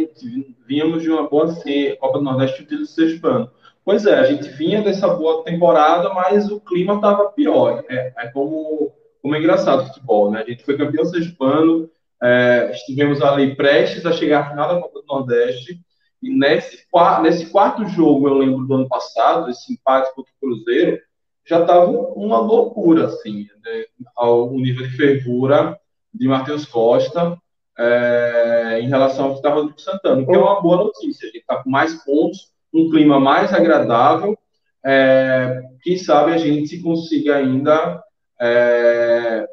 vínhamos 0.67 1.01
de 1.01 1.09
uma 1.11 1.27
boa 1.27 1.55
Copa 1.99 2.17
do 2.19 2.23
Nordeste 2.23 2.63
do 2.63 2.85
Sergipano. 2.85 3.51
Pois 3.85 4.05
é, 4.05 4.15
a 4.15 4.23
gente 4.23 4.49
vinha 4.49 4.81
dessa 4.81 5.07
boa 5.09 5.43
temporada, 5.43 6.13
mas 6.13 6.49
o 6.49 6.59
clima 6.59 6.95
estava 6.95 7.29
pior. 7.31 7.83
É, 7.89 8.13
é, 8.17 8.27
como, 8.29 8.93
como 9.21 9.35
é 9.35 9.39
engraçado 9.39 9.83
o 9.83 9.87
futebol, 9.87 10.31
né? 10.31 10.41
A 10.41 10.49
gente 10.49 10.63
foi 10.63 10.77
campeão 10.77 11.05
sergipano, 11.05 11.89
é, 12.21 12.71
estivemos 12.71 13.21
ali 13.21 13.55
prestes 13.55 14.05
a 14.05 14.13
chegar 14.13 14.41
à 14.41 14.49
final 14.49 14.67
da 14.67 14.81
Copa 14.81 15.01
do 15.01 15.07
Nordeste, 15.07 15.81
e 16.21 16.29
nesse, 16.29 16.85
nesse 17.21 17.47
quarto 17.47 17.85
jogo, 17.89 18.29
eu 18.29 18.35
lembro 18.35 18.65
do 18.65 18.73
ano 18.73 18.87
passado, 18.87 19.49
esse 19.49 19.73
empate 19.73 20.15
contra 20.15 20.31
o 20.31 20.39
Cruzeiro, 20.39 20.97
já 21.45 21.59
estava 21.59 21.91
uma 21.91 22.39
loucura, 22.39 23.07
assim, 23.07 23.47
né? 23.61 23.83
ao 24.15 24.49
nível 24.51 24.87
de 24.87 24.95
fervura 24.95 25.77
de 26.13 26.25
Matheus 26.25 26.65
Costa 26.65 27.37
é, 27.77 28.79
em 28.81 28.87
relação 28.87 29.25
ao 29.25 29.31
que 29.31 29.37
estava 29.39 29.63
do 29.63 29.77
Santana, 29.77 30.25
que 30.25 30.31
é 30.31 30.37
uma 30.37 30.61
boa 30.61 30.77
notícia. 30.77 31.27
A 31.27 31.31
gente 31.31 31.41
está 31.41 31.61
com 31.61 31.69
mais 31.69 31.93
pontos, 32.05 32.52
um 32.73 32.89
clima 32.89 33.19
mais 33.19 33.53
agradável. 33.53 34.37
É, 34.85 35.61
quem 35.81 35.97
sabe 35.97 36.33
a 36.33 36.37
gente 36.37 36.79
consiga 36.79 37.37
ainda 37.37 38.03
é, 38.41 39.47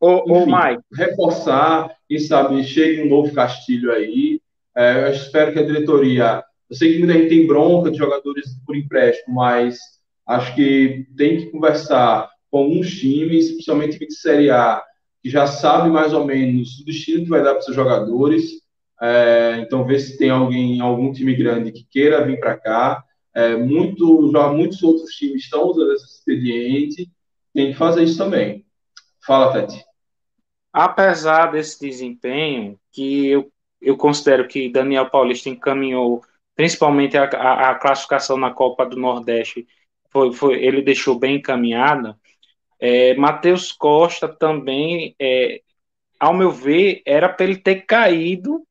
ô, 0.00 0.40
enfim, 0.40 0.52
ô, 0.52 0.96
reforçar, 0.96 1.90
quem 2.08 2.18
sabe 2.18 2.62
chegue 2.64 3.02
um 3.02 3.08
novo 3.08 3.34
Castilho 3.34 3.92
aí, 3.92 4.40
é, 4.76 5.06
eu 5.06 5.12
espero 5.12 5.52
que 5.52 5.58
a 5.58 5.66
diretoria. 5.66 6.42
Eu 6.68 6.76
sei 6.76 6.92
que 6.92 6.98
muita 6.98 7.14
gente 7.14 7.28
tem 7.28 7.46
bronca 7.46 7.90
de 7.90 7.98
jogadores 7.98 8.46
por 8.66 8.76
empréstimo, 8.76 9.34
mas 9.34 9.78
acho 10.26 10.54
que 10.54 11.06
tem 11.16 11.36
que 11.36 11.50
conversar 11.50 12.30
com 12.50 12.58
alguns 12.58 12.90
times, 12.98 13.50
principalmente 13.52 13.98
de 13.98 14.14
Série 14.14 14.50
A, 14.50 14.82
que 15.22 15.28
já 15.28 15.46
sabe 15.46 15.90
mais 15.90 16.12
ou 16.12 16.24
menos 16.24 16.80
o 16.80 16.84
destino 16.84 17.24
que 17.24 17.30
vai 17.30 17.42
dar 17.42 17.52
para 17.52 17.62
seus 17.62 17.76
jogadores. 17.76 18.63
É, 19.00 19.58
então, 19.60 19.84
ver 19.84 19.98
se 19.98 20.16
tem 20.16 20.30
alguém, 20.30 20.80
algum 20.80 21.12
time 21.12 21.34
grande 21.34 21.72
que 21.72 21.84
queira 21.84 22.24
vir 22.24 22.38
para 22.38 22.56
cá. 22.56 23.04
É, 23.34 23.56
muito, 23.56 24.30
já 24.30 24.48
muitos 24.48 24.82
outros 24.82 25.10
times 25.14 25.42
estão 25.42 25.64
usando 25.64 25.92
esse 25.92 26.04
expediente. 26.04 27.10
Tem 27.52 27.72
que 27.72 27.78
fazer 27.78 28.04
isso 28.04 28.18
também. 28.18 28.64
Fala, 29.26 29.52
Tete. 29.52 29.84
Apesar 30.72 31.52
desse 31.52 31.80
desempenho, 31.80 32.78
que 32.92 33.28
eu 33.28 33.52
eu 33.84 33.96
considero 33.96 34.48
que 34.48 34.70
Daniel 34.70 35.10
Paulista 35.10 35.48
encaminhou 35.48 36.22
principalmente 36.56 37.16
a, 37.16 37.24
a, 37.24 37.70
a 37.70 37.74
classificação 37.74 38.36
na 38.36 38.50
Copa 38.50 38.86
do 38.86 38.96
Nordeste, 38.96 39.66
foi, 40.10 40.32
foi, 40.32 40.64
ele 40.64 40.80
deixou 40.82 41.18
bem 41.18 41.36
encaminhada. 41.36 42.16
É, 42.80 43.14
Matheus 43.14 43.72
Costa 43.72 44.28
também, 44.28 45.14
é, 45.20 45.60
ao 46.18 46.32
meu 46.32 46.50
ver, 46.50 47.02
era 47.04 47.28
para 47.28 47.44
ele 47.44 47.56
ter 47.56 47.82
caído 47.82 48.64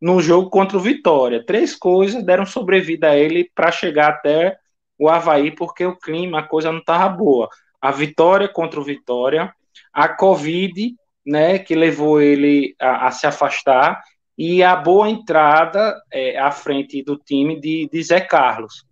no 0.00 0.20
jogo 0.20 0.50
contra 0.50 0.76
o 0.76 0.80
Vitória. 0.80 1.44
Três 1.44 1.74
coisas 1.74 2.22
deram 2.24 2.46
sobrevida 2.46 3.10
a 3.10 3.16
ele 3.16 3.50
para 3.54 3.72
chegar 3.72 4.08
até 4.10 4.56
o 4.98 5.08
Havaí, 5.08 5.50
porque 5.50 5.84
o 5.84 5.96
clima, 5.96 6.40
a 6.40 6.42
coisa 6.42 6.72
não 6.72 6.80
estava 6.80 7.08
boa. 7.08 7.48
A 7.80 7.92
vitória 7.92 8.48
contra 8.48 8.80
o 8.80 8.84
Vitória, 8.84 9.52
a 9.92 10.08
Covid, 10.08 10.94
né, 11.24 11.58
que 11.58 11.74
levou 11.74 12.20
ele 12.20 12.74
a, 12.80 13.06
a 13.06 13.10
se 13.10 13.26
afastar, 13.26 14.02
e 14.36 14.62
a 14.62 14.74
boa 14.74 15.08
entrada 15.08 16.00
é, 16.12 16.38
à 16.38 16.50
frente 16.50 17.02
do 17.02 17.16
time 17.16 17.60
de, 17.60 17.88
de 17.92 18.02
Zé 18.02 18.20
Carlos. 18.20 18.84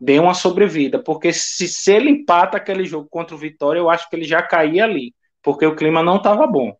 Deu 0.00 0.22
uma 0.22 0.34
sobrevida, 0.34 0.98
porque 1.02 1.32
se, 1.32 1.68
se 1.68 1.92
ele 1.92 2.10
empata 2.10 2.56
aquele 2.56 2.84
jogo 2.84 3.08
contra 3.10 3.34
o 3.34 3.38
Vitória, 3.38 3.78
eu 3.80 3.90
acho 3.90 4.08
que 4.08 4.16
ele 4.16 4.24
já 4.24 4.42
caía 4.42 4.84
ali, 4.84 5.14
porque 5.42 5.66
o 5.66 5.76
clima 5.76 6.02
não 6.02 6.16
estava 6.16 6.46
bom. 6.46 6.74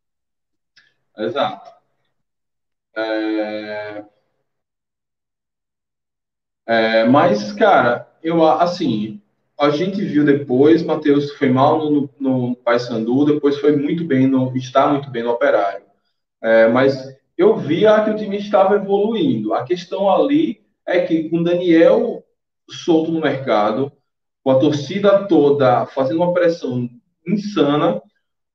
Exato. 1.16 1.79
É... 2.94 4.04
É, 6.66 7.04
mas, 7.04 7.52
cara, 7.52 8.08
eu 8.22 8.46
assim, 8.46 9.20
a 9.58 9.70
gente 9.70 10.00
viu 10.04 10.24
depois, 10.24 10.82
Matheus 10.82 11.32
foi 11.32 11.48
mal 11.50 11.90
no, 11.90 12.08
no 12.18 12.56
Paysandu, 12.56 13.24
depois 13.24 13.58
foi 13.58 13.76
muito 13.76 14.04
bem 14.04 14.26
no, 14.28 14.56
está 14.56 14.88
muito 14.92 15.10
bem 15.10 15.22
no 15.24 15.30
Operário. 15.30 15.84
É, 16.42 16.68
mas 16.68 16.94
eu 17.38 17.56
via 17.56 18.04
que 18.04 18.10
o 18.10 18.16
time 18.16 18.38
estava 18.38 18.76
evoluindo. 18.76 19.54
A 19.54 19.64
questão 19.64 20.10
ali 20.10 20.62
é 20.86 21.00
que 21.02 21.28
com 21.30 21.42
Daniel 21.42 22.24
solto 22.70 23.12
no 23.12 23.20
mercado, 23.20 23.92
com 24.44 24.50
a 24.52 24.58
torcida 24.60 25.26
toda 25.28 25.86
fazendo 25.86 26.18
uma 26.22 26.32
pressão 26.34 26.88
insana, 27.26 28.02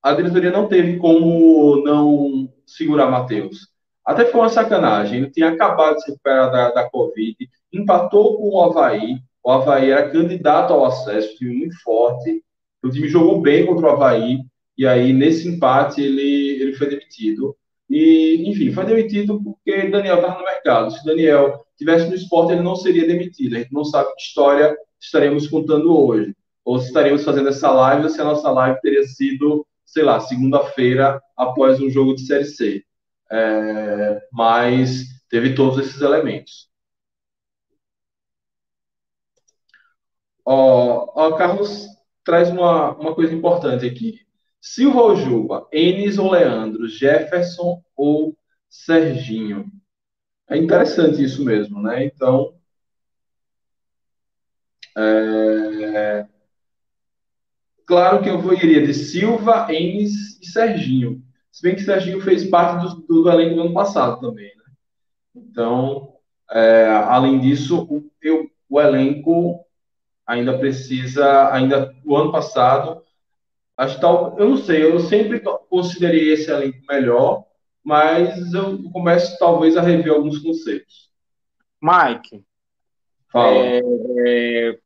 a 0.03 0.13
diretoria 0.13 0.51
não 0.51 0.67
teve 0.69 0.97
como 0.97 1.83
não 1.83 2.53
segurar 2.65 3.11
Matheus. 3.11 3.69
Até 4.05 4.25
foi 4.25 4.41
uma 4.41 4.49
sacanagem. 4.49 5.17
Ele 5.17 5.31
tinha 5.31 5.49
acabado 5.49 5.95
de 5.95 6.03
se 6.03 6.11
recuperar 6.11 6.51
da, 6.51 6.71
da 6.71 6.89
Covid, 6.89 7.35
empatou 7.73 8.37
com 8.37 8.49
o 8.49 8.61
Havaí. 8.61 9.17
O 9.43 9.51
Havaí 9.51 9.89
era 9.89 10.09
candidato 10.09 10.73
ao 10.73 10.85
acesso, 10.85 11.35
time 11.35 11.55
muito 11.55 11.81
forte. 11.81 12.43
O 12.83 12.89
time 12.89 13.07
jogou 13.07 13.41
bem 13.41 13.65
contra 13.65 13.87
o 13.87 13.89
Havaí. 13.91 14.39
E 14.77 14.85
aí, 14.85 15.13
nesse 15.13 15.47
empate, 15.47 16.01
ele, 16.01 16.61
ele 16.61 16.73
foi 16.73 16.87
demitido. 16.87 17.55
E, 17.89 18.43
enfim, 18.49 18.71
foi 18.71 18.85
demitido 18.85 19.41
porque 19.43 19.89
Daniel 19.89 20.15
estava 20.15 20.39
no 20.39 20.45
mercado. 20.45 20.91
Se 20.91 21.03
Daniel 21.05 21.65
tivesse 21.77 22.07
no 22.07 22.15
esporte, 22.15 22.53
ele 22.53 22.61
não 22.61 22.75
seria 22.75 23.07
demitido. 23.07 23.55
A 23.55 23.59
gente 23.59 23.73
não 23.73 23.85
sabe 23.85 24.13
que 24.15 24.21
história 24.21 24.75
estaremos 24.99 25.47
contando 25.47 25.97
hoje. 25.97 26.35
Ou 26.63 26.79
se 26.79 26.87
estaremos 26.87 27.23
fazendo 27.23 27.49
essa 27.49 27.71
live, 27.71 28.03
ou 28.03 28.09
se 28.09 28.19
a 28.19 28.25
nossa 28.25 28.49
live 28.51 28.81
teria 28.81 29.03
sido, 29.03 29.65
sei 29.85 30.03
lá, 30.03 30.19
segunda-feira, 30.19 31.21
após 31.37 31.79
um 31.79 31.89
jogo 31.89 32.15
de 32.15 32.25
Série 32.25 32.45
C. 32.45 32.83
É, 33.31 34.21
mas 34.31 35.05
teve 35.29 35.55
todos 35.55 35.79
esses 35.79 36.01
elementos. 36.01 36.69
Ó, 40.45 41.11
ó, 41.15 41.37
Carlos 41.37 41.87
traz 42.23 42.49
uma, 42.49 42.95
uma 42.95 43.15
coisa 43.15 43.33
importante 43.33 43.85
aqui. 43.85 44.19
Silva 44.61 45.01
ou 45.01 45.15
Juba, 45.15 45.67
Enes 45.71 46.17
ou 46.17 46.31
Leandro, 46.31 46.87
Jefferson 46.87 47.81
ou 47.95 48.35
Serginho. 48.69 49.71
É 50.49 50.57
interessante 50.57 51.23
isso 51.23 51.43
mesmo, 51.45 51.81
né? 51.81 52.05
Então, 52.05 52.55
É... 54.97 56.27
Claro 57.87 58.21
que 58.21 58.29
eu 58.29 58.53
iria 58.53 58.85
de 58.85 58.93
Silva, 58.93 59.65
Enes 59.73 60.39
e 60.39 60.45
Serginho. 60.45 61.24
Se 61.55 61.61
bem 61.61 61.73
que 61.73 61.83
Serginho 61.83 62.19
fez 62.19 62.43
parte 62.49 62.85
do, 63.07 63.23
do 63.23 63.29
elenco 63.29 63.55
do 63.55 63.61
ano 63.61 63.73
passado 63.73 64.19
também, 64.19 64.53
né? 64.57 64.63
Então, 65.33 66.13
é, 66.51 66.85
além 67.07 67.39
disso, 67.39 67.87
o, 67.89 68.11
eu, 68.21 68.51
o 68.69 68.81
elenco 68.81 69.65
ainda 70.27 70.57
precisa, 70.57 71.49
ainda 71.53 71.95
o 72.03 72.13
ano 72.13 72.29
passado, 72.29 73.01
acho 73.77 74.01
tal, 74.01 74.37
eu 74.37 74.49
não 74.49 74.57
sei, 74.57 74.83
eu 74.83 74.99
sempre 74.99 75.39
considerei 75.69 76.33
esse 76.33 76.51
elenco 76.51 76.79
melhor, 76.89 77.45
mas 77.81 78.53
eu 78.53 78.83
começo 78.91 79.39
talvez 79.39 79.77
a 79.77 79.81
rever 79.81 80.11
alguns 80.11 80.39
conceitos. 80.39 81.09
Mike, 81.81 82.43
Fala. 83.29 83.55
É, 83.55 83.81
é, 84.27 84.79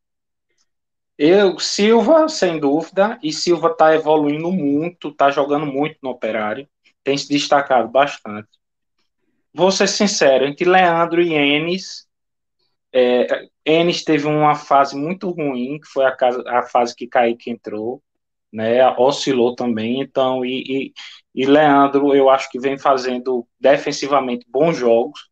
eu, 1.19 1.59
Silva, 1.59 2.29
sem 2.29 2.57
dúvida, 2.61 3.19
e 3.21 3.33
Silva 3.33 3.71
está 3.71 3.93
evoluindo 3.93 4.49
muito, 4.53 5.09
está 5.09 5.29
jogando 5.29 5.65
muito 5.65 5.97
no 6.01 6.11
Operário, 6.11 6.65
tem 7.03 7.17
se 7.17 7.27
destacado 7.27 7.89
bastante. 7.89 8.47
Vou 9.53 9.69
ser 9.69 9.87
sincero, 9.87 10.45
entre 10.45 10.63
Leandro 10.63 11.21
e 11.21 11.33
Enes, 11.33 12.07
é, 12.93 13.49
Enes 13.65 14.05
teve 14.05 14.27
uma 14.27 14.55
fase 14.55 14.95
muito 14.95 15.29
ruim, 15.29 15.77
que 15.81 15.89
foi 15.89 16.05
a, 16.05 16.15
casa, 16.15 16.41
a 16.47 16.63
fase 16.63 16.95
que 16.95 17.05
Kaique 17.05 17.51
entrou, 17.51 18.01
né, 18.49 18.87
oscilou 18.97 19.53
também, 19.53 19.99
então, 19.99 20.45
e, 20.45 20.63
e, 20.63 20.93
e, 21.35 21.45
Leandro, 21.45 22.15
eu 22.15 22.29
acho 22.29 22.49
que 22.49 22.57
vem 22.57 22.77
fazendo 22.77 23.45
defensivamente 23.59 24.45
bons 24.47 24.77
jogos, 24.77 25.29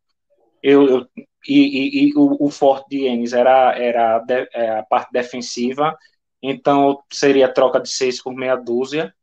eu, 0.61 0.85
eu 0.85 1.07
e, 1.47 1.59
e, 1.59 2.09
e 2.09 2.13
o, 2.15 2.45
o, 2.45 2.49
forte 2.49 2.89
de 2.89 3.05
Enes 3.05 3.33
era, 3.33 3.77
era 3.77 4.19
de, 4.19 4.47
é, 4.53 4.79
a 4.79 4.83
parte 4.83 5.11
defensiva, 5.11 5.97
então 6.41 7.01
seria 7.11 7.51
troca 7.51 7.79
de 7.79 7.89
seis 7.89 8.21
por 8.21 8.33
meia 8.33 8.55
dúzia, 8.55 9.13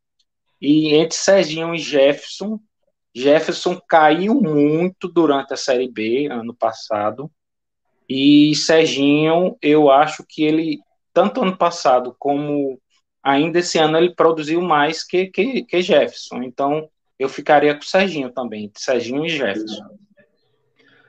e 0.61 0.95
entre 0.95 1.17
Serginho 1.17 1.75
e 1.75 1.79
Jefferson, 1.79 2.59
Jefferson 3.15 3.81
caiu 3.89 4.35
muito 4.35 5.09
durante 5.09 5.55
a 5.55 5.57
Série 5.57 5.91
B, 5.91 6.29
ano 6.31 6.55
passado, 6.55 7.31
e 8.09 8.55
Serginho, 8.55 9.57
eu 9.63 9.91
acho 9.91 10.25
que 10.29 10.43
ele, 10.43 10.81
tanto 11.13 11.43
ano 11.43 11.57
passado 11.57 12.15
como 12.19 12.79
ainda 13.23 13.61
esse 13.61 13.79
ano, 13.79 13.97
ele 13.97 14.15
produziu 14.15 14.61
mais 14.61 15.03
que, 15.03 15.29
que, 15.29 15.65
que 15.65 15.83
Jefferson. 15.83 16.43
Então, 16.43 16.89
eu 17.19 17.29
ficaria 17.29 17.75
com 17.75 17.83
Serginho 17.83 18.31
também, 18.31 18.71
Serginho 18.77 19.25
e 19.25 19.31
Jefferson. 19.31 19.97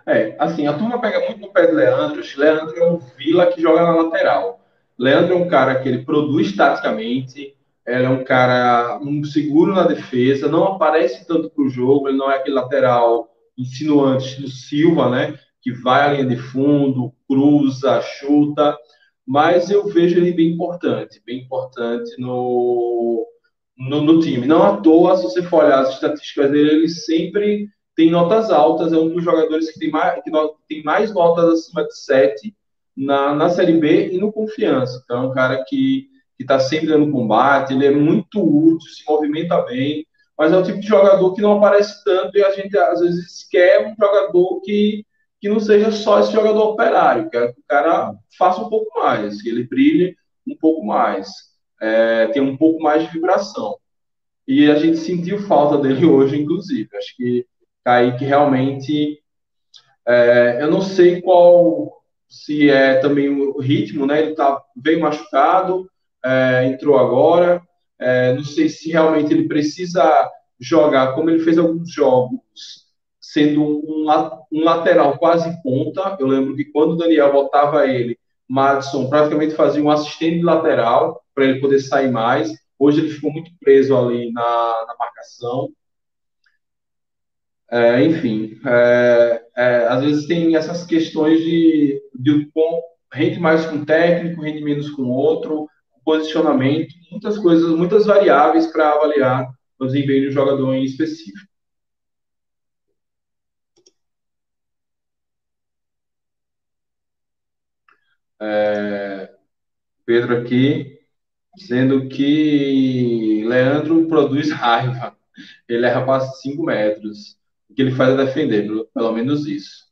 É, 0.08 0.36
assim, 0.38 0.68
a 0.68 0.74
turma 0.74 1.02
pega 1.02 1.20
muito 1.26 1.42
no 1.42 1.52
pé 1.52 1.68
de 1.68 1.74
Leandro. 1.74 2.22
Leandro 2.38 2.78
é 2.78 2.92
um 2.92 2.98
vila 2.98 3.48
que 3.48 3.62
joga 3.62 3.82
na 3.82 3.96
lateral. 3.96 4.60
Leandro 4.98 5.34
é 5.34 5.38
um 5.38 5.48
cara 5.48 5.76
que 5.76 5.90
ele 5.90 6.06
produz 6.06 6.56
taticamente, 6.56 7.56
ele 7.86 8.06
é 8.06 8.10
um 8.10 8.24
cara 8.24 9.00
um 9.02 9.24
seguro 9.24 9.74
na 9.74 9.84
defesa, 9.84 10.48
não 10.48 10.64
aparece 10.64 11.28
tanto 11.28 11.50
para 11.50 11.64
o 11.64 11.70
jogo, 11.70 12.08
ele 12.08 12.18
não 12.18 12.32
é 12.32 12.38
aquele 12.38 12.56
lateral 12.56 13.30
insinuante 13.58 14.42
do 14.42 14.48
Silva, 14.48 15.10
né? 15.10 15.38
que 15.66 15.72
vai 15.72 16.04
à 16.04 16.14
linha 16.14 16.28
de 16.28 16.38
fundo, 16.38 17.12
cruza, 17.28 18.00
chuta, 18.00 18.78
mas 19.26 19.72
eu 19.72 19.88
vejo 19.88 20.16
ele 20.16 20.32
bem 20.32 20.52
importante, 20.52 21.20
bem 21.26 21.40
importante 21.40 22.22
no, 22.22 23.28
no, 23.76 24.00
no, 24.02 24.20
time. 24.20 24.46
Não 24.46 24.62
à 24.62 24.78
toa, 24.78 25.18
se 25.18 25.24
você 25.24 25.42
for 25.42 25.64
olhar 25.64 25.80
as 25.80 25.96
estatísticas 25.96 26.52
dele, 26.52 26.70
ele 26.70 26.88
sempre 26.88 27.68
tem 27.96 28.12
notas 28.12 28.52
altas, 28.52 28.92
é 28.92 28.98
um 28.98 29.10
dos 29.10 29.24
jogadores 29.24 29.72
que 29.72 29.80
tem 29.80 29.90
mais, 29.90 30.22
que 30.24 30.32
tem 30.68 30.84
mais 30.84 31.14
notas 31.14 31.46
acima 31.46 31.86
de 31.86 31.98
7 31.98 32.56
na, 32.96 33.34
na 33.34 33.50
Série 33.50 33.74
B 33.74 34.10
e 34.12 34.18
no 34.18 34.32
Confiança. 34.32 35.02
Então, 35.04 35.24
é 35.24 35.28
um 35.28 35.34
cara 35.34 35.64
que 35.66 36.10
está 36.40 36.60
sempre 36.60 36.88
dando 36.88 37.12
combate, 37.12 37.74
ele 37.74 37.86
é 37.86 37.92
muito 37.92 38.42
útil, 38.42 38.90
se 38.90 39.04
movimenta 39.08 39.62
bem, 39.64 40.06
mas 40.38 40.52
é 40.52 40.58
o 40.58 40.64
tipo 40.64 40.80
de 40.80 40.88
jogador 40.88 41.34
que 41.34 41.42
não 41.42 41.58
aparece 41.58 42.04
tanto 42.04 42.38
e 42.38 42.44
a 42.44 42.52
gente 42.52 42.78
às 42.78 43.00
vezes 43.00 43.48
quer 43.50 43.88
um 43.88 43.96
jogador 43.98 44.62
que 44.62 45.06
que 45.46 45.50
não 45.50 45.60
seja 45.60 45.92
só 45.92 46.20
esse 46.20 46.32
jogador 46.32 46.72
operário, 46.72 47.30
que 47.30 47.38
o 47.38 47.54
cara 47.68 48.16
faça 48.36 48.62
um 48.62 48.68
pouco 48.68 49.00
mais, 49.00 49.44
que 49.44 49.50
ele 49.50 49.64
brilhe 49.64 50.18
um 50.48 50.56
pouco 50.56 50.84
mais, 50.84 51.30
é, 51.80 52.26
tenha 52.28 52.44
um 52.44 52.58
pouco 52.58 52.82
mais 52.82 53.04
de 53.04 53.12
vibração. 53.12 53.78
E 54.48 54.70
a 54.72 54.76
gente 54.76 54.98
sentiu 54.98 55.40
falta 55.44 55.78
dele 55.78 56.04
hoje, 56.08 56.42
inclusive. 56.42 56.90
Acho 56.98 57.16
que 57.16 57.46
Kaique 57.86 58.26
realmente. 58.26 59.22
É, 60.08 60.58
eu 60.62 60.72
não 60.72 60.82
sei 60.82 61.22
qual 61.22 62.02
se 62.28 62.70
é 62.70 62.96
também 62.96 63.30
o 63.30 63.60
ritmo, 63.60 64.06
né? 64.06 64.22
Ele 64.22 64.36
tá 64.36 64.62
bem 64.76 65.00
machucado, 65.00 65.90
é, 66.24 66.66
entrou 66.66 66.98
agora. 66.98 67.62
É, 68.00 68.34
não 68.34 68.44
sei 68.44 68.68
se 68.68 68.92
realmente 68.92 69.32
ele 69.32 69.48
precisa 69.48 70.30
jogar, 70.60 71.14
como 71.14 71.30
ele 71.30 71.44
fez 71.44 71.58
alguns 71.58 71.92
jogos 71.94 72.86
sendo 73.20 73.64
um, 73.64 74.06
um 74.52 74.64
lateral 74.64 75.18
quase 75.18 75.62
ponta. 75.62 76.18
Eu 76.20 76.28
lembro 76.28 76.56
que 76.56 76.66
quando 76.66 76.92
o 76.92 76.98
Daniel 76.98 77.32
botava 77.32 77.88
ele, 77.88 78.18
Madison 78.48 79.10
praticamente 79.10 79.56
fazia 79.56 79.84
um 79.84 79.90
assistente 79.90 80.44
lateral 80.44 81.22
para 81.34 81.46
ele 81.46 81.60
poder 81.60 81.80
sair 81.80 82.12
mais. 82.12 82.52
Hoje 82.80 83.02
ele 83.02 83.10
ficou 83.10 83.32
muito 83.32 83.52
preso 83.60 83.98
ali 83.98 84.32
na, 84.32 84.42
na 84.88 84.96
marcação. 84.98 85.70
É, 87.72 88.04
enfim, 88.06 88.60
é, 88.66 89.44
é, 89.58 89.88
às 89.88 90.04
vezes 90.04 90.28
tem 90.28 90.56
essas 90.56 90.86
questões 90.86 91.40
de, 91.40 92.00
de 92.14 92.50
rende 93.12 93.40
mais 93.40 93.66
com 93.66 93.78
um 93.78 93.86
técnico, 93.86 94.42
rende 94.42 94.64
menos 94.64 94.90
com 94.92 95.04
outro, 95.04 95.68
posicionamento, 96.04 96.94
muitas 97.12 97.38
coisas, 97.40 97.70
muitas 97.72 98.06
variáveis 98.06 98.68
para 98.68 98.92
avaliar 98.92 99.48
o 99.80 99.86
desempenho 99.86 100.26
do 100.28 100.32
jogador 100.32 100.74
em 100.76 100.84
específico. 100.84 101.48
É, 108.40 109.34
Pedro 110.06 110.38
aqui, 110.38 111.00
dizendo 111.56 112.08
que 112.10 113.44
Leandro 113.48 114.08
produz 114.08 114.52
raiva. 114.52 115.16
Ele 115.68 115.86
erra 115.86 116.06
quase 116.06 116.42
5 116.42 116.64
metros. 116.64 117.38
O 117.70 117.74
que 117.74 117.82
ele 117.82 117.96
faz 117.96 118.18
é 118.18 118.26
defender, 118.26 118.68
pelo 118.94 119.12
menos 119.14 119.46
isso. 119.46 119.86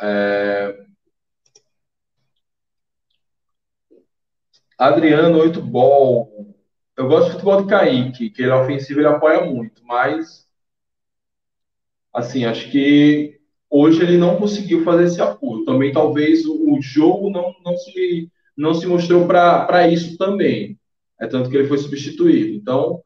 É... 0.00 0.84
Adriano, 4.78 5.38
8 5.38 5.60
ball. 5.62 6.54
Eu 6.96 7.08
gosto 7.08 7.26
de 7.26 7.32
futebol 7.32 7.62
de 7.62 7.68
Kaique, 7.68 8.30
que 8.30 8.42
ele 8.42 8.52
é 8.52 8.54
ofensivo, 8.54 9.00
ele 9.00 9.08
apoia 9.08 9.44
muito, 9.44 9.84
mas 9.84 10.44
assim, 12.14 12.44
acho 12.44 12.70
que 12.70 13.40
hoje 13.68 14.00
ele 14.02 14.16
não 14.16 14.36
conseguiu 14.36 14.84
fazer 14.84 15.04
esse 15.04 15.20
apoio. 15.20 15.64
Também 15.64 15.92
talvez 15.92 16.46
o, 16.46 16.74
o 16.74 16.80
jogo 16.80 17.28
não, 17.28 17.52
não, 17.64 17.76
se, 17.76 18.30
não 18.56 18.72
se 18.72 18.86
mostrou 18.86 19.26
para 19.26 19.88
isso 19.88 20.16
também. 20.16 20.78
É 21.20 21.26
tanto 21.26 21.50
que 21.50 21.56
ele 21.56 21.68
foi 21.68 21.78
substituído. 21.78 22.54
Então, 22.54 23.02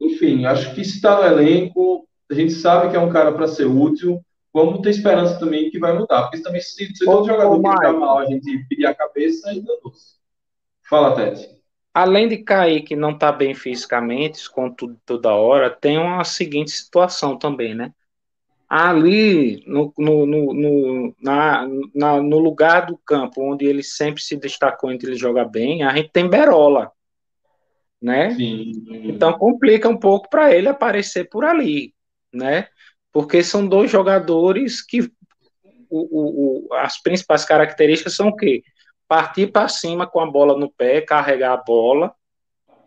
enfim, 0.00 0.44
acho 0.44 0.74
que 0.74 0.84
se 0.84 0.96
está 0.96 1.16
no 1.20 1.26
elenco, 1.26 2.06
a 2.30 2.34
gente 2.34 2.52
sabe 2.52 2.90
que 2.90 2.96
é 2.96 3.00
um 3.00 3.10
cara 3.10 3.32
para 3.32 3.48
ser 3.48 3.66
útil. 3.66 4.20
Vamos 4.52 4.80
ter 4.80 4.90
esperança 4.90 5.38
também 5.38 5.70
que 5.70 5.78
vai 5.78 5.92
mudar. 5.96 6.22
Porque 6.22 6.42
também, 6.42 6.60
se, 6.60 6.86
se 6.94 7.04
todo 7.04 7.26
jogador 7.26 7.60
que 7.60 7.68
está 7.68 7.92
mal, 7.92 8.18
a 8.18 8.26
gente 8.26 8.66
pedir 8.68 8.86
a 8.86 8.94
cabeça, 8.94 9.50
ainda 9.50 9.72
não. 9.82 9.92
Fala, 10.88 11.14
Tete. 11.14 11.60
Além 11.92 12.28
de 12.28 12.38
cair 12.38 12.82
que 12.82 12.94
não 12.94 13.10
está 13.10 13.32
bem 13.32 13.54
fisicamente, 13.54 14.48
com 14.50 14.70
tudo 14.70 14.96
toda 15.04 15.34
hora, 15.34 15.70
tem 15.70 15.98
uma 15.98 16.24
seguinte 16.24 16.70
situação 16.70 17.36
também, 17.36 17.74
né? 17.74 17.92
ali 18.70 19.64
no, 19.66 19.92
no, 19.98 20.24
no, 20.24 21.14
na, 21.20 21.66
na, 21.92 22.22
no 22.22 22.38
lugar 22.38 22.86
do 22.86 22.96
campo 22.98 23.42
onde 23.42 23.66
ele 23.66 23.82
sempre 23.82 24.22
se 24.22 24.36
destacou 24.36 24.92
entre 24.92 25.10
ele 25.10 25.16
jogar 25.16 25.46
bem, 25.46 25.82
a 25.82 25.92
gente 25.96 26.10
tem 26.10 26.30
Berola, 26.30 26.92
né? 28.00 28.30
Sim. 28.30 28.70
Então 28.88 29.32
complica 29.32 29.88
um 29.88 29.96
pouco 29.96 30.30
para 30.30 30.54
ele 30.54 30.68
aparecer 30.68 31.28
por 31.28 31.44
ali, 31.44 31.92
né? 32.32 32.68
Porque 33.12 33.42
são 33.42 33.66
dois 33.66 33.90
jogadores 33.90 34.84
que 34.84 35.02
o, 35.90 36.68
o, 36.68 36.74
as 36.74 37.00
principais 37.02 37.44
características 37.44 38.14
são 38.14 38.28
o 38.28 38.36
quê? 38.36 38.62
Partir 39.08 39.48
para 39.48 39.68
cima 39.68 40.06
com 40.06 40.20
a 40.20 40.30
bola 40.30 40.56
no 40.56 40.70
pé, 40.70 41.00
carregar 41.00 41.52
a 41.52 41.56
bola, 41.56 42.14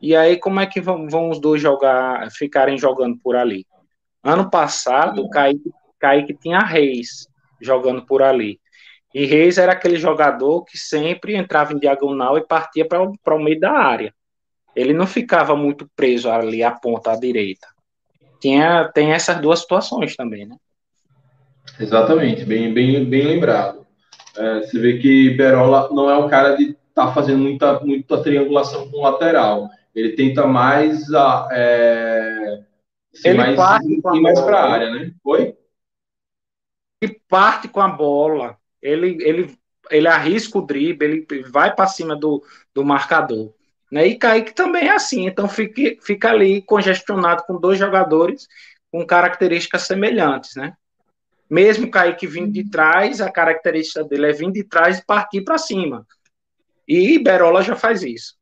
e 0.01 0.15
aí 0.15 0.37
como 0.37 0.59
é 0.59 0.65
que 0.65 0.81
vão, 0.81 1.07
vão 1.07 1.29
os 1.29 1.39
dois 1.39 1.61
jogar, 1.61 2.29
ficarem 2.31 2.77
jogando 2.77 3.17
por 3.21 3.35
ali? 3.35 3.65
Ano 4.23 4.49
passado, 4.49 5.21
o 5.21 5.29
Kaique, 5.29 5.71
Kaique 5.99 6.33
tinha 6.33 6.59
Reis 6.59 7.27
jogando 7.61 8.05
por 8.05 8.21
ali. 8.21 8.59
E 9.13 9.25
Reis 9.25 9.57
era 9.57 9.73
aquele 9.73 9.97
jogador 9.97 10.63
que 10.63 10.77
sempre 10.77 11.35
entrava 11.35 11.73
em 11.73 11.79
diagonal 11.79 12.37
e 12.37 12.45
partia 12.45 12.85
para 12.87 13.35
o 13.35 13.43
meio 13.43 13.59
da 13.59 13.71
área. 13.71 14.13
Ele 14.75 14.93
não 14.93 15.05
ficava 15.05 15.55
muito 15.55 15.89
preso 15.95 16.29
ali 16.29 16.63
à 16.63 16.71
ponta 16.71 17.11
à 17.11 17.15
direita. 17.15 17.67
Tinha, 18.43 18.91
tem 18.93 19.13
essas 19.13 19.39
duas 19.39 19.59
situações 19.59 20.17
também, 20.17 20.45
né? 20.45 20.57
Exatamente, 21.79 22.43
bem, 22.43 22.73
bem, 22.73 23.05
bem 23.05 23.25
lembrado. 23.25 23.87
É, 24.35 24.59
você 24.59 24.77
vê 24.79 24.97
que 24.97 25.29
Berola 25.29 25.87
não 25.93 26.09
é 26.09 26.17
um 26.17 26.27
cara 26.27 26.57
de 26.57 26.71
estar 26.71 27.07
tá 27.07 27.13
fazendo 27.13 27.37
muita, 27.37 27.79
muita 27.79 28.21
triangulação 28.21 28.91
com 28.91 28.97
o 28.97 29.03
lateral. 29.03 29.69
Ele 29.95 30.11
tenta 30.17 30.45
mais 30.45 31.09
a. 31.13 31.47
É, 31.53 32.63
ele 33.23 33.37
mais, 33.37 33.55
parte 33.55 34.21
mais 34.21 34.41
para 34.41 34.57
a 34.57 34.73
área, 34.73 34.91
né? 34.91 35.13
Oi? 35.23 35.55
Ele 37.01 37.21
parte 37.29 37.69
com 37.69 37.79
a 37.79 37.87
bola. 37.87 38.57
Ele, 38.81 39.17
ele, 39.21 39.57
ele 39.89 40.07
arrisca 40.09 40.57
o 40.57 40.65
drible, 40.65 41.25
ele 41.31 41.43
vai 41.43 41.73
para 41.73 41.87
cima 41.87 42.13
do, 42.13 42.43
do 42.73 42.83
marcador. 42.83 43.53
Né? 43.93 44.07
E 44.07 44.15
Kaique 44.15 44.55
também 44.55 44.87
é 44.87 44.95
assim, 44.95 45.27
então 45.27 45.47
fica, 45.47 46.01
fica 46.01 46.31
ali 46.31 46.63
congestionado 46.63 47.43
com 47.45 47.59
dois 47.59 47.77
jogadores 47.77 48.47
com 48.91 49.05
características 49.05 49.83
semelhantes, 49.83 50.55
né? 50.55 50.73
Mesmo 51.47 51.91
Kaique 51.91 52.25
vindo 52.25 52.51
de 52.51 52.67
trás, 52.71 53.21
a 53.21 53.29
característica 53.29 54.03
dele 54.03 54.31
é 54.31 54.33
vir 54.33 54.51
de 54.51 54.63
trás 54.63 54.97
e 54.97 55.05
partir 55.05 55.41
para 55.41 55.59
cima. 55.59 56.07
E 56.87 57.19
Berola 57.19 57.61
já 57.61 57.75
faz 57.75 58.01
isso. 58.01 58.35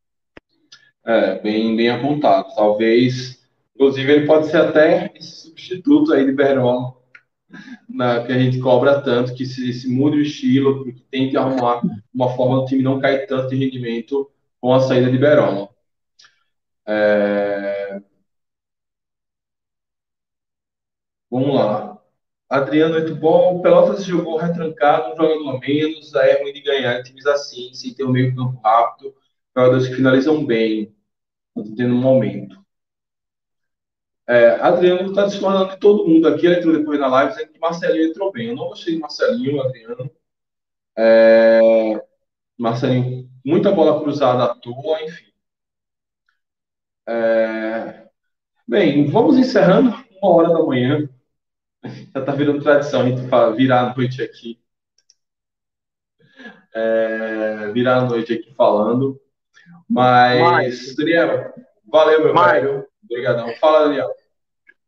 É, 1.06 1.38
bem, 1.40 1.76
bem 1.76 1.90
apontado. 1.90 2.56
Talvez, 2.56 3.38
inclusive, 3.76 4.10
ele 4.10 4.26
pode 4.26 4.48
ser 4.48 4.58
até 4.58 5.12
esse 5.16 5.50
substituto 5.50 6.14
aí 6.14 6.26
de 6.26 6.32
Berola, 6.32 6.94
na, 7.90 8.24
que 8.24 8.32
a 8.32 8.40
gente 8.40 8.58
cobra 8.60 9.02
tanto, 9.02 9.34
que 9.34 9.46
se, 9.46 9.74
se 9.74 9.90
mude 9.90 10.16
o 10.16 10.22
estilo, 10.22 10.86
que 10.86 10.94
tente 11.12 11.36
arrumar 11.36 11.82
uma 12.16 12.30
forma 12.38 12.62
do 12.62 12.66
time 12.68 12.82
não 12.82 13.02
cair 13.02 13.28
tanto 13.28 13.50
de 13.50 13.58
rendimento 13.58 14.32
com 14.62 14.74
a 14.74 14.80
saída 14.80 15.12
de 15.12 15.18
Berola. 15.18 15.70
É... 16.86 18.02
Vamos 21.30 21.56
lá. 21.56 22.00
Adriano, 22.50 22.96
muito 22.96 23.16
bom. 23.16 23.62
Pelotas 23.62 24.04
jogou 24.06 24.38
retrancado, 24.38 25.14
um 25.14 25.16
jogador 25.18 25.56
a 25.56 25.60
menos. 25.60 26.14
Aí 26.16 26.32
é 26.32 26.44
ruim 26.44 26.54
de 26.54 26.62
ganhar 26.62 27.02
times 27.04 27.26
assim, 27.26 27.74
sem 27.74 27.94
ter 27.94 28.04
um 28.06 28.12
meio 28.12 28.36
campo 28.36 28.60
rápido. 28.62 29.16
Jogadores 29.56 29.88
que 29.88 29.96
finalizam 29.96 30.46
bem, 30.46 30.96
um 31.56 32.02
momento. 32.02 32.62
É, 34.28 34.52
Adriano 34.62 35.10
está 35.10 35.26
discordando 35.26 35.72
de 35.72 35.80
todo 35.80 36.08
mundo 36.08 36.28
aqui. 36.28 36.46
Ele 36.46 36.58
entrou 36.58 36.78
depois 36.78 37.00
na 37.00 37.08
live 37.08 37.34
dizendo 37.34 37.52
que 37.54 37.60
Marcelinho 37.60 38.10
entrou 38.10 38.32
bem. 38.32 38.48
Eu 38.50 38.56
não 38.56 38.68
gostei 38.70 38.96
de 38.96 39.00
Marcelinho, 39.00 39.62
Adriano. 39.62 40.12
É, 40.98 42.04
Marcelinho, 42.58 43.31
muita 43.46 43.72
bola 43.72 44.02
cruzada 44.02 44.46
à 44.46 44.56
toa, 44.56 45.02
enfim. 45.04 45.32
É, 47.08 48.08
bem, 48.68 49.10
vamos 49.10 49.38
encerrando 49.38 49.90
uma 50.22 50.34
hora 50.34 50.50
da 50.50 50.64
manhã. 50.64 51.10
Já 52.14 52.20
está 52.20 52.32
virando 52.34 52.64
tradição 52.64 53.02
a 53.02 53.10
gente 53.10 53.22
virar 53.56 53.92
a 53.92 53.96
noite 53.96 54.22
aqui. 54.22 54.60
É, 56.74 57.72
virar 57.74 57.98
a 57.98 58.06
noite 58.06 58.34
aqui 58.34 58.54
falando. 58.56 59.20
Mas, 59.90 60.96
Daniel, 60.96 61.54
valeu, 61.86 62.24
meu 62.24 62.34
velho. 62.34 62.88
Obrigadão. 63.04 63.54
Fala, 63.56 63.86
Daniel. 63.86 64.10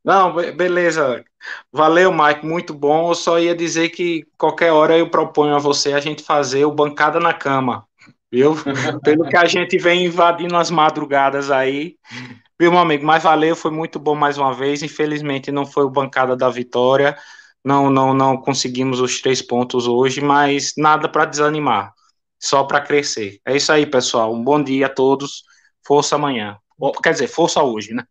Não, 0.04 0.34
beleza. 0.34 1.24
Valeu, 1.72 2.12
Mike, 2.12 2.46
muito 2.46 2.74
bom. 2.74 3.10
Eu 3.10 3.16
só 3.16 3.40
ia 3.40 3.56
dizer 3.56 3.90
que 3.90 4.26
qualquer 4.38 4.72
hora 4.72 4.98
eu 4.98 5.10
proponho 5.10 5.56
a 5.56 5.60
você 5.60 5.94
a 5.94 6.00
gente 6.00 6.24
fazer 6.24 6.66
o 6.66 6.72
Bancada 6.72 7.20
na 7.20 7.34
Cama, 7.34 7.88
viu? 8.34 8.56
Pelo 9.04 9.30
que 9.30 9.38
a 9.38 9.46
gente 9.46 9.78
vem 9.78 10.06
invadindo 10.06 10.58
as 10.58 10.72
madrugadas 10.72 11.52
aí. 11.52 11.98
Viu, 12.60 12.72
meu 12.72 12.80
amigo? 12.80 13.06
Mas 13.06 13.22
valeu, 13.22 13.56
foi 13.56 13.70
muito 13.70 14.00
bom 14.00 14.16
mais 14.16 14.40
uma 14.40 14.52
vez. 14.52 14.82
Infelizmente 14.82 15.52
não 15.52 15.68
foi 15.68 15.84
o 15.84 15.90
Bancada 15.90 16.36
da 16.36 16.50
Vitória. 16.50 17.16
Não, 17.64 17.92
não, 17.92 18.12
não 18.12 18.36
conseguimos 18.36 19.00
os 19.00 19.22
três 19.22 19.40
pontos 19.40 19.86
hoje, 19.88 20.20
mas 20.20 20.74
nada 20.76 21.08
para 21.08 21.26
desanimar, 21.26 21.94
só 22.40 22.64
para 22.64 22.82
crescer. 22.82 23.40
É 23.46 23.56
isso 23.56 23.72
aí, 23.72 23.86
pessoal. 23.86 24.34
Um 24.34 24.44
bom 24.44 24.62
dia 24.62 24.88
a 24.88 24.90
todos. 24.90 25.44
Força 25.86 26.16
amanhã. 26.16 26.58
Quer 27.04 27.12
dizer, 27.12 27.28
força 27.28 27.62
hoje, 27.62 27.94
né? 27.94 28.04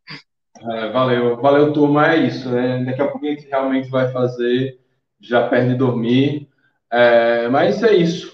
É, 0.61 0.90
valeu, 0.90 1.36
valeu, 1.36 1.73
turma. 1.73 2.12
É 2.12 2.16
isso, 2.16 2.49
né? 2.49 2.85
Daqui 2.85 3.03
a 3.03 3.09
pouco 3.09 3.27
a 3.27 3.31
gente 3.31 3.49
realmente 3.49 3.90
vai 3.90 4.12
fazer, 4.12 4.78
já 5.20 5.49
perde 5.49 5.74
dormir. 5.74 6.49
É, 6.90 7.49
mas 7.49 7.82
é 7.82 7.93
isso. 7.94 8.31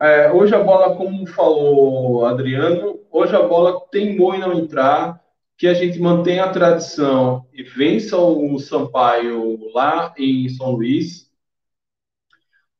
É, 0.00 0.30
hoje 0.30 0.54
a 0.54 0.62
bola, 0.62 0.94
como 0.96 1.26
falou 1.26 2.26
Adriano, 2.26 3.00
hoje 3.10 3.34
a 3.34 3.42
bola 3.42 3.80
teimou 3.90 4.34
em 4.34 4.40
não 4.40 4.52
entrar, 4.58 5.18
que 5.56 5.66
a 5.66 5.72
gente 5.74 5.98
mantenha 5.98 6.44
a 6.44 6.50
tradição 6.52 7.46
e 7.52 7.62
vença 7.62 8.16
o 8.18 8.58
Sampaio 8.58 9.58
lá 9.72 10.14
em 10.18 10.48
São 10.50 10.72
Luís. 10.72 11.30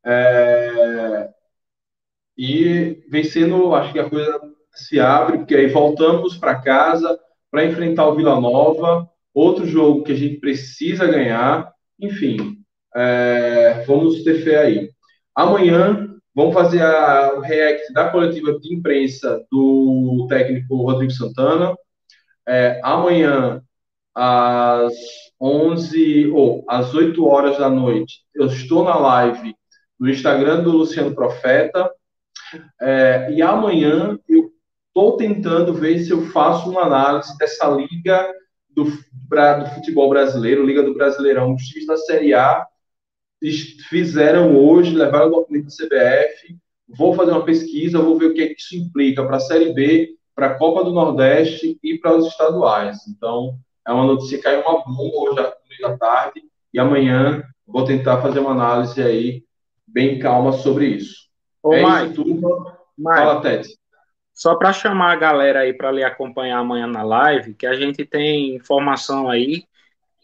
É, 0.04 1.30
e 2.36 3.02
vencendo, 3.08 3.74
acho 3.74 3.92
que 3.92 3.98
a 3.98 4.08
coisa 4.10 4.38
se 4.74 5.00
abre, 5.00 5.38
porque 5.38 5.54
aí 5.54 5.68
voltamos 5.68 6.36
para 6.36 6.60
casa 6.60 7.18
para 7.50 7.64
enfrentar 7.64 8.06
o 8.08 8.14
Vila 8.14 8.38
Nova, 8.38 9.08
outro 9.32 9.66
jogo 9.66 10.04
que 10.04 10.12
a 10.12 10.16
gente 10.16 10.36
precisa 10.38 11.06
ganhar. 11.06 11.72
Enfim, 11.98 12.58
é, 12.94 13.84
vamos 13.86 14.22
ter 14.22 14.44
fé 14.44 14.58
aí. 14.58 14.90
Amanhã 15.34 16.15
vamos 16.36 16.54
fazer 16.54 16.82
a, 16.82 17.32
o 17.34 17.40
react 17.40 17.92
da 17.92 18.10
coletiva 18.10 18.56
de 18.60 18.72
imprensa 18.72 19.44
do 19.50 20.26
técnico 20.28 20.76
Rodrigo 20.76 21.10
Santana. 21.10 21.74
É, 22.46 22.80
amanhã, 22.84 23.60
às 24.14 24.92
11 25.40 26.28
ou 26.28 26.64
às 26.68 26.94
8 26.94 27.26
horas 27.26 27.58
da 27.58 27.68
noite, 27.68 28.20
eu 28.34 28.46
estou 28.46 28.84
na 28.84 28.96
live 28.96 29.56
no 29.98 30.08
Instagram 30.08 30.62
do 30.62 30.70
Luciano 30.70 31.14
Profeta. 31.14 31.90
É, 32.80 33.32
e 33.32 33.42
amanhã 33.42 34.16
eu 34.28 34.46
Estou 34.96 35.18
tentando 35.18 35.74
ver 35.74 35.98
se 35.98 36.10
eu 36.10 36.22
faço 36.28 36.70
uma 36.70 36.84
análise 36.84 37.36
dessa 37.36 37.68
liga 37.68 38.32
do, 38.70 38.86
pra, 39.28 39.58
do 39.58 39.66
futebol 39.74 40.08
brasileiro, 40.08 40.64
Liga 40.64 40.82
do 40.82 40.94
Brasileirão. 40.94 41.52
Os 41.52 41.64
times 41.64 41.86
da 41.86 41.98
Série 41.98 42.32
A 42.32 42.66
fizeram 43.88 44.56
hoje, 44.56 44.94
levaram 44.94 45.28
o 45.28 45.30
documento 45.30 45.66
da 45.66 45.70
CBF. 45.70 46.56
Vou 46.88 47.14
fazer 47.14 47.32
uma 47.32 47.44
pesquisa, 47.44 47.98
vou 47.98 48.18
ver 48.18 48.26
o 48.26 48.34
que, 48.34 48.42
é 48.42 48.46
que 48.48 48.60
isso 48.60 48.76
implica 48.76 49.24
para 49.24 49.36
a 49.36 49.40
Série 49.40 49.72
B, 49.72 50.10
para 50.34 50.48
a 50.48 50.54
Copa 50.54 50.84
do 50.84 50.92
Nordeste 50.92 51.78
e 51.82 51.98
para 51.98 52.16
os 52.16 52.26
estaduais. 52.26 52.98
Então, 53.08 53.58
é 53.86 53.92
uma 53.92 54.04
notícia 54.04 54.36
que 54.38 54.44
caiu 54.44 54.60
uma 54.60 54.84
bomba 54.84 55.56
hoje 55.68 55.84
à 55.84 55.96
tarde 55.96 56.42
e 56.72 56.78
amanhã 56.78 57.42
vou 57.66 57.84
tentar 57.84 58.20
fazer 58.22 58.38
uma 58.38 58.52
análise 58.52 59.02
aí 59.02 59.42
bem 59.86 60.18
calma 60.18 60.52
sobre 60.52 60.86
isso. 60.86 61.26
Ô, 61.62 61.72
é 61.72 61.82
Mike, 61.82 62.20
isso. 62.20 62.66
Mike, 62.98 63.18
Fala, 63.18 63.40
Tete. 63.40 63.68
Só 64.32 64.54
para 64.54 64.72
chamar 64.72 65.12
a 65.12 65.16
galera 65.16 65.60
aí 65.60 65.72
para 65.72 65.90
lhe 65.90 66.04
acompanhar 66.04 66.58
amanhã 66.58 66.86
na 66.86 67.02
live, 67.02 67.54
que 67.54 67.66
a 67.66 67.74
gente 67.74 68.04
tem 68.04 68.54
informação 68.54 69.30
aí 69.30 69.64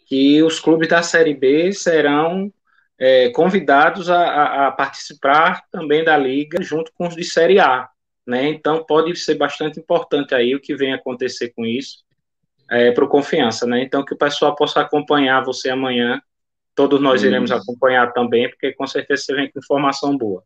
que 0.06 0.42
os 0.42 0.60
clubes 0.60 0.88
da 0.88 1.02
Série 1.02 1.32
B 1.32 1.72
serão 1.72 2.52
é, 2.98 3.30
convidados 3.30 4.10
a, 4.10 4.68
a, 4.68 4.72
participar 4.72 5.62
também 5.70 6.04
da 6.04 6.16
liga 6.16 6.62
junto 6.62 6.92
com 6.92 7.08
os 7.08 7.16
de 7.16 7.24
Série 7.24 7.58
A, 7.58 7.88
né? 8.26 8.48
Então 8.48 8.84
pode 8.84 9.14
ser 9.16 9.34
bastante 9.34 9.80
importante 9.80 10.34
aí 10.34 10.54
o 10.54 10.60
que 10.60 10.74
vem 10.74 10.92
acontecer 10.92 11.52
com 11.54 11.64
isso 11.66 12.04
é, 12.70 12.90
para 12.92 13.04
o 13.04 13.08
confiança, 13.08 13.66
né? 13.66 13.82
Então 13.82 14.04
que 14.04 14.14
o 14.14 14.18
pessoal 14.18 14.54
possa 14.54 14.80
acompanhar 14.80 15.44
você 15.44 15.70
amanhã, 15.70 16.20
todos 16.74 17.00
nós 17.00 17.22
iremos 17.22 17.50
acompanhar 17.50 18.12
também, 18.12 18.48
porque 18.48 18.72
com 18.72 18.86
certeza 18.86 19.22
você 19.22 19.34
vem 19.34 19.50
com 19.50 19.58
informação 19.58 20.16
boa. 20.16 20.42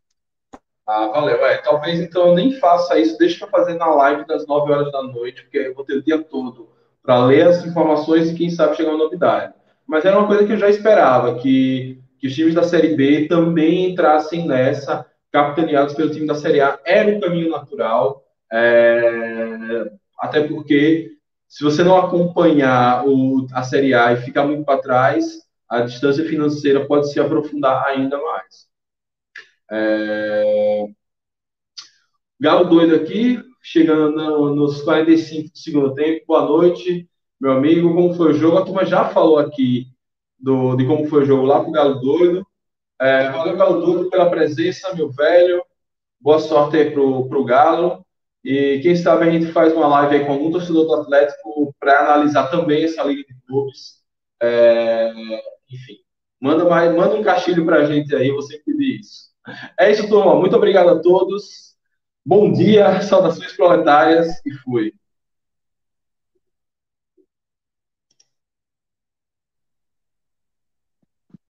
Ah, 0.86 1.08
valeu. 1.08 1.44
É, 1.44 1.58
talvez 1.58 1.98
então 1.98 2.28
eu 2.28 2.34
nem 2.34 2.52
faça 2.52 2.98
isso, 2.98 3.18
deixa 3.18 3.44
eu 3.44 3.48
fazer 3.50 3.74
na 3.74 3.86
live 3.86 4.24
das 4.26 4.46
9 4.46 4.72
horas 4.72 4.92
da 4.92 5.02
noite, 5.02 5.42
porque 5.42 5.58
eu 5.58 5.74
vou 5.74 5.84
ter 5.84 5.94
o 5.94 6.02
dia 6.02 6.22
todo 6.22 6.68
para 7.02 7.24
ler 7.24 7.46
as 7.46 7.64
informações 7.64 8.30
e 8.30 8.34
quem 8.34 8.50
sabe 8.50 8.76
chegar 8.76 8.90
uma 8.90 8.98
novidade. 8.98 9.52
Mas 9.86 10.04
era 10.04 10.18
uma 10.18 10.26
coisa 10.26 10.44
que 10.44 10.52
eu 10.52 10.58
já 10.58 10.68
esperava, 10.68 11.38
que, 11.38 12.00
que 12.18 12.26
os 12.26 12.34
times 12.34 12.54
da 12.54 12.62
Série 12.62 12.96
B 12.96 13.26
também 13.28 13.90
entrassem 13.90 14.46
nessa, 14.46 15.06
capitaneados 15.30 15.94
pelo 15.94 16.10
time 16.10 16.26
da 16.26 16.34
Série 16.34 16.60
A, 16.60 16.78
era 16.84 17.16
o 17.16 17.20
caminho 17.20 17.50
natural, 17.50 18.24
é, 18.52 19.90
até 20.18 20.46
porque 20.46 21.16
se 21.48 21.62
você 21.62 21.82
não 21.84 21.96
acompanhar 21.96 23.06
o, 23.06 23.46
a 23.52 23.62
Série 23.62 23.94
A 23.94 24.12
e 24.12 24.22
ficar 24.22 24.46
muito 24.46 24.64
para 24.64 24.80
trás, 24.80 25.24
a 25.68 25.80
distância 25.82 26.24
financeira 26.24 26.86
pode 26.86 27.10
se 27.10 27.20
aprofundar 27.20 27.86
ainda 27.86 28.20
mais. 28.20 28.66
É... 29.70 30.86
Galo 32.40 32.64
doido 32.64 32.94
aqui, 32.94 33.42
chegando 33.62 34.16
no, 34.16 34.54
nos 34.54 34.82
45 34.82 35.50
do 35.50 35.58
segundo 35.58 35.94
tempo. 35.94 36.24
Boa 36.26 36.44
noite, 36.44 37.08
meu 37.40 37.52
amigo. 37.52 37.94
Como 37.94 38.14
foi 38.14 38.32
o 38.32 38.34
jogo? 38.34 38.58
A 38.58 38.64
turma 38.64 38.84
já 38.84 39.08
falou 39.08 39.38
aqui 39.38 39.86
do, 40.38 40.76
de 40.76 40.86
como 40.86 41.06
foi 41.08 41.22
o 41.22 41.26
jogo 41.26 41.46
lá 41.46 41.62
pro 41.62 41.72
Galo 41.72 42.00
doido. 42.00 42.46
É, 43.00 43.30
valeu, 43.30 43.56
Galo 43.56 43.80
doido, 43.84 44.10
pela 44.10 44.30
presença, 44.30 44.94
meu 44.94 45.10
velho. 45.10 45.62
Boa 46.20 46.38
sorte 46.38 46.76
aí 46.76 46.90
pro, 46.90 47.28
pro 47.28 47.44
Galo. 47.44 48.04
E 48.44 48.80
quem 48.80 48.94
sabe 48.94 49.24
a 49.24 49.30
gente 49.30 49.52
faz 49.52 49.72
uma 49.72 49.88
live 49.88 50.16
aí 50.16 50.24
com 50.24 50.32
algum 50.32 50.50
torcedor 50.50 50.86
do 50.86 50.94
Atlético 50.94 51.74
para 51.80 52.00
analisar 52.00 52.48
também 52.48 52.84
essa 52.84 53.02
Liga 53.02 53.22
de 53.22 53.34
Clubes. 53.46 53.96
É, 54.40 55.12
enfim, 55.70 55.96
manda, 56.40 56.64
mais, 56.64 56.94
manda 56.94 57.16
um 57.16 57.22
castilho 57.22 57.64
para 57.64 57.78
a 57.78 57.84
gente 57.86 58.14
aí, 58.14 58.30
você 58.30 58.58
pedir 58.64 59.00
isso. 59.00 59.26
É 59.78 59.90
isso, 59.90 60.08
turma. 60.08 60.34
Muito 60.36 60.56
obrigado 60.56 60.88
a 60.90 61.00
todos. 61.00 61.74
Bom 62.24 62.52
dia, 62.52 63.00
saudações 63.02 63.52
proletárias 63.56 64.44
e 64.44 64.52
fui. 64.52 64.92